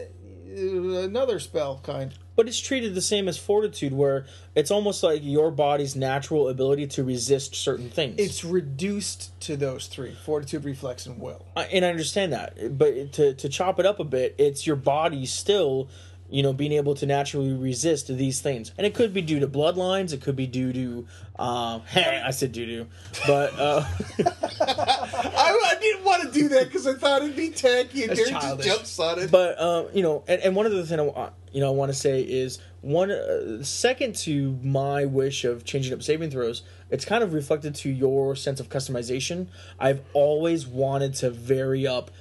another 0.55 1.39
spell 1.39 1.79
kind. 1.83 2.13
but 2.35 2.47
it's 2.47 2.59
treated 2.59 2.95
the 2.95 3.01
same 3.01 3.27
as 3.27 3.37
fortitude 3.37 3.93
where 3.93 4.25
it's 4.55 4.71
almost 4.71 5.03
like 5.03 5.19
your 5.23 5.51
body's 5.51 5.95
natural 5.95 6.47
ability 6.47 6.87
to 6.87 7.03
resist 7.03 7.53
certain 7.55 7.89
things 7.89 8.15
It's 8.17 8.43
reduced 8.43 9.39
to 9.41 9.57
those 9.57 9.87
three: 9.87 10.13
fortitude, 10.25 10.63
reflex, 10.63 11.05
and 11.05 11.19
will. 11.19 11.45
I- 11.55 11.65
and 11.65 11.83
I 11.85 11.89
understand 11.89 12.33
that, 12.33 12.77
but 12.77 13.11
to 13.13 13.33
to 13.33 13.49
chop 13.49 13.79
it 13.79 13.85
up 13.85 13.99
a 13.99 14.03
bit, 14.03 14.35
it's 14.37 14.65
your 14.65 14.75
body 14.77 15.25
still, 15.25 15.89
you 16.29 16.43
know, 16.43 16.53
being 16.53 16.73
able 16.73 16.95
to 16.95 17.05
naturally 17.05 17.53
resist 17.53 18.07
these 18.07 18.41
things, 18.41 18.71
and 18.77 18.85
it 18.85 18.93
could 18.93 19.13
be 19.13 19.21
due 19.21 19.39
to 19.39 19.47
bloodlines, 19.47 20.13
it 20.13 20.21
could 20.21 20.35
be 20.35 20.47
due 20.47 20.73
to, 20.73 21.07
um, 21.41 21.81
I 21.95 22.31
said 22.31 22.51
due 22.51 22.65
to, 22.65 22.87
but 23.25 23.53
uh, 23.57 23.85
I, 24.19 25.59
I 25.65 25.75
didn't 25.79 26.03
want 26.03 26.23
to 26.23 26.31
do 26.31 26.49
that 26.49 26.65
because 26.65 26.87
I 26.87 26.93
thought 26.93 27.21
it'd 27.21 27.35
be 27.35 27.49
tacky 27.49 28.03
and 28.03 28.15
Derek 28.15 28.31
just 28.31 28.61
jumps 28.61 28.99
on 28.99 29.19
it. 29.19 29.31
but 29.31 29.59
um, 29.61 29.87
you 29.93 30.03
know, 30.03 30.23
and, 30.27 30.41
and 30.41 30.55
one 30.55 30.65
other 30.65 30.83
thing 30.83 30.99
I 30.99 31.29
you 31.51 31.61
know 31.61 31.67
I 31.67 31.75
want 31.75 31.91
to 31.91 31.97
say 31.97 32.21
is 32.21 32.59
one 32.81 33.11
uh, 33.11 33.63
second 33.63 34.15
to 34.15 34.57
my 34.61 35.05
wish 35.05 35.45
of 35.45 35.65
changing 35.65 35.93
up 35.93 36.03
saving 36.03 36.31
throws. 36.31 36.63
It's 36.89 37.05
kind 37.05 37.23
of 37.23 37.33
reflected 37.33 37.75
to 37.75 37.89
your 37.89 38.35
sense 38.35 38.59
of 38.59 38.69
customization. 38.69 39.47
I've 39.79 40.01
always 40.13 40.67
wanted 40.67 41.13
to 41.15 41.29
vary 41.29 41.87
up 41.87 42.11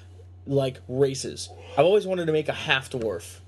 like 0.47 0.81
races. 0.89 1.49
I've 1.77 1.85
always 1.85 2.07
wanted 2.07 2.27
to 2.27 2.33
make 2.33 2.49
a 2.49 2.53
half 2.55 2.91
dwarf. 2.91 3.41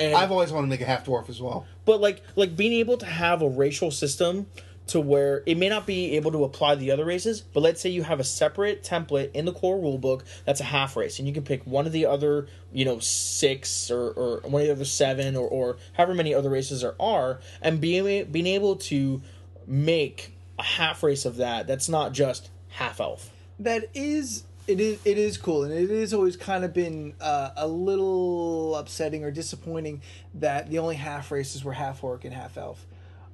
And 0.00 0.14
I've 0.14 0.30
always 0.30 0.52
wanted 0.52 0.66
to 0.66 0.70
make 0.70 0.80
a 0.80 0.86
half 0.86 1.04
dwarf 1.04 1.28
as 1.28 1.40
well. 1.40 1.66
but 1.84 2.00
like 2.00 2.22
like 2.36 2.56
being 2.56 2.72
able 2.74 2.96
to 2.98 3.06
have 3.06 3.42
a 3.42 3.48
racial 3.48 3.90
system 3.90 4.46
to 4.88 5.00
where 5.00 5.42
it 5.44 5.58
may 5.58 5.68
not 5.68 5.86
be 5.86 6.16
able 6.16 6.32
to 6.32 6.44
apply 6.44 6.74
the 6.74 6.90
other 6.90 7.04
races, 7.04 7.42
but 7.42 7.60
let's 7.60 7.78
say 7.80 7.90
you 7.90 8.02
have 8.02 8.20
a 8.20 8.24
separate 8.24 8.82
template 8.82 9.30
in 9.32 9.44
the 9.44 9.52
core 9.52 9.76
rulebook 9.76 10.22
that's 10.46 10.60
a 10.60 10.64
half 10.64 10.96
race, 10.96 11.18
and 11.18 11.28
you 11.28 11.34
can 11.34 11.42
pick 11.42 11.62
one 11.66 11.84
of 11.86 11.92
the 11.92 12.06
other, 12.06 12.46
you 12.72 12.86
know, 12.86 12.98
six 12.98 13.90
or, 13.90 14.10
or 14.12 14.40
one 14.48 14.62
of 14.62 14.68
the 14.68 14.72
other 14.72 14.86
seven 14.86 15.36
or, 15.36 15.46
or 15.46 15.76
however 15.92 16.14
many 16.14 16.32
other 16.32 16.48
races 16.48 16.80
there 16.80 16.94
are, 16.98 17.38
and 17.60 17.80
being 17.82 18.24
being 18.30 18.46
able 18.46 18.76
to 18.76 19.20
make 19.66 20.32
a 20.58 20.62
half 20.62 21.02
race 21.02 21.26
of 21.26 21.36
that 21.36 21.66
that's 21.66 21.88
not 21.88 22.12
just 22.12 22.48
half 22.70 22.98
elf. 22.98 23.30
that 23.58 23.90
is 23.92 24.44
it 24.68 24.80
is 24.80 25.00
it 25.04 25.18
is 25.18 25.38
cool 25.38 25.64
and 25.64 25.72
it 25.72 25.90
is 25.90 26.14
always 26.14 26.36
kind 26.36 26.64
of 26.64 26.72
been 26.72 27.14
uh, 27.20 27.50
a 27.56 27.66
little 27.66 28.76
upsetting 28.76 29.24
or 29.24 29.30
disappointing 29.30 30.02
that 30.34 30.70
the 30.70 30.78
only 30.78 30.96
half 30.96 31.32
races 31.32 31.64
were 31.64 31.72
half 31.72 32.04
orc 32.04 32.24
and 32.24 32.34
half 32.34 32.56
elf 32.56 32.86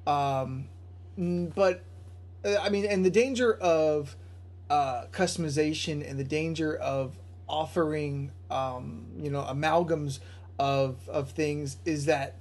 um, 0.07 0.67
but 1.17 1.83
uh, 2.45 2.55
i 2.61 2.69
mean 2.69 2.85
and 2.85 3.05
the 3.05 3.11
danger 3.11 3.53
of 3.55 4.15
uh, 4.69 5.05
customization 5.11 6.09
and 6.09 6.17
the 6.17 6.23
danger 6.23 6.75
of 6.75 7.15
offering 7.47 8.31
um, 8.49 9.05
you 9.19 9.29
know 9.29 9.43
amalgams 9.43 10.19
of 10.57 11.07
of 11.09 11.29
things 11.31 11.77
is 11.85 12.05
that 12.05 12.35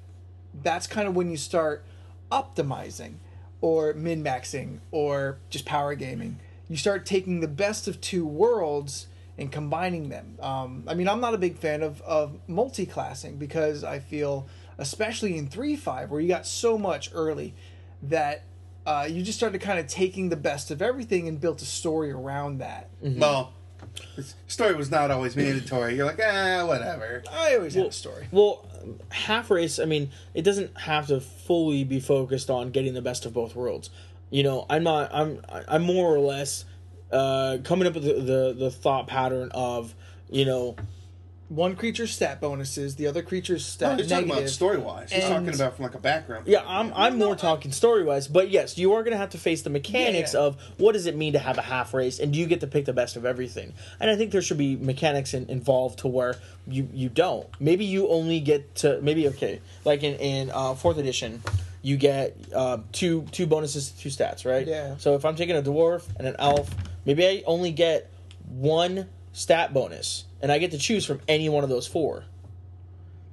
that's 0.63 0.87
kind 0.87 1.09
of 1.09 1.17
when 1.17 1.31
you 1.31 1.37
start 1.37 1.85
optimizing 2.31 3.15
or 3.61 3.95
min 3.95 4.23
maxing 4.23 4.79
or 4.91 5.39
just 5.51 5.65
power 5.65 5.95
gaming. 5.95 6.39
You 6.75 6.79
start 6.79 7.07
taking 7.07 7.39
the 7.39 7.47
best 7.47 7.87
of 7.87 8.01
two 8.01 8.27
worlds 8.27 9.07
and 9.39 9.53
combining 9.53 10.09
them. 10.09 10.37
Um, 10.41 10.83
I 10.89 10.95
mean, 10.95 11.09
I'm 11.09 11.21
not 11.21 11.33
a 11.33 11.39
big 11.39 11.57
fan 11.57 11.85
of, 11.85 12.03
of 12.03 12.37
multi 12.49 12.85
classing 12.85 13.37
because 13.37 13.85
I 13.85 14.01
feel, 14.01 14.49
especially 14.77 15.39
in 15.39 15.47
3 15.47 15.77
5, 15.77 16.11
where 16.11 16.21
you 16.21 16.27
got 16.27 16.49
so 16.49 16.77
much 16.77 17.13
early, 17.15 17.55
that 18.03 18.43
uh, 18.85 19.07
you 19.09 19.23
just 19.23 19.39
started 19.39 19.61
kind 19.61 19.79
of 19.79 19.87
taking 19.87 20.31
the 20.31 20.37
best 20.37 20.73
of 20.73 20.83
everything 20.83 21.29
and 21.29 21.41
built 21.41 21.63
a 21.63 21.65
story 21.65 22.11
around 22.11 22.59
that. 22.59 22.91
Well, 23.01 23.53
this 24.17 24.35
story 24.49 24.75
was 24.75 24.91
not 24.91 25.13
always 25.13 25.37
mandatory. 25.37 25.95
You're 25.95 26.07
like, 26.07 26.19
ah, 26.21 26.67
whatever. 26.67 27.23
I 27.31 27.55
always 27.55 27.75
have 27.75 27.87
a 27.87 27.93
story. 27.93 28.27
Well, 28.33 28.69
half 29.11 29.49
race. 29.49 29.79
I 29.79 29.85
mean, 29.85 30.11
it 30.35 30.43
doesn't 30.43 30.77
have 30.77 31.07
to 31.07 31.21
fully 31.21 31.85
be 31.85 32.01
focused 32.01 32.51
on 32.51 32.71
getting 32.73 32.95
the 32.95 33.03
best 33.03 33.27
of 33.27 33.33
both 33.33 33.55
worlds. 33.55 33.91
You 34.35 34.43
know, 34.43 34.67
I'm 34.69 34.83
not. 34.83 35.15
I'm. 35.15 35.41
I'm 35.69 35.83
more 35.83 36.13
or 36.13 36.19
less 36.19 36.65
uh, 37.13 37.59
coming 37.63 37.87
up 37.87 37.95
with 37.95 38.03
the, 38.03 38.15
the 38.15 38.55
the 38.59 38.71
thought 38.71 39.07
pattern 39.07 39.51
of 39.55 39.95
you 40.29 40.45
know 40.45 40.75
One 41.49 41.77
creature's 41.77 42.11
stat 42.11 42.41
bonuses, 42.41 42.97
the 42.97 43.07
other 43.07 43.23
creature's 43.23 43.65
stat. 43.65 43.91
No, 43.99 44.03
stat 44.03 44.03
he's 44.03 44.11
talking 44.29 44.31
about 44.43 44.51
story 44.51 44.79
wise. 44.79 45.13
He's 45.13 45.23
And- 45.23 45.33
talking 45.47 45.55
about 45.55 45.77
from 45.77 45.85
like 45.85 45.95
a 45.95 46.01
background. 46.01 46.49
Yeah, 46.49 46.65
I'm 46.67 46.93
I'm 46.97 47.17
more 47.17 47.37
talking 47.37 47.71
story 47.71 48.03
wise, 48.03 48.27
but 48.27 48.51
yes, 48.51 48.77
you 48.77 48.95
are 48.95 49.05
going 49.05 49.13
to 49.13 49.19
have 49.19 49.31
to 49.31 49.39
face 49.39 49.63
the 49.63 49.71
mechanics 49.71 50.35
Yeah. 50.35 50.41
of 50.41 50.57
what 50.79 50.93
does 50.95 51.07
it 51.07 51.15
mean 51.17 51.35
to 51.35 51.39
have 51.39 51.57
a 51.57 51.63
half 51.63 51.95
race, 51.95 52.19
and 52.19 52.33
do 52.33 52.41
you 52.41 52.47
get 52.47 52.59
to 52.63 52.67
pick 52.67 52.87
the 52.87 52.93
best 52.93 53.15
of 53.15 53.25
everything? 53.25 53.73
And 54.01 54.11
I 54.11 54.17
think 54.17 54.33
there 54.33 54.43
should 54.43 54.59
be 54.59 54.75
mechanics 54.75 55.33
in, 55.33 55.49
involved 55.49 56.01
to 56.01 56.09
where 56.09 56.35
you 56.67 56.89
you 56.93 57.09
don't. 57.09 57.47
Maybe 57.61 57.85
you 57.85 58.09
only 58.09 58.41
get 58.41 58.75
to 58.83 59.01
maybe 59.01 59.29
okay, 59.29 59.61
like 59.85 60.03
in 60.03 60.17
in 60.17 60.51
uh, 60.51 60.75
fourth 60.75 60.99
edition, 60.99 61.41
you 61.85 61.97
get 61.97 62.37
uh, 62.53 62.79
two 62.91 63.23
two 63.31 63.47
bonuses 63.47 63.91
to 63.91 63.99
two 63.99 64.09
stats, 64.09 64.45
right? 64.45 64.67
Yeah. 64.67 64.97
So 64.97 65.15
if 65.15 65.25
I'm 65.25 65.37
taking 65.37 65.57
a 65.57 65.63
dwarf 65.63 66.05
and 66.19 66.27
an 66.27 66.35
elf, 66.41 66.69
maybe 67.05 67.25
I 67.25 67.45
only 67.47 67.71
get 67.71 68.11
one 68.49 69.09
stat 69.33 69.73
bonus, 69.73 70.25
and 70.43 70.51
I 70.51 70.59
get 70.59 70.73
to 70.73 70.79
choose 70.79 71.07
from 71.07 71.21
any 71.29 71.49
one 71.49 71.63
of 71.63 71.71
those 71.71 71.87
four 71.87 72.25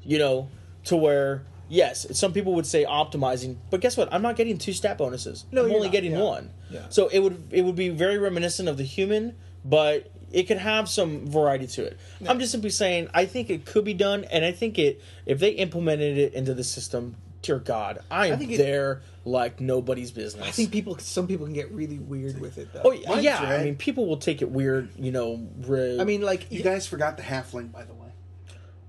you 0.04 0.18
know, 0.18 0.50
to 0.86 0.96
where 0.96 1.44
yes, 1.70 2.06
some 2.18 2.34
people 2.34 2.54
would 2.56 2.66
say 2.66 2.86
optimizing, 2.86 3.58
but 3.70 3.82
guess 3.82 3.98
what? 3.98 4.14
I'm 4.14 4.22
not 4.22 4.36
getting 4.36 4.58
two 4.58 4.74
stat 4.74 4.98
bonuses. 4.98 5.46
No, 5.52 5.66
I'm 5.66 5.72
only 5.72 5.88
not, 5.88 5.92
getting 5.92 6.12
yeah. 6.14 6.22
one. 6.22 6.50
Yeah. 6.70 6.86
So 6.90 7.08
it 7.08 7.20
would 7.20 7.50
it 7.52 7.64
would 7.64 7.76
be 7.76 7.90
very 7.90 8.18
reminiscent 8.18 8.68
of 8.68 8.78
the 8.78 8.84
human, 8.84 9.36
but 9.64 10.12
it 10.32 10.44
could 10.44 10.58
have 10.58 10.90
some 10.90 11.28
variety 11.28 11.68
to 11.68 11.84
it. 11.84 12.00
I'm 12.28 12.40
just 12.40 12.52
simply 12.52 12.70
saying 12.70 13.10
I 13.14 13.26
think 13.26 13.50
it 13.50 13.66
could 13.66 13.86
be 13.86 13.94
done, 13.94 14.26
and 14.26 14.44
I 14.44 14.52
think 14.52 14.80
it 14.80 15.02
if 15.26 15.40
they 15.40 15.52
implemented 15.52 16.18
it 16.18 16.34
into 16.34 16.54
the 16.54 16.64
system, 16.64 17.16
dear 17.42 17.60
God, 17.60 18.00
I 18.10 18.28
am 18.28 18.40
think 18.40 18.52
it- 18.52 18.58
there 18.58 19.02
like 19.26 19.60
nobody's 19.62 20.12
business. 20.12 20.46
I 20.48 20.52
think 20.52 20.72
people, 20.72 20.98
some 21.00 21.28
people 21.28 21.46
can 21.46 21.54
get 21.54 21.72
really 21.72 22.00
weird 22.00 22.40
with 22.42 22.58
it 22.58 22.74
though. 22.74 22.82
Oh 22.86 22.92
yeah, 22.92 23.10
Mine's 23.10 23.24
yeah. 23.24 23.40
I 23.40 23.56
right. 23.58 23.66
mean, 23.66 23.76
people 23.76 24.08
will 24.08 24.18
take 24.18 24.42
it 24.42 24.50
weird, 24.50 24.90
you 24.98 25.12
know. 25.12 25.48
Re- 25.66 26.00
I 26.00 26.04
mean, 26.04 26.22
like, 26.22 26.52
You 26.52 26.64
guys 26.64 26.88
forgot 26.88 27.18
the 27.18 27.24
halfling, 27.24 27.72
by 27.72 27.84
the 27.84 27.94
way. 27.94 28.10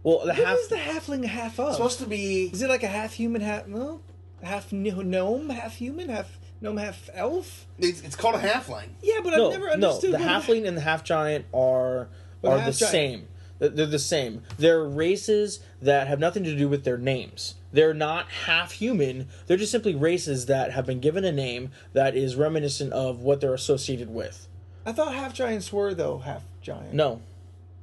well, 0.02 0.20
the 0.20 0.26
what 0.28 0.36
half. 0.36 0.58
is 0.58 0.68
the 0.68 0.76
halfling 0.76 1.24
half 1.24 1.58
of? 1.60 1.68
It's 1.68 1.76
supposed 1.76 1.98
to 2.00 2.06
be. 2.06 2.50
Is 2.52 2.62
it 2.62 2.68
like 2.68 2.82
a 2.82 2.88
half 2.88 3.12
human, 3.12 3.40
half 3.42 3.66
no, 3.66 4.00
half 4.42 4.72
gno- 4.72 5.02
gnome, 5.02 5.50
half 5.50 5.76
human, 5.76 6.08
half 6.08 6.38
gnome, 6.60 6.76
half 6.78 7.10
elf? 7.14 7.66
It's, 7.78 8.00
it's 8.02 8.16
called 8.16 8.34
a 8.36 8.38
halfling. 8.40 8.88
Yeah, 9.02 9.18
but 9.22 9.30
no, 9.36 9.46
I've 9.48 9.52
never 9.58 9.70
understood. 9.70 9.80
no. 9.80 9.88
understood. 9.88 10.12
The 10.14 10.18
what 10.18 10.26
halfling 10.62 10.66
and 10.68 10.76
the 10.76 10.80
half 10.82 11.04
giant 11.04 11.44
are 11.52 12.08
Well, 12.40 12.52
are 12.52 12.56
the 12.56 12.58
the 12.58 12.64
half-giant- 12.64 12.90
same. 12.92 13.28
They're 13.58 13.68
they're 13.68 13.86
the 13.86 13.98
same. 13.98 14.42
They're 14.58 14.82
races 14.82 15.60
that 15.82 16.06
have 16.08 16.18
nothing 16.18 16.42
to 16.44 16.56
do 16.56 16.68
with 16.68 16.84
their 16.84 16.98
names. 16.98 17.54
They're 17.72 17.94
not 17.94 18.28
half 18.28 18.72
human. 18.72 19.28
They're 19.46 19.56
just 19.56 19.72
simply 19.72 19.94
races 19.94 20.46
that 20.46 20.72
have 20.72 20.86
been 20.86 21.00
given 21.00 21.24
a 21.24 21.32
name 21.32 21.70
that 21.94 22.14
is 22.14 22.36
reminiscent 22.36 22.92
of 22.92 23.20
what 23.20 23.40
they're 23.40 23.54
associated 23.54 24.10
with. 24.10 24.46
I 24.84 24.92
thought 24.92 25.14
half 25.14 25.32
giants 25.32 25.72
were 25.72 25.94
though 25.94 26.18
half 26.18 26.44
giant. 26.60 26.92
No, 26.92 27.20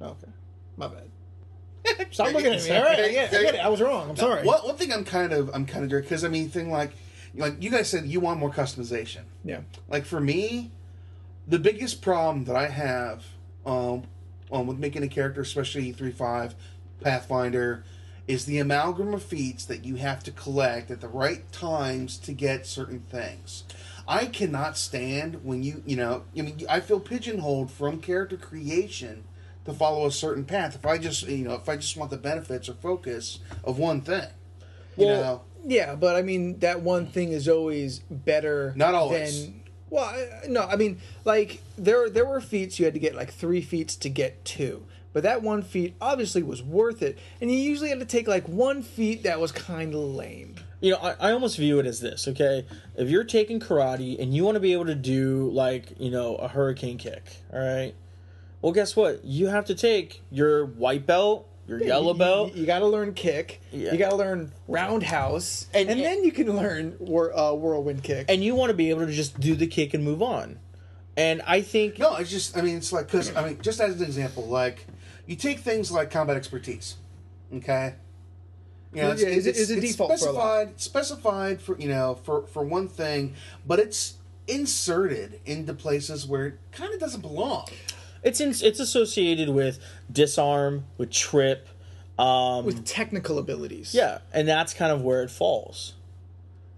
Okay, 0.00 0.28
my 0.76 0.88
bad. 0.88 2.06
Stop 2.10 2.32
looking 2.32 2.54
at 2.54 2.62
me. 2.62 2.70
All 2.76 2.82
right, 2.82 2.98
I 3.00 3.10
get, 3.10 3.32
it, 3.32 3.38
I 3.38 3.42
get 3.42 3.54
it. 3.56 3.60
I 3.60 3.68
was 3.68 3.80
wrong. 3.80 4.10
I'm 4.10 4.16
sorry. 4.16 4.44
One, 4.44 4.58
one 4.60 4.76
thing 4.76 4.92
I'm 4.92 5.04
kind 5.04 5.32
of 5.32 5.50
I'm 5.54 5.66
kind 5.66 5.84
of 5.84 6.02
because 6.02 6.24
I 6.24 6.28
mean 6.28 6.48
thing 6.48 6.70
like 6.70 6.92
like 7.34 7.62
you 7.62 7.70
guys 7.70 7.88
said, 7.88 8.06
you 8.06 8.20
want 8.20 8.40
more 8.40 8.50
customization. 8.50 9.22
Yeah. 9.44 9.60
Like 9.88 10.04
for 10.04 10.20
me, 10.20 10.70
the 11.46 11.58
biggest 11.58 12.02
problem 12.02 12.44
that 12.44 12.56
I 12.56 12.68
have 12.68 13.24
um, 13.66 14.04
um 14.50 14.66
with 14.66 14.78
making 14.78 15.02
a 15.02 15.08
character, 15.08 15.40
especially 15.40 15.92
three 15.92 16.12
five 16.12 16.54
Pathfinder, 17.00 17.84
is 18.26 18.44
the 18.44 18.58
amalgam 18.58 19.14
of 19.14 19.22
feats 19.22 19.64
that 19.64 19.84
you 19.84 19.96
have 19.96 20.22
to 20.24 20.30
collect 20.30 20.90
at 20.90 21.00
the 21.00 21.08
right 21.08 21.50
times 21.52 22.16
to 22.18 22.32
get 22.32 22.66
certain 22.66 23.00
things. 23.10 23.64
I 24.06 24.26
cannot 24.26 24.76
stand 24.76 25.44
when 25.44 25.62
you 25.62 25.82
you 25.86 25.96
know 25.96 26.24
I 26.36 26.42
mean 26.42 26.60
I 26.68 26.80
feel 26.80 27.00
pigeonholed 27.00 27.70
from 27.70 28.00
character 28.00 28.36
creation 28.36 29.24
to 29.64 29.72
follow 29.72 30.06
a 30.06 30.12
certain 30.12 30.44
path. 30.44 30.74
If 30.74 30.86
I 30.86 30.98
just 30.98 31.26
you 31.28 31.44
know 31.44 31.54
if 31.54 31.68
I 31.68 31.76
just 31.76 31.96
want 31.96 32.10
the 32.10 32.16
benefits 32.16 32.68
or 32.68 32.74
focus 32.74 33.40
of 33.62 33.78
one 33.78 34.00
thing, 34.00 34.28
you 34.96 35.06
Well, 35.06 35.22
know. 35.22 35.42
Yeah, 35.64 35.94
but 35.94 36.16
I 36.16 36.22
mean 36.22 36.58
that 36.60 36.80
one 36.80 37.06
thing 37.06 37.32
is 37.32 37.46
always 37.48 37.98
better. 38.10 38.72
Not 38.76 38.94
always. 38.94 39.44
Than, 39.46 39.62
well, 39.90 40.14
no, 40.48 40.62
I 40.62 40.76
mean 40.76 40.98
like 41.24 41.60
there 41.76 42.08
there 42.08 42.24
were 42.24 42.40
feats 42.40 42.78
you 42.78 42.84
had 42.86 42.94
to 42.94 43.00
get 43.00 43.14
like 43.14 43.32
three 43.32 43.60
feats 43.60 43.94
to 43.96 44.08
get 44.08 44.44
two, 44.44 44.86
but 45.12 45.22
that 45.24 45.42
one 45.42 45.62
feat 45.62 45.94
obviously 46.00 46.42
was 46.42 46.62
worth 46.62 47.02
it, 47.02 47.18
and 47.40 47.50
you 47.50 47.58
usually 47.58 47.88
had 47.90 48.00
to 48.00 48.06
take 48.06 48.28
like 48.28 48.48
one 48.48 48.82
feat 48.82 49.22
that 49.24 49.40
was 49.40 49.52
kind 49.52 49.94
of 49.94 50.00
lame. 50.00 50.54
you 50.80 50.92
know, 50.92 50.98
I, 50.98 51.28
I 51.28 51.32
almost 51.32 51.56
view 51.58 51.78
it 51.78 51.86
as 51.86 52.00
this, 52.00 52.26
okay? 52.28 52.64
If 52.96 53.08
you're 53.10 53.24
taking 53.24 53.60
karate 53.60 54.18
and 54.20 54.32
you 54.34 54.44
want 54.44 54.54
to 54.56 54.60
be 54.60 54.72
able 54.72 54.86
to 54.86 54.94
do 54.94 55.50
like, 55.52 55.92
you 55.98 56.10
know, 56.10 56.36
a 56.36 56.48
hurricane 56.48 56.96
kick, 56.98 57.22
all 57.52 57.58
right? 57.58 57.94
Well, 58.62 58.72
guess 58.72 58.94
what? 58.96 59.24
You 59.24 59.46
have 59.48 59.64
to 59.66 59.74
take 59.74 60.22
your 60.30 60.64
white 60.66 61.06
belt, 61.06 61.46
your 61.66 61.82
yellow 61.82 62.14
belt. 62.14 62.54
You, 62.54 62.66
got 62.66 62.80
to 62.80 62.86
learn 62.86 63.14
kick. 63.14 63.60
Yeah. 63.72 63.92
You 63.92 63.98
got 63.98 64.10
to 64.10 64.16
learn 64.16 64.52
roundhouse, 64.68 65.66
and, 65.74 65.88
And- 65.90 66.00
then 66.00 66.24
you 66.24 66.32
can 66.32 66.54
learn 66.56 66.92
whir, 66.98 67.32
uh, 67.34 67.52
whirlwind 67.52 68.02
kick. 68.02 68.26
and 68.28 68.42
you 68.44 68.54
want 68.54 68.70
to 68.70 68.74
be 68.76 68.90
able 68.90 69.06
to 69.06 69.12
just 69.12 69.38
do 69.40 69.54
the 69.54 69.66
kick 69.66 69.94
and 69.94 70.04
move 70.04 70.22
on. 70.22 70.58
And 71.16 71.42
I 71.46 71.60
think 71.60 71.98
No, 71.98 72.16
it's 72.16 72.30
just 72.30 72.56
I 72.56 72.62
mean 72.62 72.76
it's 72.76 72.92
like 72.92 73.06
because 73.06 73.34
I 73.36 73.44
mean 73.46 73.58
just 73.60 73.80
as 73.80 73.96
an 74.00 74.06
example, 74.06 74.46
like 74.46 74.86
you 75.30 75.36
take 75.36 75.60
things 75.60 75.90
like 75.92 76.10
combat 76.10 76.36
expertise, 76.36 76.96
okay. 77.54 77.94
You 78.92 79.02
Yeah, 79.02 79.12
is 79.12 79.46
it- 79.46 79.56
is 79.56 79.70
it 79.70 79.80
default 79.80 80.18
for 80.18 80.26
a 80.28 80.32
lot? 80.32 80.80
specified 80.80 80.80
specified 80.80 81.62
for 81.62 81.78
you 81.78 81.88
know 81.88 82.18
for 82.24 82.42
for 82.48 82.64
one 82.64 82.88
thing, 82.88 83.34
but 83.66 83.78
it's 83.78 84.14
inserted 84.48 85.40
into 85.46 85.72
places 85.72 86.26
where 86.26 86.46
it 86.48 86.54
kind 86.72 86.92
of 86.92 86.98
doesn't 86.98 87.20
belong. 87.20 87.66
it's 88.24 88.40
in, 88.40 88.50
it's 88.50 88.80
associated 88.80 89.48
with 89.48 89.78
disarm, 90.12 90.84
with 90.98 91.10
trip, 91.10 91.68
um, 92.18 92.64
with 92.64 92.84
technical 92.84 93.38
abilities. 93.38 93.94
yeah, 93.94 94.18
and 94.32 94.48
that's 94.48 94.74
kind 94.74 94.90
of 94.92 95.02
where 95.02 95.22
it 95.22 95.30
falls. 95.30 95.94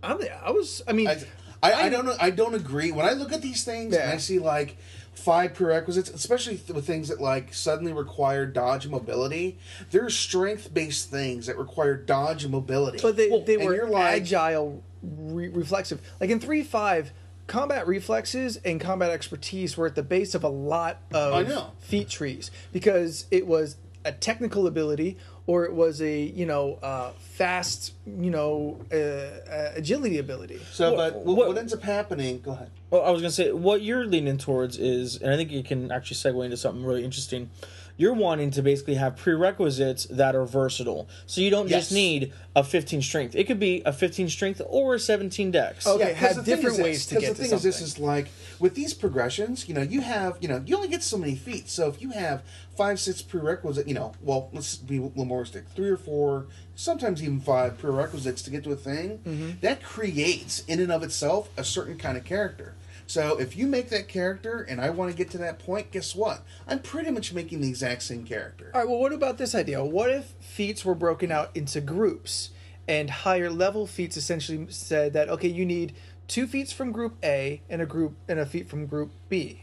I'm, 0.03 0.19
I 0.45 0.51
was. 0.51 0.83
I 0.87 0.93
mean, 0.93 1.09
I, 1.09 1.17
I, 1.63 1.73
I 1.85 1.89
don't 1.89 2.05
know. 2.05 2.15
I 2.21 2.31
don't 2.31 2.55
agree. 2.55 2.93
When 2.93 3.07
I 3.07 3.13
look 3.13 3.33
at 3.33 3.41
these 3.41 3.65
things 3.65 3.97
and 3.97 4.11
I 4.11 4.19
see 4.19 4.39
like 4.39 4.77
five 5.15 5.55
prerequisites, 5.55 6.11
especially 6.11 6.57
th- 6.57 6.71
with 6.71 6.87
things 6.87 7.09
that 7.09 7.21
like 7.21 7.53
suddenly 7.55 7.93
require 7.93 8.47
dodge 8.47 8.85
and 8.85 8.93
mobility, 8.93 9.59
there 9.91 10.05
are 10.05 10.11
strength 10.11 10.73
based 10.73 11.11
things 11.11 11.47
that 11.47 11.59
require 11.59 11.97
dodge 11.97 12.45
and 12.45 12.53
mobility. 12.53 12.99
But 13.01 13.17
they, 13.17 13.29
they 13.45 13.57
were 13.57 13.75
you're 13.75 13.89
like- 13.89 14.23
agile, 14.23 14.83
re- 15.03 15.49
reflexive. 15.49 16.01
Like 16.21 16.31
in 16.31 16.41
three 16.41 16.63
five, 16.63 17.13
combat 17.47 17.87
reflexes 17.87 18.57
and 18.65 18.81
combat 18.81 19.11
expertise 19.11 19.77
were 19.77 19.87
at 19.87 19.95
the 19.95 20.03
base 20.03 20.35
of 20.35 20.45
a 20.45 20.49
lot 20.49 20.99
of 21.13 21.35
I 21.35 21.43
know. 21.43 21.73
feat 21.81 22.09
trees 22.09 22.51
because 22.73 23.27
it 23.31 23.47
was 23.47 23.77
a 24.05 24.13
technical 24.13 24.67
ability 24.67 25.17
or 25.47 25.65
it 25.65 25.73
was 25.75 26.01
a 26.01 26.21
you 26.23 26.47
know 26.47 26.79
uh, 26.83 27.11
fast 27.19 27.93
you 28.07 28.31
know 28.31 28.81
uh, 28.93 28.97
uh, 28.97 29.73
agility 29.77 30.19
ability. 30.19 30.61
So, 30.73 30.95
What- 30.95 31.13
but 31.13 31.25
what, 31.27 31.37
what- 31.37 31.49
what 31.49 31.59
ends 31.59 31.75
up 31.75 31.83
happening? 31.83 32.41
Go 32.41 32.53
ahead. 32.53 32.71
Well, 32.93 33.03
I 33.05 33.11
was 33.11 33.22
gonna 33.22 33.32
say 33.32 33.51
what 33.53 33.80
you're 33.80 34.05
leaning 34.05 34.36
towards 34.36 34.76
is, 34.76 35.16
and 35.16 35.32
I 35.32 35.36
think 35.38 35.51
you 35.51 35.62
can 35.62 35.90
actually 35.90 36.18
segue 36.18 36.45
into 36.45 36.59
something 36.59 36.84
really 36.84 37.03
interesting. 37.07 37.49
You're 37.97 38.12
wanting 38.12 38.51
to 38.53 38.62
basically 38.62 38.95
have 38.97 39.16
prerequisites 39.16 40.05
that 40.11 40.34
are 40.34 40.45
versatile, 40.45 41.09
so 41.26 41.40
you 41.40 41.49
don't 41.49 41.68
Yes. 41.70 41.84
just 41.84 41.93
need 41.93 42.32
a 42.55 42.62
15 42.62 43.01
strength. 43.01 43.34
It 43.34 43.45
could 43.47 43.59
be 43.59 43.80
a 43.86 43.95
15 43.95 44.28
strength 44.28 44.61
or 44.66 44.95
a 44.97 44.99
17 44.99 45.51
dex. 45.51 45.86
Okay, 45.86 46.09
'cause 46.11 46.16
have 46.16 46.36
the 46.36 46.43
thing 46.43 46.55
different 46.57 46.78
is 46.78 46.82
ways 46.84 46.97
this, 46.99 47.07
to 47.07 47.14
'cause 47.14 47.20
get 47.22 47.28
the 47.28 47.34
to 47.45 47.49
thing 47.49 47.57
is 47.57 47.62
this 47.62 47.80
is 47.80 47.99
like 47.99 48.28
with 48.59 48.74
these 48.74 48.93
progressions, 48.93 49.66
you 49.68 49.74
know, 49.74 49.80
you 49.82 50.03
have, 50.03 50.36
you 50.43 50.49
know, 50.49 50.62
you 50.66 50.76
only 50.76 50.88
get 50.88 51.03
so 51.03 51.16
many 51.16 51.34
feet. 51.34 51.70
So 51.70 51.88
if 51.88 52.03
you 52.03 52.11
have 52.11 52.43
five, 52.76 53.01
six 53.01 53.22
prerequisite, 53.22 53.88
you 53.88 53.95
know, 53.95 54.12
well, 54.22 54.51
let's 54.53 54.76
be 54.76 54.99
a 54.99 55.03
little 55.03 55.24
more 55.24 55.38
realistic, 55.38 55.64
three 55.74 55.88
or 55.88 55.97
four, 55.97 56.47
sometimes 56.74 57.22
even 57.22 57.40
five 57.40 57.78
prerequisites 57.78 58.43
to 58.43 58.51
get 58.51 58.64
to 58.64 58.72
a 58.72 58.76
thing, 58.76 59.20
Mm-hmm. 59.26 59.51
that 59.62 59.82
creates 59.82 60.62
in 60.68 60.78
and 60.80 60.93
of 60.93 61.03
itself 61.03 61.49
a 61.57 61.64
certain 61.64 61.97
kind 61.97 62.18
of 62.18 62.24
character. 62.24 62.74
So 63.07 63.39
if 63.39 63.57
you 63.57 63.67
make 63.67 63.91
that 63.91 64.09
character 64.09 64.63
and 64.63 64.81
I 64.81 64.91
want 64.91 65.11
to 65.11 65.17
get 65.17 65.31
to 65.33 65.39
that 65.39 65.59
point, 65.59 65.91
guess 65.91 66.15
what? 66.15 66.43
I'm 66.67 66.79
pretty 66.79 67.11
much 67.11 67.33
making 67.33 67.61
the 67.61 67.69
exact 67.69 68.03
same 68.03 68.25
character. 68.25 68.71
All 68.75 68.81
right. 68.81 68.89
Well, 68.89 68.99
what 68.99 69.13
about 69.13 69.39
this 69.39 69.55
idea? 69.55 69.85
What 69.85 70.11
if 70.11 70.35
feats 70.41 70.85
were 70.85 70.95
broken 70.95 71.31
out 71.31 71.51
into 71.55 71.81
groups, 71.81 72.51
and 72.89 73.11
higher 73.11 73.51
level 73.51 73.87
feats 73.87 74.17
essentially 74.17 74.67
said 74.71 75.13
that 75.13 75.29
okay, 75.29 75.49
you 75.49 75.65
need 75.65 75.95
two 76.29 76.47
feats 76.47 76.73
from 76.73 76.93
group 76.93 77.17
A 77.23 77.61
and 77.69 77.81
a 77.83 77.87
group 77.87 78.17
and 78.29 78.39
a 78.39 78.47
feat 78.47 78.69
from 78.69 78.87
group 78.87 79.11
B. 79.29 79.63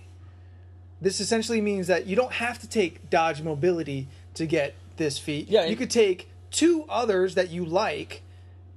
This 1.02 1.20
essentially 1.20 1.62
means 1.62 1.88
that 1.88 2.08
you 2.08 2.16
don't 2.16 2.34
have 2.34 2.60
to 2.60 2.68
take 2.68 3.10
dodge 3.10 3.42
mobility 3.42 4.08
to 4.34 4.46
get 4.46 4.76
this 4.98 5.18
feat. 5.18 5.48
Yeah, 5.48 5.66
you 5.66 5.76
could 5.76 5.90
take 5.90 6.30
two 6.52 6.86
others 6.90 7.36
that 7.36 7.50
you 7.50 7.66
like, 7.66 8.22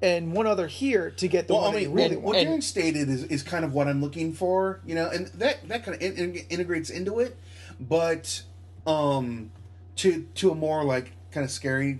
and 0.02 0.32
one 0.32 0.46
other 0.46 0.66
here 0.66 1.10
to 1.12 1.28
get 1.28 1.46
the 1.46 1.54
Well, 1.54 1.62
one 1.62 1.70
I 1.70 1.74
that 1.76 1.82
you 1.82 1.88
mean, 1.88 1.96
really 1.96 2.16
what, 2.16 2.34
want. 2.34 2.48
what 2.48 2.58
Darren 2.58 2.62
stated 2.62 3.08
is, 3.08 3.24
is 3.24 3.42
kind 3.42 3.64
of 3.64 3.72
what 3.72 3.86
I'm 3.88 4.02
looking 4.02 4.32
for, 4.32 4.80
you 4.84 4.94
know, 4.94 5.08
and 5.08 5.28
that 5.28 5.66
that 5.68 5.84
kind 5.84 5.94
of 5.94 6.02
in, 6.02 6.16
in- 6.16 6.34
integrates 6.50 6.90
into 6.90 7.20
it, 7.20 7.36
but 7.80 8.42
um, 8.86 9.50
to 9.96 10.26
to 10.34 10.50
a 10.50 10.54
more 10.54 10.84
like 10.84 11.12
kind 11.30 11.44
of 11.44 11.50
scary, 11.50 11.98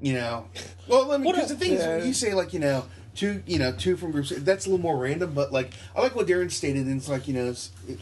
you 0.00 0.14
know. 0.14 0.46
Well, 0.88 1.12
I 1.12 1.18
mean, 1.18 1.32
because 1.32 1.50
the 1.50 1.56
thing 1.56 1.74
Yeah. 1.74 1.96
is, 1.98 2.06
you 2.06 2.14
say 2.14 2.34
like 2.34 2.52
you 2.52 2.60
know 2.60 2.86
two, 3.14 3.42
you 3.46 3.58
know, 3.58 3.72
two 3.72 3.96
from 3.96 4.12
groups. 4.12 4.30
That's 4.30 4.66
a 4.66 4.70
little 4.70 4.82
more 4.82 4.96
random, 4.96 5.34
but 5.34 5.52
like 5.52 5.72
I 5.94 6.00
like 6.00 6.14
what 6.16 6.26
Darren 6.26 6.50
stated. 6.50 6.86
And 6.86 6.96
it's 6.96 7.08
like 7.08 7.28
you 7.28 7.34
know, 7.34 7.54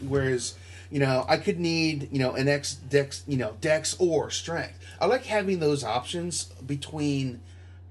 whereas 0.07 0.55
you 0.89 0.99
know 0.99 1.25
I 1.27 1.37
could 1.37 1.59
need 1.59 2.07
you 2.11 2.19
know 2.19 2.31
an 2.33 2.47
X 2.47 2.75
dex, 2.75 3.23
you 3.27 3.37
know, 3.37 3.55
dex 3.59 3.95
or 3.99 4.31
strength. 4.31 4.79
I 5.01 5.05
like 5.05 5.25
having 5.25 5.59
those 5.59 5.83
options 5.83 6.45
between 6.65 7.41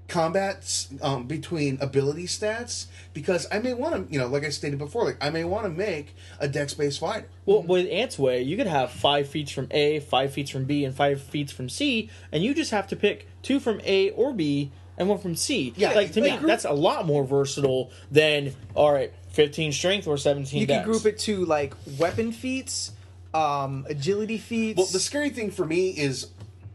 combats 0.09 0.89
um, 1.01 1.25
between 1.27 1.77
ability 1.81 2.25
stats 2.25 2.87
because 3.13 3.47
I 3.51 3.59
may 3.59 3.73
want 3.73 4.07
to, 4.07 4.13
you 4.13 4.19
know, 4.19 4.27
like 4.27 4.43
I 4.43 4.49
stated 4.49 4.79
before, 4.79 5.05
like 5.05 5.17
I 5.21 5.29
may 5.29 5.43
want 5.43 5.65
to 5.65 5.69
make 5.69 6.15
a 6.39 6.47
dex 6.47 6.73
based 6.73 6.99
fighter. 6.99 7.27
Well, 7.45 7.61
with 7.63 7.87
Ant's 7.89 8.19
way, 8.19 8.41
you 8.41 8.57
could 8.57 8.67
have 8.67 8.91
five 8.91 9.27
feats 9.29 9.51
from 9.51 9.67
A, 9.71 9.99
five 9.99 10.33
feats 10.33 10.51
from 10.51 10.65
B, 10.65 10.83
and 10.85 10.93
five 10.95 11.21
feats 11.21 11.51
from 11.51 11.69
C, 11.69 12.09
and 12.31 12.43
you 12.43 12.53
just 12.53 12.71
have 12.71 12.87
to 12.87 12.95
pick 12.95 13.27
two 13.41 13.59
from 13.59 13.79
A 13.85 14.09
or 14.11 14.33
B 14.33 14.71
and 14.97 15.07
one 15.07 15.19
from 15.19 15.35
C. 15.35 15.73
Yeah, 15.77 15.93
like 15.93 16.11
to 16.13 16.21
me, 16.21 16.31
like- 16.31 16.41
that's 16.41 16.65
a 16.65 16.73
lot 16.73 17.05
more 17.05 17.23
versatile 17.23 17.91
than 18.11 18.53
all 18.75 18.91
right, 18.91 19.13
fifteen 19.29 19.71
strength 19.71 20.07
or 20.07 20.17
seventeen. 20.17 20.61
you 20.61 20.67
can 20.67 20.83
group 20.83 21.05
it 21.05 21.19
to 21.19 21.45
like 21.45 21.73
weapon 21.97 22.31
feats, 22.31 22.91
um, 23.33 23.85
agility 23.89 24.37
feats. 24.37 24.77
Well, 24.77 24.87
the 24.87 24.99
scary 24.99 25.29
thing 25.29 25.51
for 25.51 25.65
me 25.65 25.89
is 25.91 26.27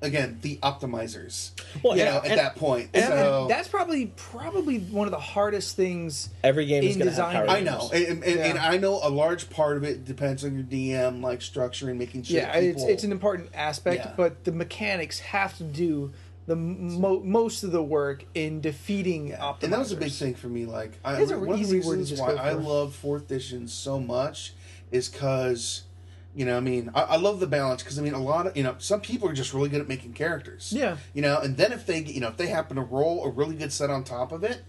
again 0.05 0.39
the 0.43 0.59
optimizers. 0.63 1.51
Well, 1.83 1.97
you 1.97 2.03
and- 2.03 2.11
know, 2.15 2.19
at 2.19 2.27
and- 2.27 2.39
that 2.39 2.57
point, 2.57 2.91
And- 2.95 3.05
so 3.05 3.43
and 3.43 3.51
that's 3.51 3.69
probably 3.69 4.07
probably 4.17 4.79
one 4.79 5.07
of 5.09 5.11
the 5.13 5.19
hardest 5.19 5.75
things. 5.77 6.29
Every 6.45 6.67
game 6.67 6.85
is 6.85 6.95
in 6.97 7.03
going 7.03 7.15
to 7.15 7.23
have 7.23 7.33
power. 7.33 7.49
I 7.49 7.61
know, 7.61 7.91
and, 7.93 8.07
and, 8.07 8.25
and 8.25 8.55
Yeah. 8.57 8.69
I 8.69 8.77
know 8.77 9.01
a 9.03 9.09
large 9.11 9.51
part 9.51 9.77
of 9.77 9.85
it 9.85 10.05
depends 10.05 10.45
on 10.45 10.55
your 10.55 10.65
DM, 10.65 11.23
like 11.23 11.43
structure 11.43 11.89
and 11.91 11.99
making 11.99 12.23
sure. 12.25 12.37
Yeah, 12.39 12.59
people, 12.61 12.83
it's 12.83 12.91
it's 12.91 13.05
an 13.05 13.13
important 13.13 13.51
aspect, 13.55 14.05
Yeah. 14.05 14.13
but 14.17 14.45
the 14.45 14.53
mechanics 14.53 15.19
have 15.21 15.57
to 15.59 15.65
do 15.65 16.13
the 16.47 16.57
mo- 16.57 17.23
most 17.25 17.65
of 17.65 17.73
the 17.73 17.83
work 17.83 18.27
in 18.35 18.61
defeating 18.61 19.31
optimizers. 19.31 19.63
and 19.63 19.73
that 19.73 19.79
was 19.79 19.93
a 19.93 19.97
big 19.97 20.13
thing 20.13 20.35
for 20.35 20.49
me. 20.49 20.67
Like, 20.67 20.93
I, 21.03 21.23
It's 21.23 21.31
a 21.31 21.39
one 21.39 21.49
of 21.49 21.57
the 21.57 21.63
easy 21.63 21.81
word 21.81 21.99
reasons 22.01 22.21
why 22.21 22.35
I 22.35 22.53
love 22.53 22.95
fourth 22.95 23.31
edition 23.31 23.67
so 23.67 23.99
much 23.99 24.53
is 24.93 25.09
because, 25.09 25.84
you 26.35 26.45
know, 26.45 26.57
I 26.57 26.61
mean, 26.61 26.91
I, 26.95 27.03
I 27.03 27.17
love 27.17 27.41
the 27.41 27.47
balance 27.47 27.83
because 27.83 27.99
I 27.99 28.03
mean, 28.03 28.15
a 28.15 28.23
lot 28.23 28.47
of 28.47 28.57
you 28.57 28.63
know, 28.63 28.75
some 28.79 29.01
people 29.01 29.29
are 29.29 29.33
just 29.35 29.55
really 29.55 29.69
good 29.69 29.81
at 29.81 29.89
making 29.89 30.13
characters. 30.15 30.73
Yeah. 30.75 30.97
you 31.13 31.23
know, 31.23 31.39
and 31.39 31.57
then 31.57 31.73
if 31.73 31.87
they, 31.87 32.01
you 32.03 32.21
know, 32.21 32.29
if 32.29 32.37
they 32.37 32.47
happen 32.49 32.77
to 32.77 32.83
roll 32.83 33.25
a 33.25 33.31
really 33.31 33.55
good 33.57 33.73
set 33.73 33.91
on 33.91 34.05
top 34.05 34.33
of 34.33 34.43
it, 34.45 34.63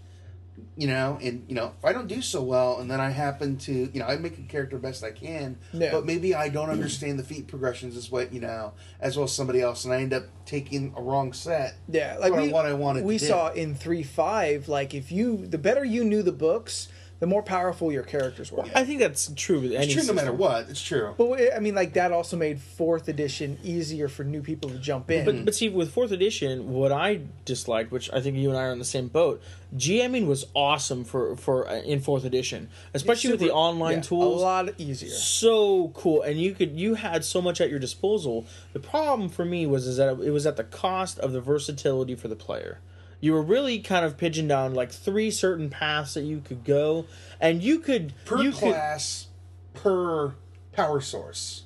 you 0.74 0.86
know, 0.86 1.18
and 1.22 1.44
you 1.48 1.54
know, 1.54 1.72
if 1.78 1.84
I 1.84 1.92
don't 1.92 2.06
do 2.06 2.22
so 2.22 2.42
well, 2.42 2.78
and 2.80 2.90
then 2.90 3.00
I 3.00 3.10
happen 3.10 3.56
to, 3.58 3.72
you 3.72 4.00
know, 4.00 4.06
I 4.06 4.16
make 4.16 4.38
a 4.38 4.42
character 4.42 4.78
best 4.78 5.04
I 5.04 5.10
can, 5.10 5.58
Yeah. 5.72 5.90
but 5.92 6.06
maybe 6.06 6.34
I 6.34 6.48
don't 6.48 6.70
understand 6.70 7.18
the 7.18 7.24
feat 7.24 7.46
progressions 7.46 7.96
as 7.96 8.10
what 8.10 8.32
you 8.32 8.40
know, 8.40 8.72
as 9.00 9.16
well 9.16 9.24
as 9.24 9.32
somebody 9.32 9.60
else, 9.60 9.84
and 9.84 9.92
I 9.92 10.00
end 10.00 10.12
up 10.14 10.24
taking 10.46 10.94
a 10.96 11.02
wrong 11.02 11.32
set. 11.32 11.74
Yeah, 11.88 12.16
like 12.20 12.32
for 12.32 12.40
we, 12.42 12.48
what 12.48 12.64
I 12.64 12.72
wanted 12.74 13.04
we 13.04 13.18
to 13.18 13.24
do. 13.24 13.28
saw 13.28 13.50
in 13.52 13.74
three 13.74 14.02
five. 14.02 14.68
Like 14.68 14.94
if 14.94 15.10
you, 15.12 15.46
the 15.46 15.58
better 15.58 15.84
you 15.84 16.04
knew 16.04 16.22
the 16.22 16.32
books, 16.32 16.88
the 17.18 17.26
more 17.26 17.42
powerful 17.42 17.90
your 17.90 18.02
characters 18.02 18.52
were. 18.52 18.64
I 18.74 18.84
think 18.84 19.00
that's 19.00 19.32
true 19.34 19.60
with 19.60 19.72
any 19.72 19.86
It's 19.86 19.94
true 19.94 20.04
no 20.04 20.12
matter 20.12 20.32
what. 20.32 20.68
It's 20.68 20.82
true. 20.82 21.14
But 21.16 21.54
I 21.54 21.60
mean, 21.60 21.74
like 21.74 21.94
that 21.94 22.12
also 22.12 22.36
made 22.36 22.60
fourth 22.60 23.08
edition 23.08 23.58
easier 23.62 24.08
for 24.08 24.22
new 24.24 24.42
people 24.42 24.68
to 24.70 24.78
jump 24.78 25.10
in. 25.10 25.24
But, 25.24 25.44
but 25.44 25.54
see, 25.54 25.68
with 25.68 25.92
fourth 25.92 26.12
edition, 26.12 26.72
what 26.72 26.92
I 26.92 27.22
disliked, 27.44 27.90
which 27.90 28.10
I 28.12 28.20
think 28.20 28.36
you 28.36 28.50
and 28.50 28.58
I 28.58 28.64
are 28.64 28.70
on 28.70 28.78
the 28.78 28.84
same 28.84 29.08
boat, 29.08 29.42
GMing 29.74 30.26
was 30.26 30.46
awesome 30.54 31.04
for 31.04 31.36
for 31.36 31.68
uh, 31.68 31.80
in 31.80 32.00
fourth 32.00 32.24
edition, 32.24 32.68
especially 32.92 33.30
with 33.30 33.40
the 33.40 33.52
online 33.52 33.96
yeah, 33.96 34.02
tools. 34.02 34.42
a 34.42 34.44
lot 34.44 34.68
easier. 34.78 35.10
so 35.10 35.88
cool 35.94 36.22
and 36.22 36.40
you 36.40 36.54
could 36.54 36.78
you 36.78 36.94
had 36.94 37.24
so 37.24 37.40
much 37.40 37.60
at 37.60 37.70
your 37.70 37.78
disposal 37.78 38.46
the 38.72 38.80
problem 38.80 39.28
for 39.28 39.44
me 39.44 39.66
was 39.66 39.86
is 39.86 39.96
that 39.96 40.08
it 40.20 40.30
was 40.30 40.46
at 40.46 40.56
the 40.56 40.64
cost 40.64 41.18
of 41.18 41.32
the 41.32 41.40
versatility 41.40 42.14
for 42.14 42.28
the 42.28 42.36
player 42.36 42.78
you 43.26 43.32
were 43.32 43.42
really 43.42 43.80
kind 43.80 44.04
of 44.04 44.16
pigeoned 44.16 44.48
down 44.48 44.72
like 44.72 44.92
three 44.92 45.32
certain 45.32 45.68
paths 45.68 46.14
that 46.14 46.22
you 46.22 46.40
could 46.40 46.62
go 46.62 47.06
and 47.40 47.60
you 47.60 47.80
could 47.80 48.14
per 48.24 48.40
you 48.40 48.52
class, 48.52 49.26
per 49.74 50.36
power 50.70 51.00
source. 51.00 51.64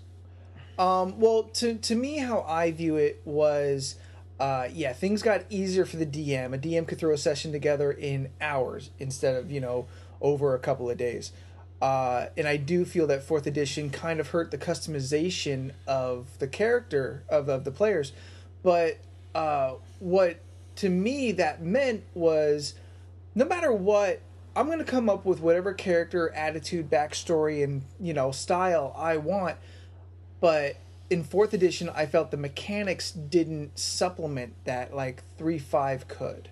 Um, 0.78 1.20
well, 1.20 1.42
to 1.42 1.74
to 1.74 1.94
me, 1.94 2.16
how 2.16 2.40
I 2.48 2.70
view 2.70 2.96
it 2.96 3.20
was, 3.26 3.96
uh, 4.40 4.68
yeah, 4.72 4.94
things 4.94 5.22
got 5.22 5.44
easier 5.50 5.84
for 5.84 5.98
the 5.98 6.06
DM. 6.06 6.54
A 6.54 6.58
DM 6.58 6.88
could 6.88 6.98
throw 6.98 7.12
a 7.12 7.18
session 7.18 7.52
together 7.52 7.92
in 7.92 8.30
hours 8.40 8.88
instead 8.98 9.36
of 9.36 9.50
you 9.50 9.61
know 9.61 9.86
over 10.22 10.54
a 10.54 10.58
couple 10.58 10.88
of 10.88 10.96
days. 10.96 11.30
Uh, 11.82 12.28
and 12.38 12.48
I 12.48 12.56
do 12.56 12.86
feel 12.86 13.06
that 13.08 13.22
fourth 13.22 13.46
edition 13.46 13.90
kind 13.90 14.18
of 14.18 14.28
hurt 14.28 14.50
the 14.50 14.58
customization 14.58 15.72
of 15.86 16.38
the 16.38 16.48
character 16.48 17.24
of, 17.28 17.50
of 17.50 17.64
the 17.64 17.70
players. 17.70 18.12
But 18.62 18.98
uh, 19.34 19.74
what 19.98 20.40
to 20.80 20.88
me 20.88 21.32
that 21.32 21.62
meant 21.62 22.02
was 22.14 22.74
no 23.34 23.44
matter 23.44 23.70
what, 23.70 24.20
I'm 24.56 24.66
going 24.66 24.78
to 24.78 24.84
come 24.84 25.10
up 25.10 25.26
with 25.26 25.40
whatever 25.40 25.74
character, 25.74 26.30
attitude, 26.30 26.90
backstory, 26.90 27.62
and 27.62 27.82
you 28.00 28.14
know 28.14 28.30
style 28.30 28.94
I 28.96 29.18
want. 29.18 29.58
But 30.40 30.76
in 31.10 31.22
fourth 31.22 31.52
edition, 31.52 31.90
I 31.90 32.06
felt 32.06 32.30
the 32.30 32.38
mechanics 32.38 33.12
didn't 33.12 33.78
supplement 33.78 34.54
that 34.64 34.96
like 34.96 35.22
three 35.36 35.58
five 35.58 36.08
could. 36.08 36.48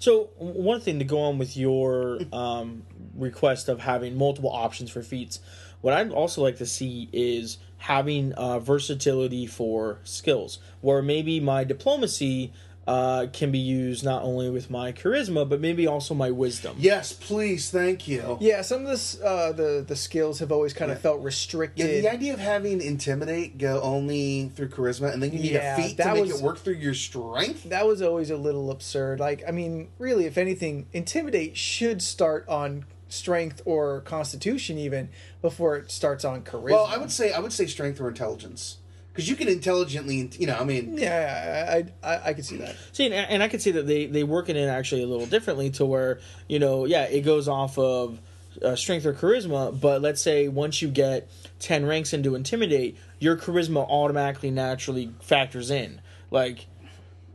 So 0.00 0.30
one 0.36 0.80
thing 0.80 0.98
to 0.98 1.04
go 1.04 1.20
on 1.20 1.38
with 1.38 1.56
your 1.56 2.18
um, 2.32 2.82
request 3.14 3.68
of 3.68 3.80
having 3.80 4.16
multiple 4.16 4.50
options 4.50 4.90
for 4.90 5.02
feats, 5.02 5.38
what 5.80 5.94
I'd 5.94 6.10
also 6.10 6.42
like 6.42 6.58
to 6.58 6.66
see 6.66 7.08
is 7.12 7.58
having 7.78 8.32
uh, 8.32 8.58
versatility 8.58 9.46
for 9.46 10.00
skills, 10.02 10.58
where 10.80 11.02
maybe 11.02 11.38
my 11.38 11.62
diplomacy 11.62 12.52
uh, 12.86 13.26
can 13.32 13.50
be 13.50 13.58
used 13.58 14.04
not 14.04 14.22
only 14.22 14.50
with 14.50 14.70
my 14.70 14.92
charisma 14.92 15.48
but 15.48 15.60
maybe 15.60 15.86
also 15.86 16.14
my 16.14 16.30
wisdom. 16.30 16.76
Yes, 16.78 17.12
please, 17.12 17.70
thank 17.70 18.06
you. 18.06 18.36
Yeah, 18.40 18.62
some 18.62 18.82
of 18.82 18.88
this 18.88 19.20
uh, 19.20 19.52
the 19.52 19.84
the 19.86 19.96
skills 19.96 20.38
have 20.40 20.52
always 20.52 20.72
kind 20.74 20.90
of 20.90 21.00
felt 21.00 21.22
restricted. 21.22 21.86
Yeah, 21.88 22.00
the 22.02 22.12
idea 22.12 22.34
of 22.34 22.40
having 22.40 22.80
intimidate 22.80 23.58
go 23.58 23.80
only 23.82 24.50
through 24.54 24.68
charisma, 24.68 25.12
and 25.12 25.22
then 25.22 25.32
you 25.32 25.38
need 25.38 25.52
Yeah, 25.52 25.76
a 25.78 25.82
feat 25.82 25.90
to 25.92 25.96
that 25.98 26.14
make 26.14 26.22
was- 26.26 26.40
it 26.40 26.44
work 26.44 26.58
through 26.58 26.74
your 26.74 26.94
strength. 26.94 27.64
that 27.70 27.86
was 27.86 28.02
always 28.02 28.30
a 28.30 28.36
little 28.36 28.70
absurd. 28.70 29.20
Like, 29.20 29.42
I 29.46 29.50
mean, 29.50 29.88
really, 29.98 30.26
if 30.26 30.36
anything, 30.36 30.86
intimidate 30.92 31.56
should 31.56 32.02
start 32.02 32.44
on 32.48 32.84
strength 33.08 33.62
or 33.64 34.00
constitution 34.00 34.76
even 34.76 35.08
before 35.40 35.76
it 35.76 35.90
starts 35.90 36.24
on 36.24 36.42
charisma. 36.42 36.70
Well, 36.70 36.86
I 36.86 36.98
would 36.98 37.12
say 37.12 37.32
I 37.32 37.38
would 37.38 37.52
say 37.52 37.66
strength 37.66 38.00
or 38.00 38.08
intelligence, 38.08 38.78
because 39.14 39.30
you 39.30 39.36
can 39.36 39.46
intelligently, 39.46 40.28
you 40.38 40.48
know, 40.48 40.58
I 40.58 40.64
mean, 40.64 40.98
Yeah, 40.98 41.84
I 42.02 42.06
I, 42.06 42.28
I 42.30 42.34
can 42.34 42.42
see 42.42 42.56
that. 42.56 42.74
See, 42.90 43.06
and, 43.06 43.14
and 43.14 43.42
I 43.42 43.48
can 43.48 43.60
see 43.60 43.70
that 43.70 43.86
they 43.86 44.06
they 44.06 44.24
work 44.24 44.48
it 44.48 44.56
in 44.56 44.68
actually 44.68 45.04
a 45.04 45.06
little 45.06 45.26
differently 45.26 45.70
to 45.70 45.86
where 45.86 46.18
you 46.48 46.58
know, 46.58 46.84
yeah, 46.84 47.04
it 47.04 47.20
goes 47.20 47.46
off 47.46 47.78
of 47.78 48.18
uh, 48.62 48.74
strength 48.74 49.06
or 49.06 49.14
charisma, 49.14 49.78
but 49.78 50.02
let's 50.02 50.20
say 50.20 50.48
once 50.48 50.82
you 50.82 50.88
get 50.88 51.28
ten 51.60 51.86
ranks 51.86 52.12
into 52.12 52.34
intimidate, 52.34 52.96
your 53.20 53.36
charisma 53.36 53.88
automatically 53.88 54.50
naturally 54.50 55.12
factors 55.20 55.70
in. 55.70 56.00
Like, 56.30 56.66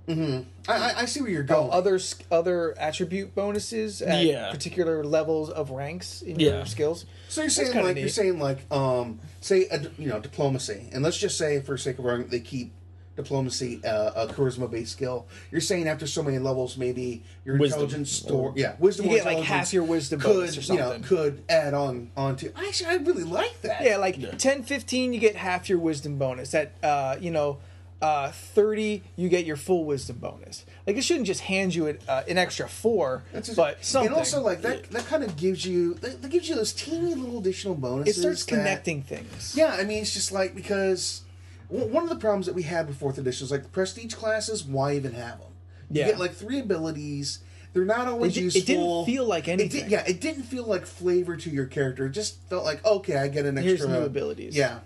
I, 0.09 0.43
I, 0.67 0.93
I 1.01 1.05
see 1.05 1.21
where 1.21 1.29
you're 1.29 1.43
going. 1.43 1.71
Other 1.71 1.99
other 2.31 2.77
attribute 2.79 3.35
bonuses 3.35 4.01
at 4.01 4.23
Yeah. 4.25 4.51
particular 4.51 5.03
levels 5.03 5.49
of 5.49 5.69
ranks 5.71 6.21
in 6.21 6.39
Yeah. 6.39 6.57
your 6.57 6.65
skills. 6.65 7.05
So 7.27 7.41
you're 7.41 7.49
saying 7.49 7.71
kinda 7.73 7.87
like 7.87 7.97
you're 7.97 8.09
saying 8.09 8.39
like 8.39 8.59
um 8.71 9.19
say 9.41 9.67
a, 9.69 9.81
you 9.97 10.07
know 10.09 10.19
diplomacy, 10.19 10.89
and 10.91 11.03
let's 11.03 11.17
just 11.17 11.37
say 11.37 11.61
for 11.61 11.77
sake 11.77 11.99
of 11.99 12.05
argument 12.05 12.31
they 12.31 12.39
keep 12.39 12.71
diplomacy 13.15 13.81
uh, 13.83 14.27
a 14.27 14.33
charisma 14.33 14.69
based 14.71 14.93
skill. 14.93 15.27
You're 15.51 15.59
saying 15.61 15.87
after 15.89 16.07
so 16.07 16.23
many 16.23 16.39
levels, 16.39 16.77
maybe 16.77 17.21
your 17.43 17.57
Wisdom. 17.57 17.81
intelligence 17.81 18.11
store, 18.11 18.53
yeah, 18.55 18.75
wisdom. 18.79 19.07
You 19.07 19.17
get, 19.17 19.25
like, 19.25 19.39
half 19.39 19.73
your 19.73 19.83
wisdom 19.83 20.21
could 20.21 20.33
bonus 20.33 20.69
or 20.69 20.73
you 20.73 20.79
know 20.79 20.99
could 21.03 21.43
add 21.49 21.73
on 21.73 22.11
onto. 22.15 22.51
Actually, 22.55 22.89
I 22.91 22.95
really 22.95 23.25
like 23.25 23.61
that. 23.63 23.83
Yeah, 23.83 23.97
like 23.97 24.15
ten, 24.37 24.63
fifteen, 24.63 25.11
10, 25.11 25.11
15, 25.11 25.13
you 25.13 25.19
get 25.19 25.35
half 25.35 25.67
your 25.69 25.79
wisdom 25.79 26.17
bonus. 26.17 26.53
At 26.53 26.71
uh, 26.81 27.17
you 27.19 27.29
know, 27.31 27.57
uh, 28.01 28.31
30, 28.31 29.03
you 29.17 29.27
get 29.29 29.45
your 29.45 29.57
full 29.57 29.83
wisdom 29.85 30.17
bonus. 30.17 30.65
Like 30.87 30.95
it 30.97 31.03
shouldn't 31.03 31.27
just 31.27 31.41
hand 31.41 31.75
you 31.75 31.87
an, 31.87 31.99
uh, 32.07 32.23
an 32.27 32.37
extra 32.37 32.67
four, 32.67 33.23
just- 33.33 33.55
but 33.55 33.83
something. 33.83 34.07
And 34.11 34.15
also 34.17 34.41
like 34.41 34.61
that 34.61 34.89
that 34.91 35.05
kind 35.07 35.23
of 35.23 35.35
gives 35.35 35.65
you 35.65 35.95
that, 35.95 36.21
that 36.21 36.31
gives 36.31 36.47
you 36.47 36.55
those 36.55 36.71
teeny 36.73 37.13
little 37.13 37.39
additional 37.39 37.75
bonuses. 37.75 38.17
it 38.17 38.21
starts 38.21 38.45
that- 38.45 38.55
connecting 38.55 39.01
things. 39.01 39.53
Yeah, 39.55 39.75
I 39.77 39.83
mean, 39.83 40.01
it's 40.01 40.13
just 40.13 40.31
like 40.31 40.55
because 40.55 41.21
one 41.67 42.03
of 42.03 42.09
the 42.09 42.15
problems 42.15 42.45
that 42.45 42.55
we 42.55 42.63
had 42.63 42.87
with 42.87 42.97
fourth 42.97 43.17
edition 43.17 43.45
is 43.45 43.51
like 43.51 43.63
the 43.63 43.69
prestige 43.69 44.13
classes. 44.13 44.63
Why 44.63 44.95
even 44.95 45.13
have 45.13 45.39
them? 45.39 45.49
You 45.91 46.01
Yeah. 46.01 46.07
get 46.07 46.19
like 46.19 46.33
three 46.33 46.59
abilities. 46.59 47.39
They're 47.73 47.85
not 47.85 48.07
always 48.07 48.35
It 48.35 48.49
di- 48.51 48.59
it 48.59 48.65
didn't 48.65 49.05
feel 49.05 49.25
like 49.25 49.47
anything. 49.47 49.81
It 49.81 49.83
did- 49.83 49.91
yeah, 49.91 50.03
it 50.07 50.19
didn't 50.21 50.43
feel 50.43 50.63
like 50.65 50.85
flavor 50.87 51.35
to 51.37 51.49
your 51.51 51.65
character. 51.65 52.07
It 52.07 52.11
just 52.13 52.37
felt 52.49 52.63
like 52.63 52.83
okay, 52.85 53.17
I 53.17 53.27
get 53.27 53.45
an 53.45 53.57
extra 53.57 53.77
Here's 53.77 53.87
new 53.87 54.01
abilities. 54.05 54.55
Yeah, 54.55 54.79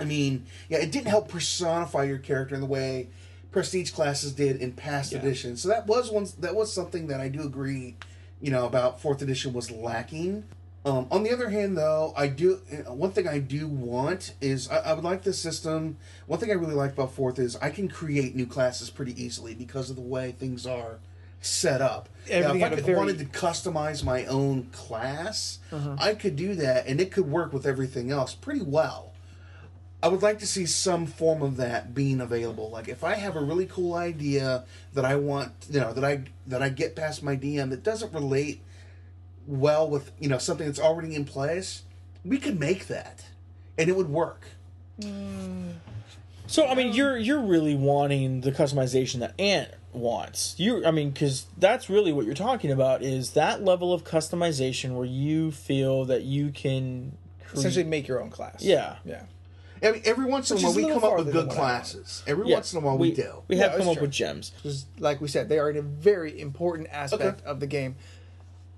I 0.00 0.04
mean, 0.04 0.46
yeah, 0.68 0.78
it 0.78 0.92
didn't 0.92 1.08
help 1.08 1.28
personify 1.28 2.04
your 2.04 2.18
character 2.18 2.54
in 2.54 2.60
the 2.60 2.66
way 2.66 3.08
prestige 3.50 3.90
classes 3.90 4.32
did 4.32 4.56
in 4.56 4.72
past 4.72 5.12
Yeah. 5.12 5.18
editions. 5.18 5.62
So 5.62 5.68
that 5.68 5.86
was 5.86 6.10
one. 6.10 6.26
That 6.40 6.54
was 6.54 6.72
something 6.72 7.06
that 7.08 7.20
I 7.20 7.28
do 7.28 7.42
agree, 7.42 7.96
you 8.40 8.50
know, 8.50 8.66
about 8.66 9.00
fourth 9.00 9.22
edition 9.22 9.52
was 9.52 9.70
lacking. 9.70 10.44
Um, 10.84 11.06
on 11.10 11.22
the 11.22 11.32
other 11.32 11.50
hand, 11.50 11.76
though, 11.76 12.12
I 12.16 12.28
do 12.28 12.60
uh, 12.72 12.92
one 12.92 13.10
thing 13.10 13.26
I 13.26 13.38
do 13.40 13.66
want 13.66 14.34
is 14.40 14.68
I, 14.70 14.76
I 14.78 14.92
would 14.92 15.04
like 15.04 15.22
this 15.22 15.38
system. 15.38 15.96
One 16.26 16.38
thing 16.38 16.50
I 16.50 16.54
really 16.54 16.74
like 16.74 16.92
about 16.92 17.12
fourth 17.12 17.38
is 17.38 17.56
I 17.56 17.70
can 17.70 17.88
create 17.88 18.36
new 18.36 18.46
classes 18.46 18.88
pretty 18.90 19.20
easily 19.22 19.54
because 19.54 19.90
of 19.90 19.96
the 19.96 20.02
way 20.02 20.32
things 20.32 20.66
are 20.66 20.98
set 21.40 21.80
up. 21.82 22.08
Now, 22.30 22.52
if 22.54 22.62
I 22.62 22.68
could, 22.70 22.84
very- 22.84 22.96
wanted 22.98 23.18
to 23.18 23.24
customize 23.26 24.02
my 24.04 24.24
own 24.26 24.64
class, 24.72 25.58
Uh-huh. 25.72 25.96
I 25.98 26.14
could 26.14 26.36
do 26.36 26.54
that, 26.56 26.86
and 26.86 27.00
it 27.00 27.10
could 27.12 27.30
work 27.30 27.52
with 27.52 27.66
everything 27.66 28.10
else 28.10 28.34
pretty 28.34 28.62
well. 28.62 29.12
I 30.02 30.08
would 30.08 30.22
like 30.22 30.38
to 30.40 30.46
see 30.46 30.66
some 30.66 31.06
form 31.06 31.42
of 31.42 31.56
that 31.56 31.94
being 31.94 32.20
available. 32.20 32.70
Like 32.70 32.88
if 32.88 33.02
I 33.02 33.14
have 33.14 33.34
a 33.34 33.40
really 33.40 33.66
cool 33.66 33.94
idea 33.94 34.64
that 34.94 35.04
I 35.04 35.16
want, 35.16 35.52
you 35.70 35.80
know, 35.80 35.92
that 35.92 36.04
I 36.04 36.22
that 36.46 36.62
I 36.62 36.68
get 36.68 36.94
past 36.94 37.22
my 37.22 37.36
DM 37.36 37.70
that 37.70 37.82
doesn't 37.82 38.12
relate 38.12 38.60
well 39.46 39.88
with, 39.88 40.12
you 40.20 40.28
know, 40.28 40.38
something 40.38 40.66
that's 40.66 40.78
already 40.78 41.14
in 41.16 41.24
place, 41.24 41.82
we 42.24 42.38
could 42.38 42.60
make 42.60 42.86
that 42.86 43.26
and 43.76 43.88
it 43.88 43.96
would 43.96 44.08
work. 44.08 44.46
so 46.46 46.66
I 46.66 46.74
mean, 46.74 46.92
you're 46.92 47.16
you're 47.16 47.42
really 47.42 47.74
wanting 47.74 48.42
the 48.42 48.52
customization 48.52 49.18
that 49.18 49.34
Ant 49.40 49.70
wants. 49.92 50.54
You, 50.58 50.84
I 50.84 50.90
mean, 50.90 51.10
because 51.10 51.46
that's 51.56 51.90
really 51.90 52.12
what 52.12 52.24
you're 52.24 52.34
talking 52.34 52.70
about 52.70 53.02
is 53.02 53.32
that 53.32 53.64
level 53.64 53.92
of 53.92 54.04
customization 54.04 54.94
where 54.94 55.06
you 55.06 55.50
feel 55.50 56.04
that 56.04 56.22
you 56.22 56.50
can 56.50 57.16
cre- 57.46 57.56
Essentially, 57.56 57.84
make 57.84 58.06
your 58.06 58.22
own 58.22 58.30
class. 58.30 58.62
Yeah. 58.62 58.96
yeah. 59.04 59.22
I 59.82 59.92
mean, 59.92 60.02
every 60.04 60.26
once 60.26 60.50
in 60.50 60.58
a 60.58 60.60
while 60.60 60.74
we 60.74 60.82
come 60.82 61.04
up 61.04 61.16
with 61.18 61.26
good 61.32 61.34
what 61.34 61.42
I 61.44 61.46
want. 61.46 61.50
classes. 61.58 62.22
Every 62.26 62.48
Yeah, 62.48 62.54
once 62.56 62.72
in 62.72 62.78
a 62.78 62.82
while 62.82 62.98
we, 62.98 63.12
do. 63.12 63.42
We 63.48 63.56
have 63.58 63.72
that's 63.72 63.78
come 63.80 63.88
up 63.88 63.94
true. 63.94 64.02
with 64.02 64.10
gems. 64.12 64.50
Because, 64.56 64.86
like 64.98 65.20
we 65.20 65.28
said, 65.28 65.48
they 65.48 65.58
are 65.58 65.70
a 65.70 65.82
very 65.82 66.40
important 66.40 66.88
aspect 66.90 67.44
of 67.44 67.60
the 67.60 67.66
game. 67.66 67.96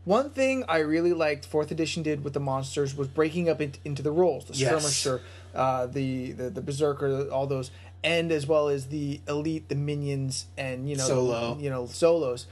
One 0.04 0.30
thing 0.30 0.64
I 0.66 0.78
really 0.78 1.12
liked 1.12 1.44
Fourth 1.44 1.70
Edition 1.70 2.02
did 2.02 2.24
with 2.24 2.32
the 2.32 2.40
monsters 2.40 2.96
was 2.96 3.06
breaking 3.06 3.48
up 3.48 3.60
it, 3.60 3.78
into 3.84 4.02
the 4.02 4.10
roles, 4.10 4.46
the 4.46 4.54
Yes. 4.54 4.68
skirmisher, 4.70 5.22
uh, 5.54 5.86
the, 5.86 6.32
the 6.32 6.50
the 6.50 6.62
berserker, 6.62 7.28
all 7.30 7.46
those, 7.46 7.70
and 8.02 8.32
as 8.32 8.46
well 8.46 8.68
as 8.68 8.86
the 8.86 9.20
elite, 9.28 9.68
the 9.68 9.74
minions, 9.74 10.46
and 10.56 10.88
you 10.88 10.96
know, 10.96 11.04
Solo. 11.06 11.58
you 11.60 11.68
know, 11.68 11.86
solos. 11.86 12.46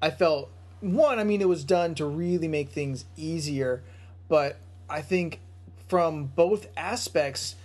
I 0.00 0.10
felt 0.10 0.48
one. 0.80 1.18
I 1.18 1.24
mean, 1.24 1.40
it 1.40 1.48
was 1.48 1.64
done 1.64 1.94
to 1.96 2.06
really 2.06 2.48
make 2.48 2.70
things 2.70 3.04
easier, 3.16 3.82
but 4.28 4.58
I 4.88 5.00
think 5.02 5.40
from 5.88 6.26
both 6.26 6.68
aspects, 6.76 7.56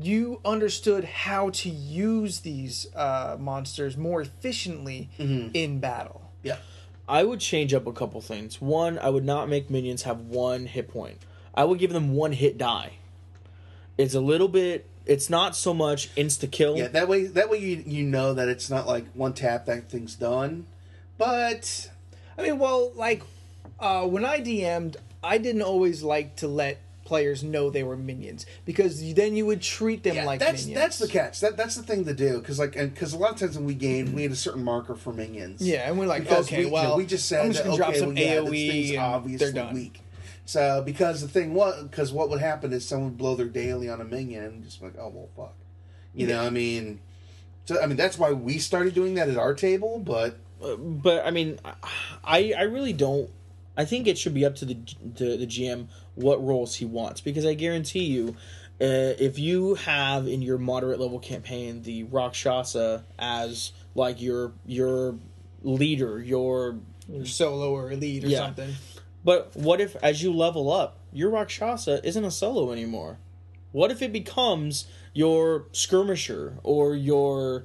you 0.00 0.40
understood 0.44 1.04
how 1.04 1.50
to 1.50 1.68
use 1.68 2.40
these 2.40 2.86
uh, 2.94 3.36
monsters 3.38 3.96
more 3.96 4.20
efficiently 4.20 5.08
in 5.18 5.78
battle. 5.80 6.30
Yeah. 6.42 6.56
I 7.08 7.22
would 7.22 7.40
change 7.40 7.74
up 7.74 7.86
a 7.86 7.92
couple 7.92 8.20
things. 8.20 8.60
One, 8.60 8.98
I 8.98 9.10
would 9.10 9.24
not 9.24 9.48
make 9.48 9.70
minions 9.70 10.02
have 10.04 10.20
one 10.20 10.66
hit 10.66 10.88
point. 10.88 11.18
I 11.54 11.64
would 11.64 11.78
give 11.78 11.92
them 11.92 12.14
one 12.14 12.32
hit 12.32 12.58
die. 12.58 12.94
It's 13.96 14.14
a 14.14 14.20
little 14.20 14.48
bit. 14.48 14.86
It's 15.06 15.28
not 15.28 15.54
so 15.54 15.74
much 15.74 16.14
insta 16.14 16.50
kill. 16.50 16.76
Yeah, 16.76 16.88
that 16.88 17.08
way 17.08 17.26
that 17.26 17.50
way 17.50 17.58
you 17.58 17.82
you 17.86 18.04
know 18.04 18.34
that 18.34 18.48
it's 18.48 18.70
not 18.70 18.86
like 18.86 19.04
one 19.12 19.34
tap 19.34 19.66
that 19.66 19.90
thing's 19.90 20.14
done. 20.14 20.66
But 21.18 21.90
I 22.38 22.42
mean, 22.42 22.58
well, 22.58 22.90
like 22.96 23.22
uh, 23.78 24.06
when 24.06 24.24
I 24.24 24.40
DM'd, 24.40 24.96
I 25.22 25.38
didn't 25.38 25.62
always 25.62 26.02
like 26.02 26.36
to 26.36 26.48
let 26.48 26.78
players 27.04 27.42
know 27.44 27.68
they 27.70 27.82
were 27.82 27.96
minions 27.96 28.46
because 28.64 29.12
then 29.14 29.36
you 29.36 29.44
would 29.46 29.60
treat 29.60 30.02
them 30.02 30.16
Yeah, 30.16 30.24
like 30.24 30.40
that's 30.40 30.64
minions. 30.66 30.80
that's 30.80 30.98
the 30.98 31.08
catch. 31.08 31.40
That 31.40 31.56
that's 31.56 31.76
the 31.76 31.82
thing 31.82 32.04
to 32.06 32.14
do 32.14 32.38
because 32.40 32.58
like 32.58 32.76
and 32.76 32.92
because 32.92 33.12
a 33.12 33.18
lot 33.18 33.32
of 33.32 33.38
times 33.38 33.56
when 33.56 33.66
we 33.66 33.74
game 33.74 34.12
we 34.14 34.22
had 34.22 34.32
a 34.32 34.36
certain 34.36 34.64
marker 34.64 34.94
for 34.94 35.12
minions. 35.12 35.60
Yeah, 35.60 35.88
and 35.88 35.98
we're 35.98 36.06
like, 36.06 36.22
Because 36.22 36.46
okay, 36.46 36.58
we, 36.58 36.64
you 36.64 36.68
know, 36.68 36.72
well, 36.74 36.96
we 36.96 37.06
just 37.06 37.28
said 37.28 37.44
I'm 37.44 37.52
just 37.52 37.62
that, 37.62 37.68
gonna 37.68 37.76
drop 37.76 37.90
okay, 37.90 37.98
some 38.00 38.14
well, 38.14 38.16
yeah, 38.24 38.40
this 38.40 38.50
AoE 38.50 38.70
thing's 38.70 38.96
obviously 38.98 39.36
they're 39.52 39.64
done. 39.64 39.74
weak. 39.74 40.00
So 40.46 40.82
because 40.84 41.20
the 41.22 41.28
thing 41.28 41.54
was 41.54 41.82
because 41.84 42.12
what 42.12 42.28
would 42.30 42.40
happen 42.40 42.72
is 42.72 42.86
someone 42.86 43.10
would 43.10 43.18
blow 43.18 43.34
their 43.34 43.48
daily 43.48 43.88
on 43.88 44.00
a 44.00 44.04
minion 44.04 44.44
and 44.44 44.64
just 44.64 44.82
like 44.82 44.94
oh 44.98 45.08
well 45.08 45.28
fuck, 45.36 45.54
you 46.14 46.26
know 46.26 46.40
I 46.44 46.50
mean, 46.50 47.00
so 47.66 47.80
I 47.82 47.86
mean 47.86 47.96
that's 47.96 48.18
why 48.18 48.32
we 48.32 48.58
started 48.58 48.94
doing 48.94 49.14
that 49.14 49.28
at 49.28 49.36
our 49.36 49.54
table, 49.54 49.98
but 49.98 50.36
uh, 50.62 50.76
but 50.76 51.24
I 51.26 51.30
mean, 51.30 51.58
I 52.24 52.52
I 52.58 52.62
really 52.62 52.92
don't. 52.92 53.30
I 53.76 53.84
think 53.84 54.06
it 54.06 54.16
should 54.18 54.34
be 54.34 54.44
up 54.44 54.54
to 54.56 54.64
the 54.66 54.76
the, 55.02 55.36
the 55.38 55.46
GM 55.46 55.86
what 56.14 56.44
roles 56.44 56.76
he 56.76 56.84
wants 56.84 57.20
because 57.20 57.44
I 57.46 57.54
guarantee 57.54 58.04
you, 58.04 58.36
uh, 58.80 59.14
if 59.18 59.38
you 59.38 59.74
have 59.74 60.26
in 60.26 60.42
your 60.42 60.58
moderate 60.58 61.00
level 61.00 61.18
campaign 61.18 61.82
the 61.82 62.04
Rakshasa 62.04 63.04
as 63.18 63.72
like 63.94 64.20
your 64.20 64.52
your 64.66 65.16
leader, 65.62 66.20
your 66.20 66.76
solo 67.24 67.72
or 67.72 67.92
elite 67.92 68.24
or 68.24 68.28
Yeah. 68.28 68.38
something. 68.38 68.74
but 69.24 69.54
what 69.56 69.80
if 69.80 69.96
as 70.02 70.22
you 70.22 70.32
level 70.32 70.70
up, 70.72 70.98
your 71.12 71.30
Rakshasa 71.30 72.00
isn't 72.06 72.24
a 72.24 72.30
solo 72.30 72.72
anymore? 72.72 73.18
What 73.72 73.90
if 73.90 74.02
it 74.02 74.12
becomes 74.12 74.86
your 75.12 75.66
skirmisher 75.72 76.58
or 76.62 76.94
your, 76.94 77.64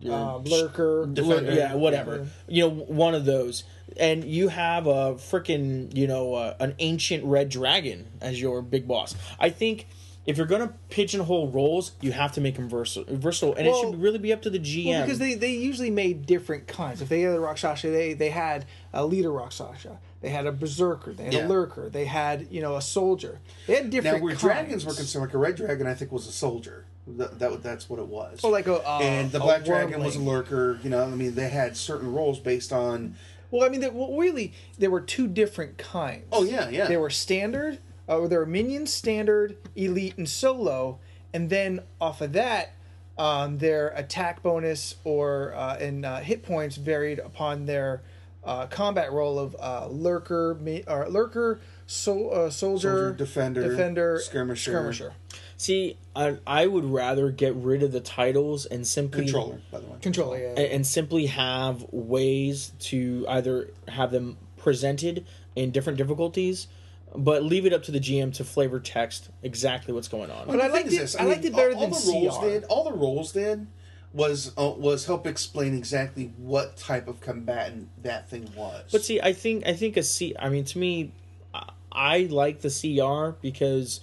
your 0.00 0.12
Uh, 0.14 0.38
lurker, 0.38 1.06
Defender. 1.12 1.52
yeah, 1.52 1.74
whatever. 1.74 2.28
You 2.48 2.62
know, 2.62 2.70
one 2.70 3.14
of 3.14 3.24
those. 3.24 3.64
And 3.96 4.24
you 4.24 4.48
have 4.48 4.86
a 4.86 5.14
freaking, 5.14 5.96
you 5.96 6.06
know, 6.06 6.34
uh, 6.34 6.54
an 6.60 6.74
ancient 6.78 7.24
red 7.24 7.48
dragon 7.48 8.08
as 8.20 8.40
your 8.40 8.60
big 8.62 8.88
boss. 8.88 9.14
I 9.38 9.50
think 9.50 9.86
if 10.26 10.36
you're 10.36 10.46
going 10.46 10.66
to 10.66 10.74
pigeonhole 10.90 11.50
roles, 11.50 11.92
you 12.00 12.12
have 12.12 12.32
to 12.32 12.40
make 12.40 12.56
them 12.56 12.68
versatile, 12.68 13.14
versatile 13.16 13.54
and 13.54 13.66
Well- 13.68 13.76
it 13.76 13.80
should 13.82 14.02
really 14.02 14.18
be 14.18 14.32
up 14.32 14.42
to 14.42 14.50
the 14.50 14.58
GM. 14.58 14.86
Well, 14.86 15.02
because 15.04 15.18
they, 15.18 15.34
they 15.34 15.52
usually 15.52 15.90
made 15.90 16.26
different 16.26 16.66
kinds. 16.66 17.02
If 17.02 17.08
they 17.08 17.20
had 17.22 17.34
a 17.34 17.40
Rakshasa, 17.40 17.90
they 17.90 18.14
they 18.14 18.30
had 18.30 18.64
a 18.92 19.04
leader 19.04 19.30
Rakshasa. 19.30 19.98
They 20.22 20.30
had 20.30 20.46
a 20.46 20.52
berserker. 20.52 21.12
They 21.12 21.24
had 21.24 21.32
Yeah. 21.34 21.46
a 21.46 21.48
lurker. 21.48 21.90
They 21.90 22.06
had 22.06 22.46
you 22.50 22.62
know 22.62 22.76
a 22.76 22.82
soldier. 22.82 23.40
They 23.66 23.74
had 23.74 23.90
different. 23.90 24.04
now 24.04 24.10
different. 24.12 24.24
where 24.24 24.32
kinds. 24.32 24.42
dragons 24.42 24.86
were 24.86 24.94
concerned, 24.94 25.26
like 25.26 25.34
a 25.34 25.38
red 25.38 25.56
dragon, 25.56 25.86
I 25.86 25.92
think 25.94 26.10
was 26.10 26.26
a 26.26 26.32
soldier. 26.32 26.86
That, 27.06 27.38
that 27.38 27.62
that's 27.62 27.90
what 27.90 27.98
it 27.98 28.06
was. 28.06 28.40
Or 28.42 28.50
like 28.50 28.66
a 28.66 28.76
uh, 28.76 29.00
and 29.02 29.30
the 29.30 29.36
a 29.36 29.42
black 29.42 29.66
dragon 29.66 30.02
was 30.02 30.16
a 30.16 30.20
lurker. 30.20 30.80
You 30.82 30.88
know, 30.88 31.02
I 31.04 31.08
mean, 31.10 31.34
they 31.34 31.50
had 31.50 31.76
certain 31.76 32.10
roles 32.10 32.38
based 32.38 32.72
on. 32.72 33.14
Well, 33.54 33.64
I 33.64 33.68
mean, 33.68 33.80
there, 33.80 33.92
well, 33.92 34.16
really, 34.16 34.52
there 34.80 34.90
were 34.90 35.00
two 35.00 35.28
different 35.28 35.78
kinds. 35.78 36.24
Oh 36.32 36.42
yeah, 36.42 36.68
yeah. 36.70 36.86
They 36.86 36.96
were 36.96 37.08
standard, 37.08 37.78
uh, 38.08 38.18
or 38.18 38.26
there 38.26 38.40
were 38.40 38.46
minions, 38.46 38.92
standard, 38.92 39.56
elite, 39.76 40.18
and 40.18 40.28
solo, 40.28 40.98
and 41.32 41.48
then 41.48 41.78
off 42.00 42.20
of 42.20 42.32
that, 42.32 42.74
um, 43.16 43.58
their 43.58 43.90
attack 43.90 44.42
bonus 44.42 44.96
or 45.04 45.54
uh, 45.54 45.76
and 45.76 46.04
uh, 46.04 46.18
hit 46.18 46.42
points 46.42 46.74
varied 46.74 47.20
upon 47.20 47.66
their 47.66 48.02
uh, 48.42 48.66
combat 48.66 49.12
role 49.12 49.38
of 49.38 49.54
uh, 49.60 49.86
lurker, 49.86 50.58
or 50.88 51.08
lurker, 51.08 51.60
so, 51.86 52.30
uh, 52.30 52.50
soldier, 52.50 52.88
Soldier, 52.90 53.12
defender, 53.12 53.68
defender, 53.70 54.18
skirmisher. 54.18 54.72
skirmisher, 54.72 55.12
See, 55.56 55.96
I, 56.16 56.36
I 56.46 56.66
would 56.66 56.84
rather 56.84 57.30
get 57.30 57.54
rid 57.54 57.82
of 57.82 57.92
the 57.92 58.00
titles 58.00 58.66
and 58.66 58.86
simply 58.86 59.22
controller, 59.24 59.60
by 59.70 59.80
the 59.80 59.86
way. 59.86 59.96
controller. 60.02 60.38
Yeah. 60.38 60.48
and, 60.48 60.58
and 60.58 60.86
simply 60.86 61.26
have 61.26 61.84
ways 61.92 62.72
to 62.80 63.24
either 63.28 63.70
have 63.88 64.10
them 64.10 64.36
presented 64.56 65.26
in 65.54 65.70
different 65.70 65.96
difficulties, 65.98 66.66
but 67.14 67.44
leave 67.44 67.66
it 67.66 67.72
up 67.72 67.82
to 67.84 67.92
the 67.92 68.00
GM 68.00 68.32
to 68.34 68.44
flavor 68.44 68.80
text 68.80 69.30
exactly 69.42 69.94
what's 69.94 70.08
going 70.08 70.30
on. 70.30 70.46
But 70.46 70.60
I 70.60 70.68
The 70.68 70.72
thing 70.72 70.72
liked 70.72 70.86
is 70.88 70.92
it- 70.94 70.98
this, 71.00 71.16
I 71.16 71.24
liked 71.24 71.44
it 71.44 71.54
better 71.54 71.74
all, 71.74 71.80
than 71.80 71.92
all 71.92 72.00
the 72.00 72.12
roles 72.12 72.38
CR. 72.38 72.44
did. 72.46 72.64
All 72.64 72.84
the 72.84 72.92
roles 72.92 73.32
did 73.32 73.66
was 74.12 74.52
uh, 74.56 74.70
was 74.76 75.06
help 75.06 75.26
explain 75.26 75.76
exactly 75.76 76.32
what 76.38 76.76
type 76.76 77.08
of 77.08 77.20
combatant 77.20 77.88
that 78.02 78.28
thing 78.30 78.48
was. 78.56 78.84
But 78.92 79.04
see, 79.04 79.20
I 79.20 79.32
think 79.32 79.66
I 79.66 79.74
think 79.74 79.96
a 79.96 80.02
C. 80.02 80.34
I 80.38 80.48
mean, 80.48 80.64
to 80.66 80.78
me, 80.78 81.12
I, 81.52 81.68
I 81.92 82.18
like 82.30 82.60
the 82.60 82.70
CR 82.70 83.36
because 83.40 84.00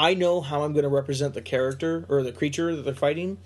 I 0.00 0.14
know 0.14 0.40
how 0.40 0.62
I'm 0.62 0.72
going 0.72 0.84
to 0.84 0.88
represent 0.88 1.34
the 1.34 1.42
character 1.42 2.06
or 2.08 2.22
the 2.22 2.32
creature 2.32 2.74
that 2.74 2.82
they're 2.86 2.94
fighting, 2.94 3.36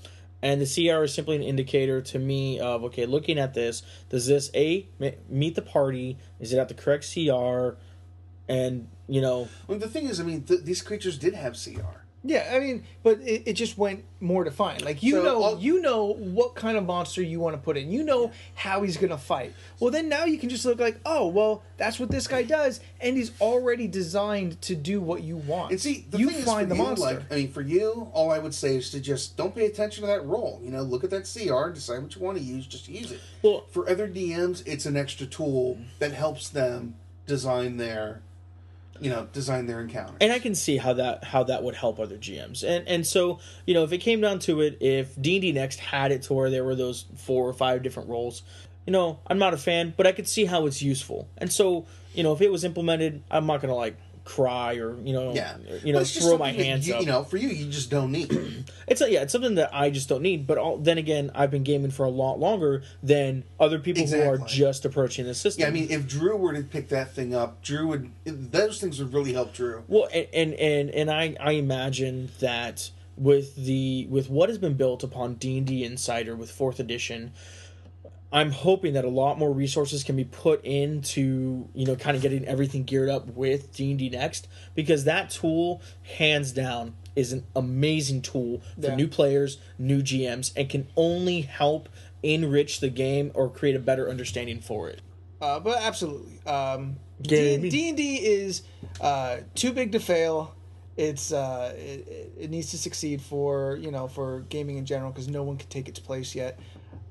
and 0.40 0.61
the 0.61 0.66
CR 0.66 1.02
is 1.02 1.12
simply 1.12 1.34
an 1.34 1.42
indicator 1.42 2.00
to 2.00 2.18
me 2.20 2.61
of 2.61 2.84
okay, 2.84 3.07
looking 3.07 3.40
at 3.40 3.55
this, 3.55 3.82
does 4.09 4.28
this 4.28 4.52
a 4.55 4.86
meet 5.28 5.57
the 5.57 5.62
party? 5.62 6.16
Is 6.38 6.52
it 6.52 6.59
at 6.59 6.68
the 6.68 6.74
correct 6.74 7.12
CR? 7.12 7.76
And 8.48 8.88
you 9.09 9.20
know, 9.20 9.48
Well, 9.66 9.80
the 9.80 9.88
thing 9.88 10.07
is, 10.07 10.20
I 10.20 10.22
mean, 10.22 10.42
th- 10.42 10.62
these 10.62 10.80
creatures 10.80 11.18
did 11.18 11.34
have 11.34 11.55
CR. 11.61 12.03
Yeah, 12.27 12.51
I 12.55 12.59
mean, 12.59 12.85
but 13.03 13.20
it, 13.20 13.43
it 13.45 13.53
just 13.53 13.77
went 13.77 14.03
more 14.18 14.45
defined. 14.45 14.83
Like 14.83 15.03
you 15.03 15.12
So, 15.16 15.22
know, 15.22 15.43
all- 15.43 15.59
you 15.61 15.83
know 15.83 16.14
what 16.14 16.55
kind 16.55 16.79
of 16.79 16.87
monster 16.87 17.20
you 17.22 17.39
want 17.39 17.55
to 17.55 17.61
put 17.61 17.77
in. 17.77 17.91
You 17.93 18.03
know 18.03 18.33
how 18.55 18.83
he's 18.83 18.97
gonna 18.97 19.18
fight. 19.18 19.53
Well, 19.79 19.91
then 19.91 20.09
now 20.09 20.25
you 20.25 20.39
can 20.39 20.49
just 20.49 20.64
look 20.64 20.81
like, 20.81 20.99
oh, 21.05 21.27
well, 21.27 21.62
that's 21.77 22.01
what 22.01 22.11
this 22.11 22.27
guy 22.27 22.43
does, 22.43 22.81
and 23.01 23.16
he's 23.18 23.31
already 23.43 23.87
designed 23.87 24.61
to 24.62 24.75
do 24.75 25.03
what 25.03 25.22
you 25.22 25.37
want. 25.37 25.72
And 25.72 25.81
see, 25.81 26.07
the 26.11 26.16
you 26.18 26.31
thing 26.31 26.43
find 26.45 26.62
is 26.62 26.68
the 26.70 26.77
you, 26.77 26.83
monster. 26.83 27.05
like, 27.05 27.31
I 27.33 27.35
mean, 27.37 27.53
for 27.53 27.61
you, 27.61 28.09
all 28.14 28.31
I 28.31 28.39
would 28.39 28.55
say 28.55 28.77
is 28.77 28.91
to 28.93 29.01
just 29.01 29.37
don't 29.37 29.55
pay 29.55 29.66
attention 29.66 30.01
to 30.01 30.07
that 30.07 30.25
roll. 30.25 30.61
You 30.64 30.70
know, 30.70 30.81
look 30.83 31.05
at 31.05 31.11
that 31.11 31.25
CR, 31.31 31.68
decide 31.75 32.03
what 32.03 32.16
you 32.16 32.22
want 32.22 32.39
to 32.39 32.43
use, 32.43 32.66
just 32.66 32.89
use 32.89 33.12
it. 33.12 33.20
Well- 33.43 33.66
for 33.70 33.87
other 33.89 34.09
DMs, 34.09 34.62
it's 34.66 34.87
an 34.87 34.97
extra 34.97 35.27
tool 35.27 35.79
that 35.99 36.12
helps 36.12 36.49
them 36.49 36.95
design 37.27 37.77
their, 37.77 38.22
you 39.01 39.11
know, 39.11 39.26
design 39.32 39.66
their 39.66 39.80
encounter. 39.80 40.14
and 40.20 40.32
I 40.32 40.38
can 40.38 40.55
see 40.55 40.76
how 40.76 40.95
that 40.95 41.24
how 41.24 41.45
that 41.45 41.62
would 41.62 41.74
help 41.74 41.99
other 41.99 42.16
GMs. 42.16 42.62
And 42.62 42.86
and 42.88 43.07
so 43.07 43.38
you 43.66 43.74
know, 43.74 43.84
if 43.84 43.92
it 43.92 43.99
came 43.99 44.20
down 44.20 44.38
to 44.40 44.61
it, 44.61 44.78
if 44.80 45.20
D 45.20 45.36
and 45.36 45.42
D 45.42 45.53
Next 45.53 45.80
had 45.80 46.12
it 46.12 46.22
to 46.22 46.34
where 46.34 46.51
there 46.51 46.64
were 46.64 46.74
those 46.74 47.07
four 47.16 47.49
or 47.49 47.53
five 47.53 47.82
different 47.82 48.09
roles, 48.09 48.42
you 48.86 48.92
know, 48.92 49.18
I'm 49.26 49.38
not 49.38 49.55
a 49.55 49.59
fan, 49.59 49.95
but 49.97 50.07
I 50.07 50.12
could 50.12 50.28
see 50.28 50.45
how 50.45 50.66
it's 50.66 50.82
useful. 50.82 51.28
And 51.38 51.53
so 51.53 51.86
you 52.14 52.22
know, 52.22 52.32
if 52.32 52.40
it 52.40 52.51
was 52.51 52.64
implemented, 52.64 53.22
I'm 53.30 53.47
not 53.47 53.61
gonna 53.61 53.74
like 53.74 53.97
cry 54.25 54.77
or 54.77 54.99
you 55.03 55.12
know, 55.12 55.35
yeah, 55.35 55.57
you 55.83 55.93
know, 55.93 56.03
throw 56.03 56.39
my 56.39 56.51
hands 56.53 56.89
you, 56.89 56.95
up. 56.95 57.01
You 57.01 57.07
know, 57.07 57.25
for 57.25 57.37
you, 57.37 57.49
you 57.49 57.70
just 57.70 57.91
don't 57.91 58.12
need. 58.12 58.64
It's 58.87 59.01
a, 59.01 59.11
yeah, 59.11 59.22
it's 59.22 59.33
something 59.33 59.55
that 59.55 59.75
I 59.75 59.89
just 59.89 60.11
don't 60.11 60.20
need. 60.20 60.47
But 60.47 60.59
all, 60.59 60.77
then 60.77 60.99
again, 60.99 61.31
I've 61.35 61.51
been 61.51 61.62
gaming 61.62 61.91
for 61.91 62.05
a 62.05 62.11
lot 62.11 62.39
longer 62.39 62.83
than 63.03 63.45
other 63.59 63.79
people 63.79 64.07
who 64.07 64.20
are 64.20 64.37
just 64.37 64.85
approaching 64.85 65.25
the 65.25 65.35
system. 65.35 65.62
yeah, 65.62 65.68
I 65.68 65.70
mean, 65.70 65.91
if 65.91 66.07
Drew 66.07 66.37
were 66.37 66.53
to 66.53 66.62
pick 66.62 66.91
that 66.91 67.14
thing 67.14 67.35
up, 67.35 67.62
Drew 67.62 67.87
would. 67.87 68.11
Those 68.25 68.81
things 68.81 68.99
would 68.99 69.14
really 69.14 69.33
help 69.33 69.55
Drew. 69.55 69.85
Well, 69.89 70.07
and 70.12 70.29
and 70.35 70.55
and, 70.55 70.91
and 70.91 71.11
I 71.11 71.35
I 71.41 71.53
imagine 71.53 72.29
that 72.41 72.91
with 73.16 73.57
the 73.57 74.07
with 74.11 74.29
what 74.29 74.51
has 74.51 74.59
been 74.59 74.75
built 74.75 75.03
upon 75.03 75.35
D 75.35 75.59
and 75.59 75.66
D 75.66 75.83
Insider 75.83 76.37
with 76.37 76.51
fourth 76.51 76.79
edition, 76.79 77.33
I'm 78.35 78.51
hoping 78.51 78.95
that 78.95 79.05
a 79.05 79.09
lot 79.09 79.39
more 79.39 79.53
resources 79.53 80.03
can 80.03 80.16
be 80.16 80.24
put 80.24 80.62
into 80.64 81.68
you 81.72 81.87
know 81.87 81.95
kind 81.95 82.16
of 82.16 82.22
getting 82.22 82.45
everything 82.45 82.82
geared 82.85 83.09
up 83.09 83.28
with 83.28 83.72
D 83.72 83.91
and 83.91 83.99
D 83.99 84.11
Next 84.11 84.49
because 84.74 85.05
that 85.05 85.30
tool, 85.30 85.80
hands 86.18 86.51
down, 86.53 86.97
is 87.14 87.32
an 87.32 87.45
amazing 87.55 88.22
tool 88.22 88.61
for 88.74 88.89
Yeah. 88.89 88.97
new 88.97 89.07
players, 89.09 89.59
new 89.78 90.03
GMs, 90.03 90.53
and 90.57 90.68
can 90.68 90.89
only 90.97 91.43
help 91.43 91.89
enrich 92.24 92.80
the 92.80 92.91
game 92.91 93.30
or 93.35 93.49
create 93.49 93.76
a 93.76 93.78
better 93.78 94.11
understanding 94.11 94.61
for 94.61 94.89
it. 94.91 95.01
Uh, 95.41 95.61
but 95.61 95.80
absolutely, 95.80 96.41
um. 96.47 96.97
D 97.22 97.55
and 97.55 97.97
D 97.97 98.16
is 98.16 98.62
uh, 99.01 99.37
too 99.55 99.72
big 99.72 99.93
to 99.93 100.01
fail. 100.01 100.53
It's 100.97 101.32
uh, 101.32 101.72
it- 101.78 102.32
it 102.37 102.51
needs 102.51 102.70
to 102.72 102.78
succeed 102.78 103.22
for 103.22 103.76
you 103.80 103.93
know 103.93 104.09
for 104.09 104.41
gaming 104.49 104.76
in 104.78 104.87
general 104.87 105.12
because 105.12 105.28
no 105.28 105.45
one 105.45 105.57
can 105.57 105.68
take 105.68 105.89
its 105.89 106.01
place 106.01 106.35
yet. 106.35 106.59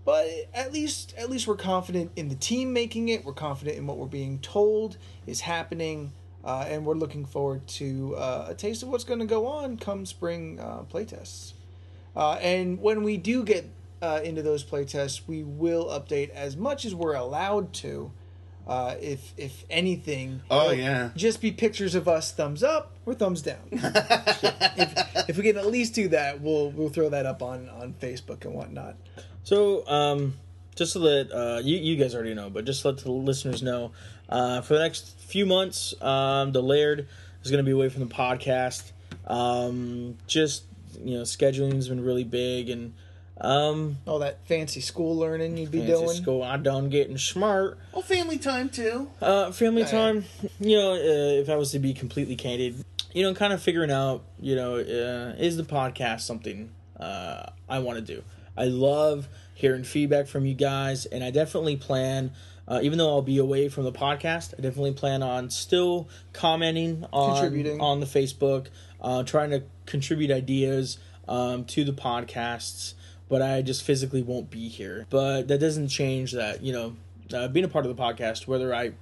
But 0.06 0.28
at 0.54 0.74
least 0.74 1.14
at 1.18 1.30
least 1.30 1.48
we're 1.48 1.56
confident 1.56 2.12
in 2.16 2.28
the 2.30 2.36
team 2.36 2.74
making 2.74 3.10
it. 3.10 3.24
We're 3.24 3.34
confident 3.34 3.78
in 3.78 3.88
what 3.88 3.98
we're 3.98 4.06
being 4.08 4.40
told 4.40 4.98
is 5.26 5.42
happening, 5.42 6.12
uh, 6.44 6.66
and 6.68 6.86
we're 6.86 6.96
looking 6.96 7.26
forward 7.26 7.66
to 7.68 8.16
uh, 8.18 8.48
a 8.50 8.54
taste 8.54 8.84
of 8.84 8.90
what's 8.90 9.06
going 9.06 9.20
to 9.20 9.26
go 9.26 9.48
on 9.48 9.78
come 9.78 10.06
spring 10.06 10.60
uh, 10.60 10.84
playtests. 10.92 11.54
Uh, 12.16 12.34
and 12.42 12.82
when 12.82 13.04
we 13.04 13.16
do 13.18 13.44
get 13.44 13.70
uh, 14.02 14.20
into 14.24 14.42
those 14.42 14.64
playtests, 14.64 15.22
we 15.26 15.42
will 15.44 15.86
update 15.86 16.30
as 16.32 16.58
much 16.58 16.84
as 16.86 16.94
we're 16.94 17.16
allowed 17.16 17.72
to. 17.74 18.12
Uh, 18.68 18.96
if 19.02 19.34
if 19.38 19.66
anything, 19.70 20.42
Oh, 20.50 20.72
yeah. 20.72 21.10
just 21.18 21.42
be 21.42 21.52
pictures 21.52 21.96
of 21.96 22.08
us 22.08 22.32
thumbs 22.32 22.64
up 22.64 22.92
or 23.06 23.14
thumbs 23.14 23.42
down. 23.42 23.58
if, 23.72 25.30
if 25.30 25.38
we 25.38 25.44
can 25.44 25.58
at 25.58 25.66
least 25.68 25.94
do 25.94 26.08
that, 26.10 26.40
we'll 26.42 26.72
we'll 26.72 26.88
throw 26.90 27.10
that 27.10 27.26
up 27.26 27.42
on 27.42 27.68
on 27.70 27.94
Facebook 28.02 28.46
and 28.46 28.54
whatnot. 28.54 28.96
So, 29.44 29.86
um, 29.88 30.36
just 30.76 30.94
to 30.94 31.00
let 31.00 31.32
uh, 31.32 31.62
you 31.64 31.78
you 31.78 31.96
guys 31.98 32.16
already 32.16 32.34
know, 32.34 32.50
but 32.50 32.66
just 32.66 32.82
to 32.82 32.90
let 32.90 32.98
the 33.00 33.12
listeners 33.12 33.62
know, 33.62 33.92
uh, 34.30 34.62
for 34.62 34.74
the 34.76 34.80
next 34.80 35.20
few 35.20 35.46
months, 35.46 35.94
um, 36.02 36.52
the 36.52 36.62
Laird 36.62 37.08
is 37.44 37.52
going 37.52 37.64
to 37.64 37.66
be 37.66 37.72
away 37.72 37.90
from 37.90 38.08
the 38.08 38.14
podcast. 38.14 38.92
Um, 39.28 40.18
just 40.28 40.64
you 41.04 41.16
know, 41.16 41.22
scheduling 41.24 41.76
has 41.76 41.90
been 41.90 42.04
really 42.04 42.24
big, 42.24 42.70
and 42.70 42.94
Um, 43.42 43.98
All 44.06 44.20
that 44.20 44.46
fancy 44.48 44.80
school 44.80 45.18
learning 45.18 45.58
you'd 45.58 45.72
be 45.72 45.80
fancy 45.80 45.94
doing. 46.06 46.16
school, 46.16 46.44
I 46.44 46.56
done 46.58 46.90
getting 46.90 47.18
smart. 47.18 47.80
Well, 47.92 48.04
family 48.04 48.38
time 48.38 48.70
too. 48.70 49.10
Uh, 49.22 49.52
family 49.52 49.82
Yeah. 49.82 49.90
time. 49.90 50.26
You 50.60 50.78
know, 50.78 50.94
uh, 50.94 51.42
if 51.42 51.50
I 51.50 51.56
was 51.56 51.72
to 51.72 51.80
be 51.80 51.94
completely 51.94 52.36
candid, 52.36 52.84
you 53.14 53.24
know, 53.24 53.34
kind 53.34 53.52
of 53.52 53.62
figuring 53.62 53.92
out, 53.92 54.24
you 54.40 54.56
know, 54.56 54.76
uh, 54.76 55.36
is 55.38 55.58
the 55.58 55.64
podcast 55.64 56.22
something 56.22 56.70
uh, 57.00 57.48
I 57.68 57.80
want 57.80 57.98
to 57.98 58.16
do? 58.16 58.24
I 58.58 58.66
love 58.66 59.28
hearing 59.54 59.84
feedback 59.84 60.28
from 60.28 60.46
you 60.46 60.54
guys, 60.54 61.06
and 61.06 61.24
I 61.24 61.32
definitely 61.32 61.78
plan. 61.78 62.32
Uh, 62.66 62.80
even 62.82 62.98
though 62.98 63.10
I'll 63.10 63.22
be 63.22 63.40
away 63.40 63.68
from 63.68 63.84
the 63.84 63.92
podcast, 63.92 64.54
I 64.58 64.62
definitely 64.62 64.94
plan 64.94 65.22
on 65.22 65.50
still 65.50 66.08
commenting 66.32 67.06
on 67.12 67.82
on 67.82 68.00
the 68.00 68.06
Facebook, 68.06 68.68
uh, 69.02 69.24
trying 69.24 69.50
to 69.50 69.64
contribute 69.86 70.32
ideas 70.32 70.98
um, 71.28 71.66
to 71.66 71.84
the 71.84 71.92
podcasts. 71.92 72.94
But 73.28 73.42
I 73.42 73.62
just 73.62 73.84
physically 73.84 74.22
won't 74.22 74.50
be 74.50 74.70
here. 74.70 75.06
But 75.10 75.48
that 75.50 75.60
doesn't 75.60 75.90
change 75.90 76.32
that 76.34 76.64
you 76.64 76.72
know 76.72 76.96
uh, 77.34 77.48
being 77.48 77.66
a 77.66 77.70
part 77.70 77.86
of 77.86 77.96
the 77.96 78.02
podcast, 78.02 78.48
whether 78.48 78.74
I 78.74 78.94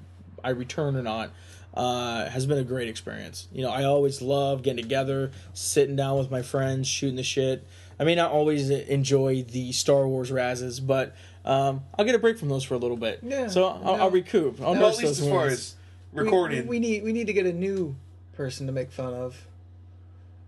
I 0.43 0.49
return 0.49 0.95
or 0.95 1.03
not, 1.03 1.31
uh, 1.73 2.29
has 2.29 2.45
been 2.45 2.57
a 2.57 2.63
great 2.63 2.87
experience. 2.87 3.47
You 3.51 3.63
know, 3.63 3.69
I 3.69 3.83
always 3.83 4.21
love 4.21 4.63
getting 4.63 4.83
together, 4.83 5.31
sitting 5.53 5.95
down 5.95 6.17
with 6.17 6.31
my 6.31 6.41
friends, 6.41 6.87
shooting 6.87 7.15
the 7.15 7.23
shit. 7.23 7.65
I 8.01 8.03
may 8.03 8.15
not 8.15 8.31
always 8.31 8.71
enjoy 8.71 9.43
the 9.43 9.71
Star 9.73 10.07
Wars 10.07 10.31
razzes, 10.31 10.83
but 10.85 11.15
um, 11.45 11.83
I'll 11.99 12.03
get 12.03 12.15
a 12.15 12.19
break 12.19 12.39
from 12.39 12.49
those 12.49 12.63
for 12.63 12.73
a 12.73 12.77
little 12.79 12.97
bit. 12.97 13.19
Yeah, 13.21 13.47
so 13.47 13.65
I'll, 13.67 13.83
no. 13.83 14.03
I'll 14.05 14.09
recoup. 14.09 14.59
I'll 14.59 14.71
Well, 14.73 14.89
miss 14.89 14.97
at 14.97 15.03
least 15.05 15.19
those 15.19 15.21
as 15.21 15.27
far 15.29 15.37
ones. 15.41 15.53
as 15.53 15.75
We- 16.11 16.23
recording. 16.23 16.63
We, 16.63 16.69
we 16.69 16.79
need 16.79 17.03
we 17.03 17.13
need 17.13 17.27
to 17.27 17.33
get 17.33 17.45
a 17.45 17.53
new 17.53 17.95
person 18.33 18.65
to 18.65 18.73
make 18.73 18.91
fun 18.91 19.13
of. 19.13 19.45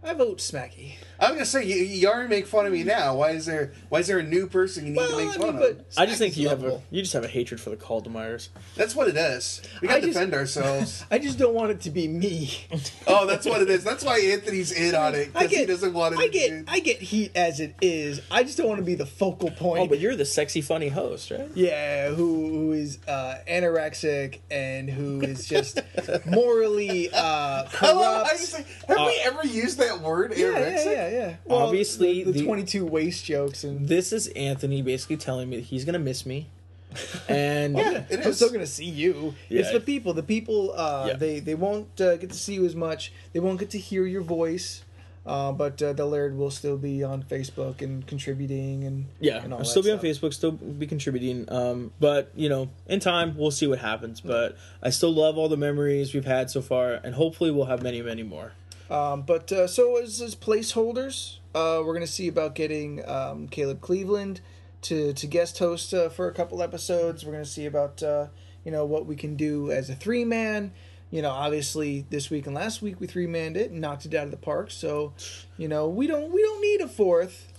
I 0.05 0.13
vote 0.13 0.39
Smacky. 0.39 0.93
I'm 1.19 1.33
gonna 1.33 1.45
say 1.45 1.63
you, 1.65 1.75
you 1.75 2.07
already 2.09 2.27
make 2.27 2.47
fun 2.47 2.65
of 2.65 2.73
me 2.73 2.83
now. 2.83 3.15
Why 3.15 3.29
is 3.31 3.45
there 3.45 3.71
why 3.87 3.99
is 3.99 4.07
there 4.07 4.19
a 4.19 4.23
new 4.23 4.47
person 4.47 4.85
you 4.85 4.91
need 4.93 5.07
to 5.07 5.15
make 5.17 5.29
I 5.29 5.33
fun 5.33 5.55
mean, 5.55 5.63
of? 5.63 5.77
but 5.77 5.85
I 5.97 6.05
just 6.05 6.17
think 6.19 6.33
Smacky's 6.33 6.37
you 6.39 6.49
have 6.49 6.63
a 6.63 6.81
you 6.91 7.01
just 7.01 7.13
have 7.13 7.23
a 7.23 7.27
hatred 7.29 7.61
for 7.61 7.69
the 7.69 7.77
Caldemeires. 7.77 8.49
That's 8.75 8.93
what 8.95 9.07
it 9.07 9.15
is. 9.15 9.61
We 9.81 9.87
gotta 9.87 10.01
just- 10.01 10.13
defend 10.13 10.33
ourselves. 10.33 11.05
I 11.11 11.19
just 11.19 11.37
don't 11.39 11.53
want 11.53 11.71
it 11.71 11.81
to 11.81 11.91
be 11.91 12.07
me. 12.09 12.51
oh, 13.07 13.25
that's 13.25 13.45
what 13.45 13.61
it 13.61 13.69
is. 13.69 13.83
That's 13.85 14.03
why 14.03 14.19
Anthony's 14.19 14.73
in 14.73 14.95
on 14.95 15.15
it 15.15 15.29
I 15.33 15.43
because 15.43 15.49
he 15.51 15.55
get 15.57 15.67
doesn't 15.67 15.93
want 15.93 16.15
it. 16.15 16.19
I 16.19 16.25
to 16.25 16.31
get 16.31 16.65
be- 16.65 16.71
I 16.71 16.79
get 16.79 17.01
heat 17.01 17.31
as 17.35 17.61
it 17.61 17.75
is. 17.81 18.19
I 18.29 18.43
just 18.43 18.57
don't 18.57 18.67
want 18.67 18.79
to 18.79 18.85
be 18.85 18.95
the 18.95 19.05
focal 19.05 19.51
point. 19.51 19.79
Oh, 19.83 19.87
but 19.87 19.99
you're 19.99 20.15
the 20.17 20.25
sexy, 20.25 20.61
funny 20.61 20.89
host, 20.89 21.31
right? 21.31 21.49
yeah, 21.55 22.09
who 22.09 22.49
who 22.49 22.71
is 22.73 22.99
uh, 23.07 23.35
anorexic 23.47 24.39
and 24.51 24.89
who 24.89 25.21
is 25.21 25.47
just 25.47 25.79
morally 26.25 27.09
uh, 27.13 27.65
I 27.81 27.91
love 27.93 28.25
how 28.27 28.33
you 28.33 28.37
corrupt. 28.37 28.39
say. 28.39 28.65
Have 28.87 28.97
we 29.07 29.21
ever 29.23 29.45
used 29.47 29.77
that 29.79 29.92
word? 30.01 30.33
Yeah, 30.35 30.47
yeah, 30.47 30.53
anorexic? 30.59 30.85
yeah, 30.85 31.09
yeah. 31.09 31.35
Obviously, 31.49 32.23
the, 32.23 32.31
the 32.31 32.39
the- 32.39 32.45
22 32.45 32.85
waist 32.85 33.25
jokes 33.25 33.63
and 33.63 33.87
This 33.87 34.11
is 34.13 34.27
Anthony 34.29 34.81
basically 34.81 35.17
telling 35.17 35.49
me 35.49 35.61
he's 35.61 35.85
gonna 35.85 35.99
miss 35.99 36.25
me, 36.25 36.47
and 37.27 37.75
Yeah, 37.77 38.03
it 38.09 38.19
I'm 38.21 38.27
is. 38.31 38.35
still 38.37 38.51
gonna 38.51 38.65
see 38.67 38.85
you. 38.85 39.33
It's 39.49 39.71
the 39.71 39.79
people. 39.79 40.13
The 40.13 40.23
people. 40.23 40.73
Uh, 40.75 41.05
Yeah. 41.09 41.13
They 41.17 41.39
they 41.39 41.55
won't 41.55 41.99
uh, 42.01 42.17
get 42.17 42.29
to 42.31 42.37
see 42.37 42.53
you 42.55 42.65
as 42.65 42.75
much. 42.75 43.11
They 43.33 43.39
won't 43.39 43.59
get 43.59 43.69
to 43.71 43.77
hear 43.79 44.05
your 44.05 44.21
voice. 44.21 44.83
Uh, 45.25 45.53
but 45.53 45.81
uh, 45.81 45.93
the 45.93 46.05
Laird 46.05 46.35
will 46.37 46.51
still 46.51 46.75
be 46.75 47.01
on 47.01 47.23
Facebook 47.23 47.81
and 47.81 48.05
contributing 48.05 48.83
and 48.83 49.05
Yeah, 49.21 49.41
and 49.41 49.53
all 49.53 49.59
I'll 49.59 49.65
still 49.65 49.81
be 49.81 49.89
on. 49.89 49.99
Facebook, 49.99 50.33
still 50.33 50.51
be 50.51 50.85
contributing. 50.85 51.45
Um, 51.47 51.93
but 52.01 52.29
you 52.35 52.49
know, 52.49 52.67
in 52.87 52.99
time, 52.99 53.37
we'll 53.37 53.49
see 53.49 53.65
what 53.65 53.79
happens. 53.79 54.19
But 54.19 54.57
I 54.81 54.89
still 54.89 55.13
love 55.13 55.37
all 55.37 55.47
the 55.47 55.55
memories 55.55 56.13
we've 56.13 56.25
had 56.25 56.49
so 56.51 56.61
far, 56.61 56.95
and 56.95 57.15
hopefully, 57.15 57.51
we'll 57.51 57.67
have 57.67 57.81
many, 57.81 58.01
many 58.01 58.23
more. 58.23 58.51
Um, 58.89 59.21
but 59.23 59.51
uh, 59.51 59.67
so 59.67 59.97
as, 59.97 60.21
as 60.21 60.35
placeholders, 60.35 61.37
uh, 61.55 61.81
we're 61.85 61.93
gonna 61.93 62.07
see 62.07 62.27
about 62.27 62.55
getting 62.55 63.07
um, 63.07 63.47
Caleb 63.47 63.81
Cleveland 63.81 64.41
to 64.83 65.13
to 65.13 65.27
guest 65.27 65.59
host 65.59 65.93
uh, 65.93 66.09
for 66.09 66.27
a 66.27 66.33
couple 66.33 66.61
episodes. 66.61 67.25
We're 67.25 67.33
gonna 67.33 67.45
see 67.45 67.65
about 67.65 68.03
uh, 68.03 68.27
you 68.63 68.71
know 68.71 68.85
what 68.85 69.05
we 69.05 69.15
can 69.15 69.35
do 69.35 69.71
as 69.71 69.89
a 69.89 69.95
three 69.95 70.25
man. 70.25 70.71
You 71.11 71.21
know, 71.21 71.29
obviously 71.29 72.05
this 72.09 72.31
week 72.31 72.47
and 72.47 72.55
last 72.55 72.81
week 72.81 72.99
we 72.99 73.05
three 73.05 73.27
manned 73.27 73.55
it 73.55 73.69
and 73.69 73.79
knocked 73.79 74.05
it 74.05 74.15
out 74.15 74.25
of 74.25 74.31
the 74.31 74.37
park. 74.37 74.71
So, 74.71 75.13
you 75.57 75.67
know, 75.67 75.87
we 75.87 76.07
don't 76.07 76.31
we 76.33 76.41
don't 76.41 76.59
need 76.61 76.81
a 76.81 76.87
fourth. 76.87 77.53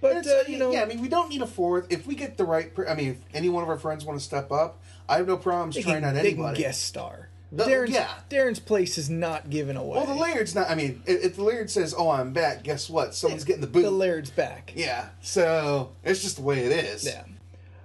But 0.00 0.26
uh, 0.26 0.42
you 0.46 0.58
know, 0.58 0.70
yeah, 0.72 0.82
I 0.82 0.84
mean, 0.86 1.00
we 1.00 1.08
don't 1.08 1.28
need 1.28 1.42
a 1.42 1.46
fourth. 1.46 1.86
If 1.90 2.06
we 2.06 2.14
get 2.14 2.36
the 2.36 2.44
right, 2.44 2.72
per- 2.74 2.86
I 2.86 2.94
mean, 2.94 3.08
if 3.10 3.18
any 3.34 3.48
one 3.48 3.62
of 3.64 3.68
our 3.68 3.78
friends 3.78 4.04
want 4.04 4.18
to 4.18 4.24
step 4.24 4.50
up, 4.52 4.80
I 5.08 5.16
have 5.16 5.26
no 5.26 5.36
problems 5.36 5.76
trying 5.82 6.02
out 6.04 6.14
they 6.22 6.30
can 6.34 6.42
guest 6.62 6.82
star. 6.84 7.29
The- 7.52 7.64
Darren's, 7.64 7.90
yeah. 7.90 8.08
Darren's 8.28 8.60
place 8.60 8.96
is 8.96 9.10
not 9.10 9.50
given 9.50 9.76
away. 9.76 9.96
Well, 9.98 10.06
the 10.06 10.14
Laird's 10.14 10.54
not. 10.54 10.70
I 10.70 10.74
mean, 10.76 11.02
if, 11.06 11.24
if 11.24 11.36
the 11.36 11.42
Laird 11.42 11.68
says, 11.70 11.94
"Oh, 11.96 12.10
I'm 12.10 12.32
back," 12.32 12.62
guess 12.62 12.88
what? 12.88 13.14
Someone's 13.14 13.44
getting 13.44 13.60
the 13.60 13.66
boot. 13.66 13.82
the 13.82 13.90
Laird's 13.90 14.30
back. 14.30 14.72
yeah, 14.76 15.08
so 15.20 15.90
it's 16.04 16.22
just 16.22 16.36
the 16.36 16.42
way 16.42 16.60
it 16.60 16.72
is. 16.72 17.04
Yeah. 17.04 17.24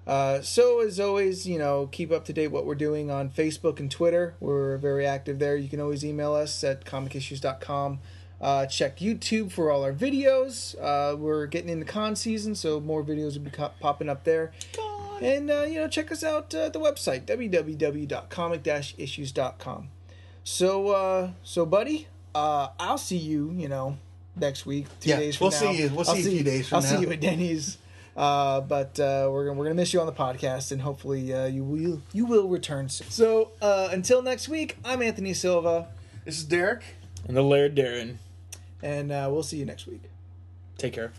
Uh, 0.06 0.40
so 0.44 0.82
as 0.82 1.00
always, 1.00 1.48
you 1.48 1.58
know, 1.58 1.88
keep 1.92 2.12
up 2.12 2.26
to 2.26 2.34
date 2.34 2.50
what 2.50 2.64
we're 2.68 2.76
doing 2.76 3.10
on 3.10 3.28
Facebook 3.32 3.80
and 3.80 3.90
Twitter. 3.90 4.36
We're 4.40 4.78
very 4.78 5.04
active 5.08 5.40
there. 5.40 5.58
You 5.58 5.68
can 5.68 5.80
always 5.80 6.06
email 6.06 6.36
us 6.36 6.64
at 6.64 6.86
comicissues.com. 6.86 8.00
Uh, 8.40 8.66
check 8.68 8.98
YouTube 9.00 9.52
for 9.52 9.72
all 9.72 9.84
our 9.84 9.94
videos. 9.94 10.76
Uh, 10.80 11.16
we're 11.18 11.48
getting 11.48 11.70
into 11.70 11.86
con 11.86 12.16
season, 12.16 12.54
so 12.54 12.80
more 12.80 13.04
videos 13.04 13.34
will 13.34 13.46
be 13.46 13.50
co- 13.50 13.72
popping 13.80 14.10
up 14.10 14.26
there. 14.26 14.52
And 15.22 15.50
uh, 15.50 15.64
you 15.64 15.80
know, 15.80 15.88
check 15.88 16.12
us 16.12 16.24
out 16.24 16.54
uh, 16.54 16.66
at 16.66 16.74
the 16.74 16.80
website 16.80 17.26
www.comic-issues.com. 17.26 19.88
So, 20.44 20.90
uh, 20.90 21.30
so 21.44 21.66
buddy, 21.66 22.08
uh, 22.34 22.70
I'll 22.80 22.98
see 22.98 23.18
you. 23.18 23.52
You 23.56 23.70
know, 23.70 23.98
next 24.36 24.66
week, 24.66 24.88
two 25.00 25.10
Yeah, 25.10 25.18
days 25.18 25.36
from 25.38 25.46
we'll 25.46 25.52
now. 25.52 25.58
see 25.72 25.82
you- 25.84 25.90
we'll 25.90 26.00
I'll 26.10 26.16
see 26.16 26.22
you 26.22 26.28
a 26.28 26.32
few 26.32 26.44
days 26.44 26.68
from 26.68 26.76
I'll 26.78 26.82
now. 26.84 26.90
see 26.98 27.02
you 27.06 27.12
at 27.12 27.22
Denny's. 27.22 27.78
Uh, 28.16 28.62
but 28.62 28.98
uh, 29.00 29.28
we're 29.30 29.46
gonna 29.46 29.58
we're 29.60 29.66
gonna 29.66 29.76
miss 29.76 29.94
you 29.94 30.00
on 30.00 30.06
the 30.06 30.14
podcast, 30.14 30.72
and 30.72 30.82
hopefully 30.82 31.34
uh, 31.34 31.48
you 31.48 31.64
will 31.66 32.02
you 32.14 32.26
will 32.26 32.48
return 32.48 32.88
soon. 32.88 33.10
So 33.10 33.52
uh, 33.62 33.90
until 33.92 34.22
next 34.22 34.48
week, 34.48 34.78
I'm 34.86 35.02
Anthony 35.02 35.34
Silva, 35.34 35.88
This 36.24 36.38
is 36.38 36.46
Derek. 36.46 36.82
And 37.28 37.36
the 37.36 37.42
Laird 37.42 37.76
Darren, 37.76 38.18
and 38.82 39.12
uh, 39.12 39.28
we'll 39.32 39.44
see 39.44 39.58
you 39.58 39.66
next 39.66 39.86
week. 39.88 40.04
take 40.78 40.94
care. 40.94 41.12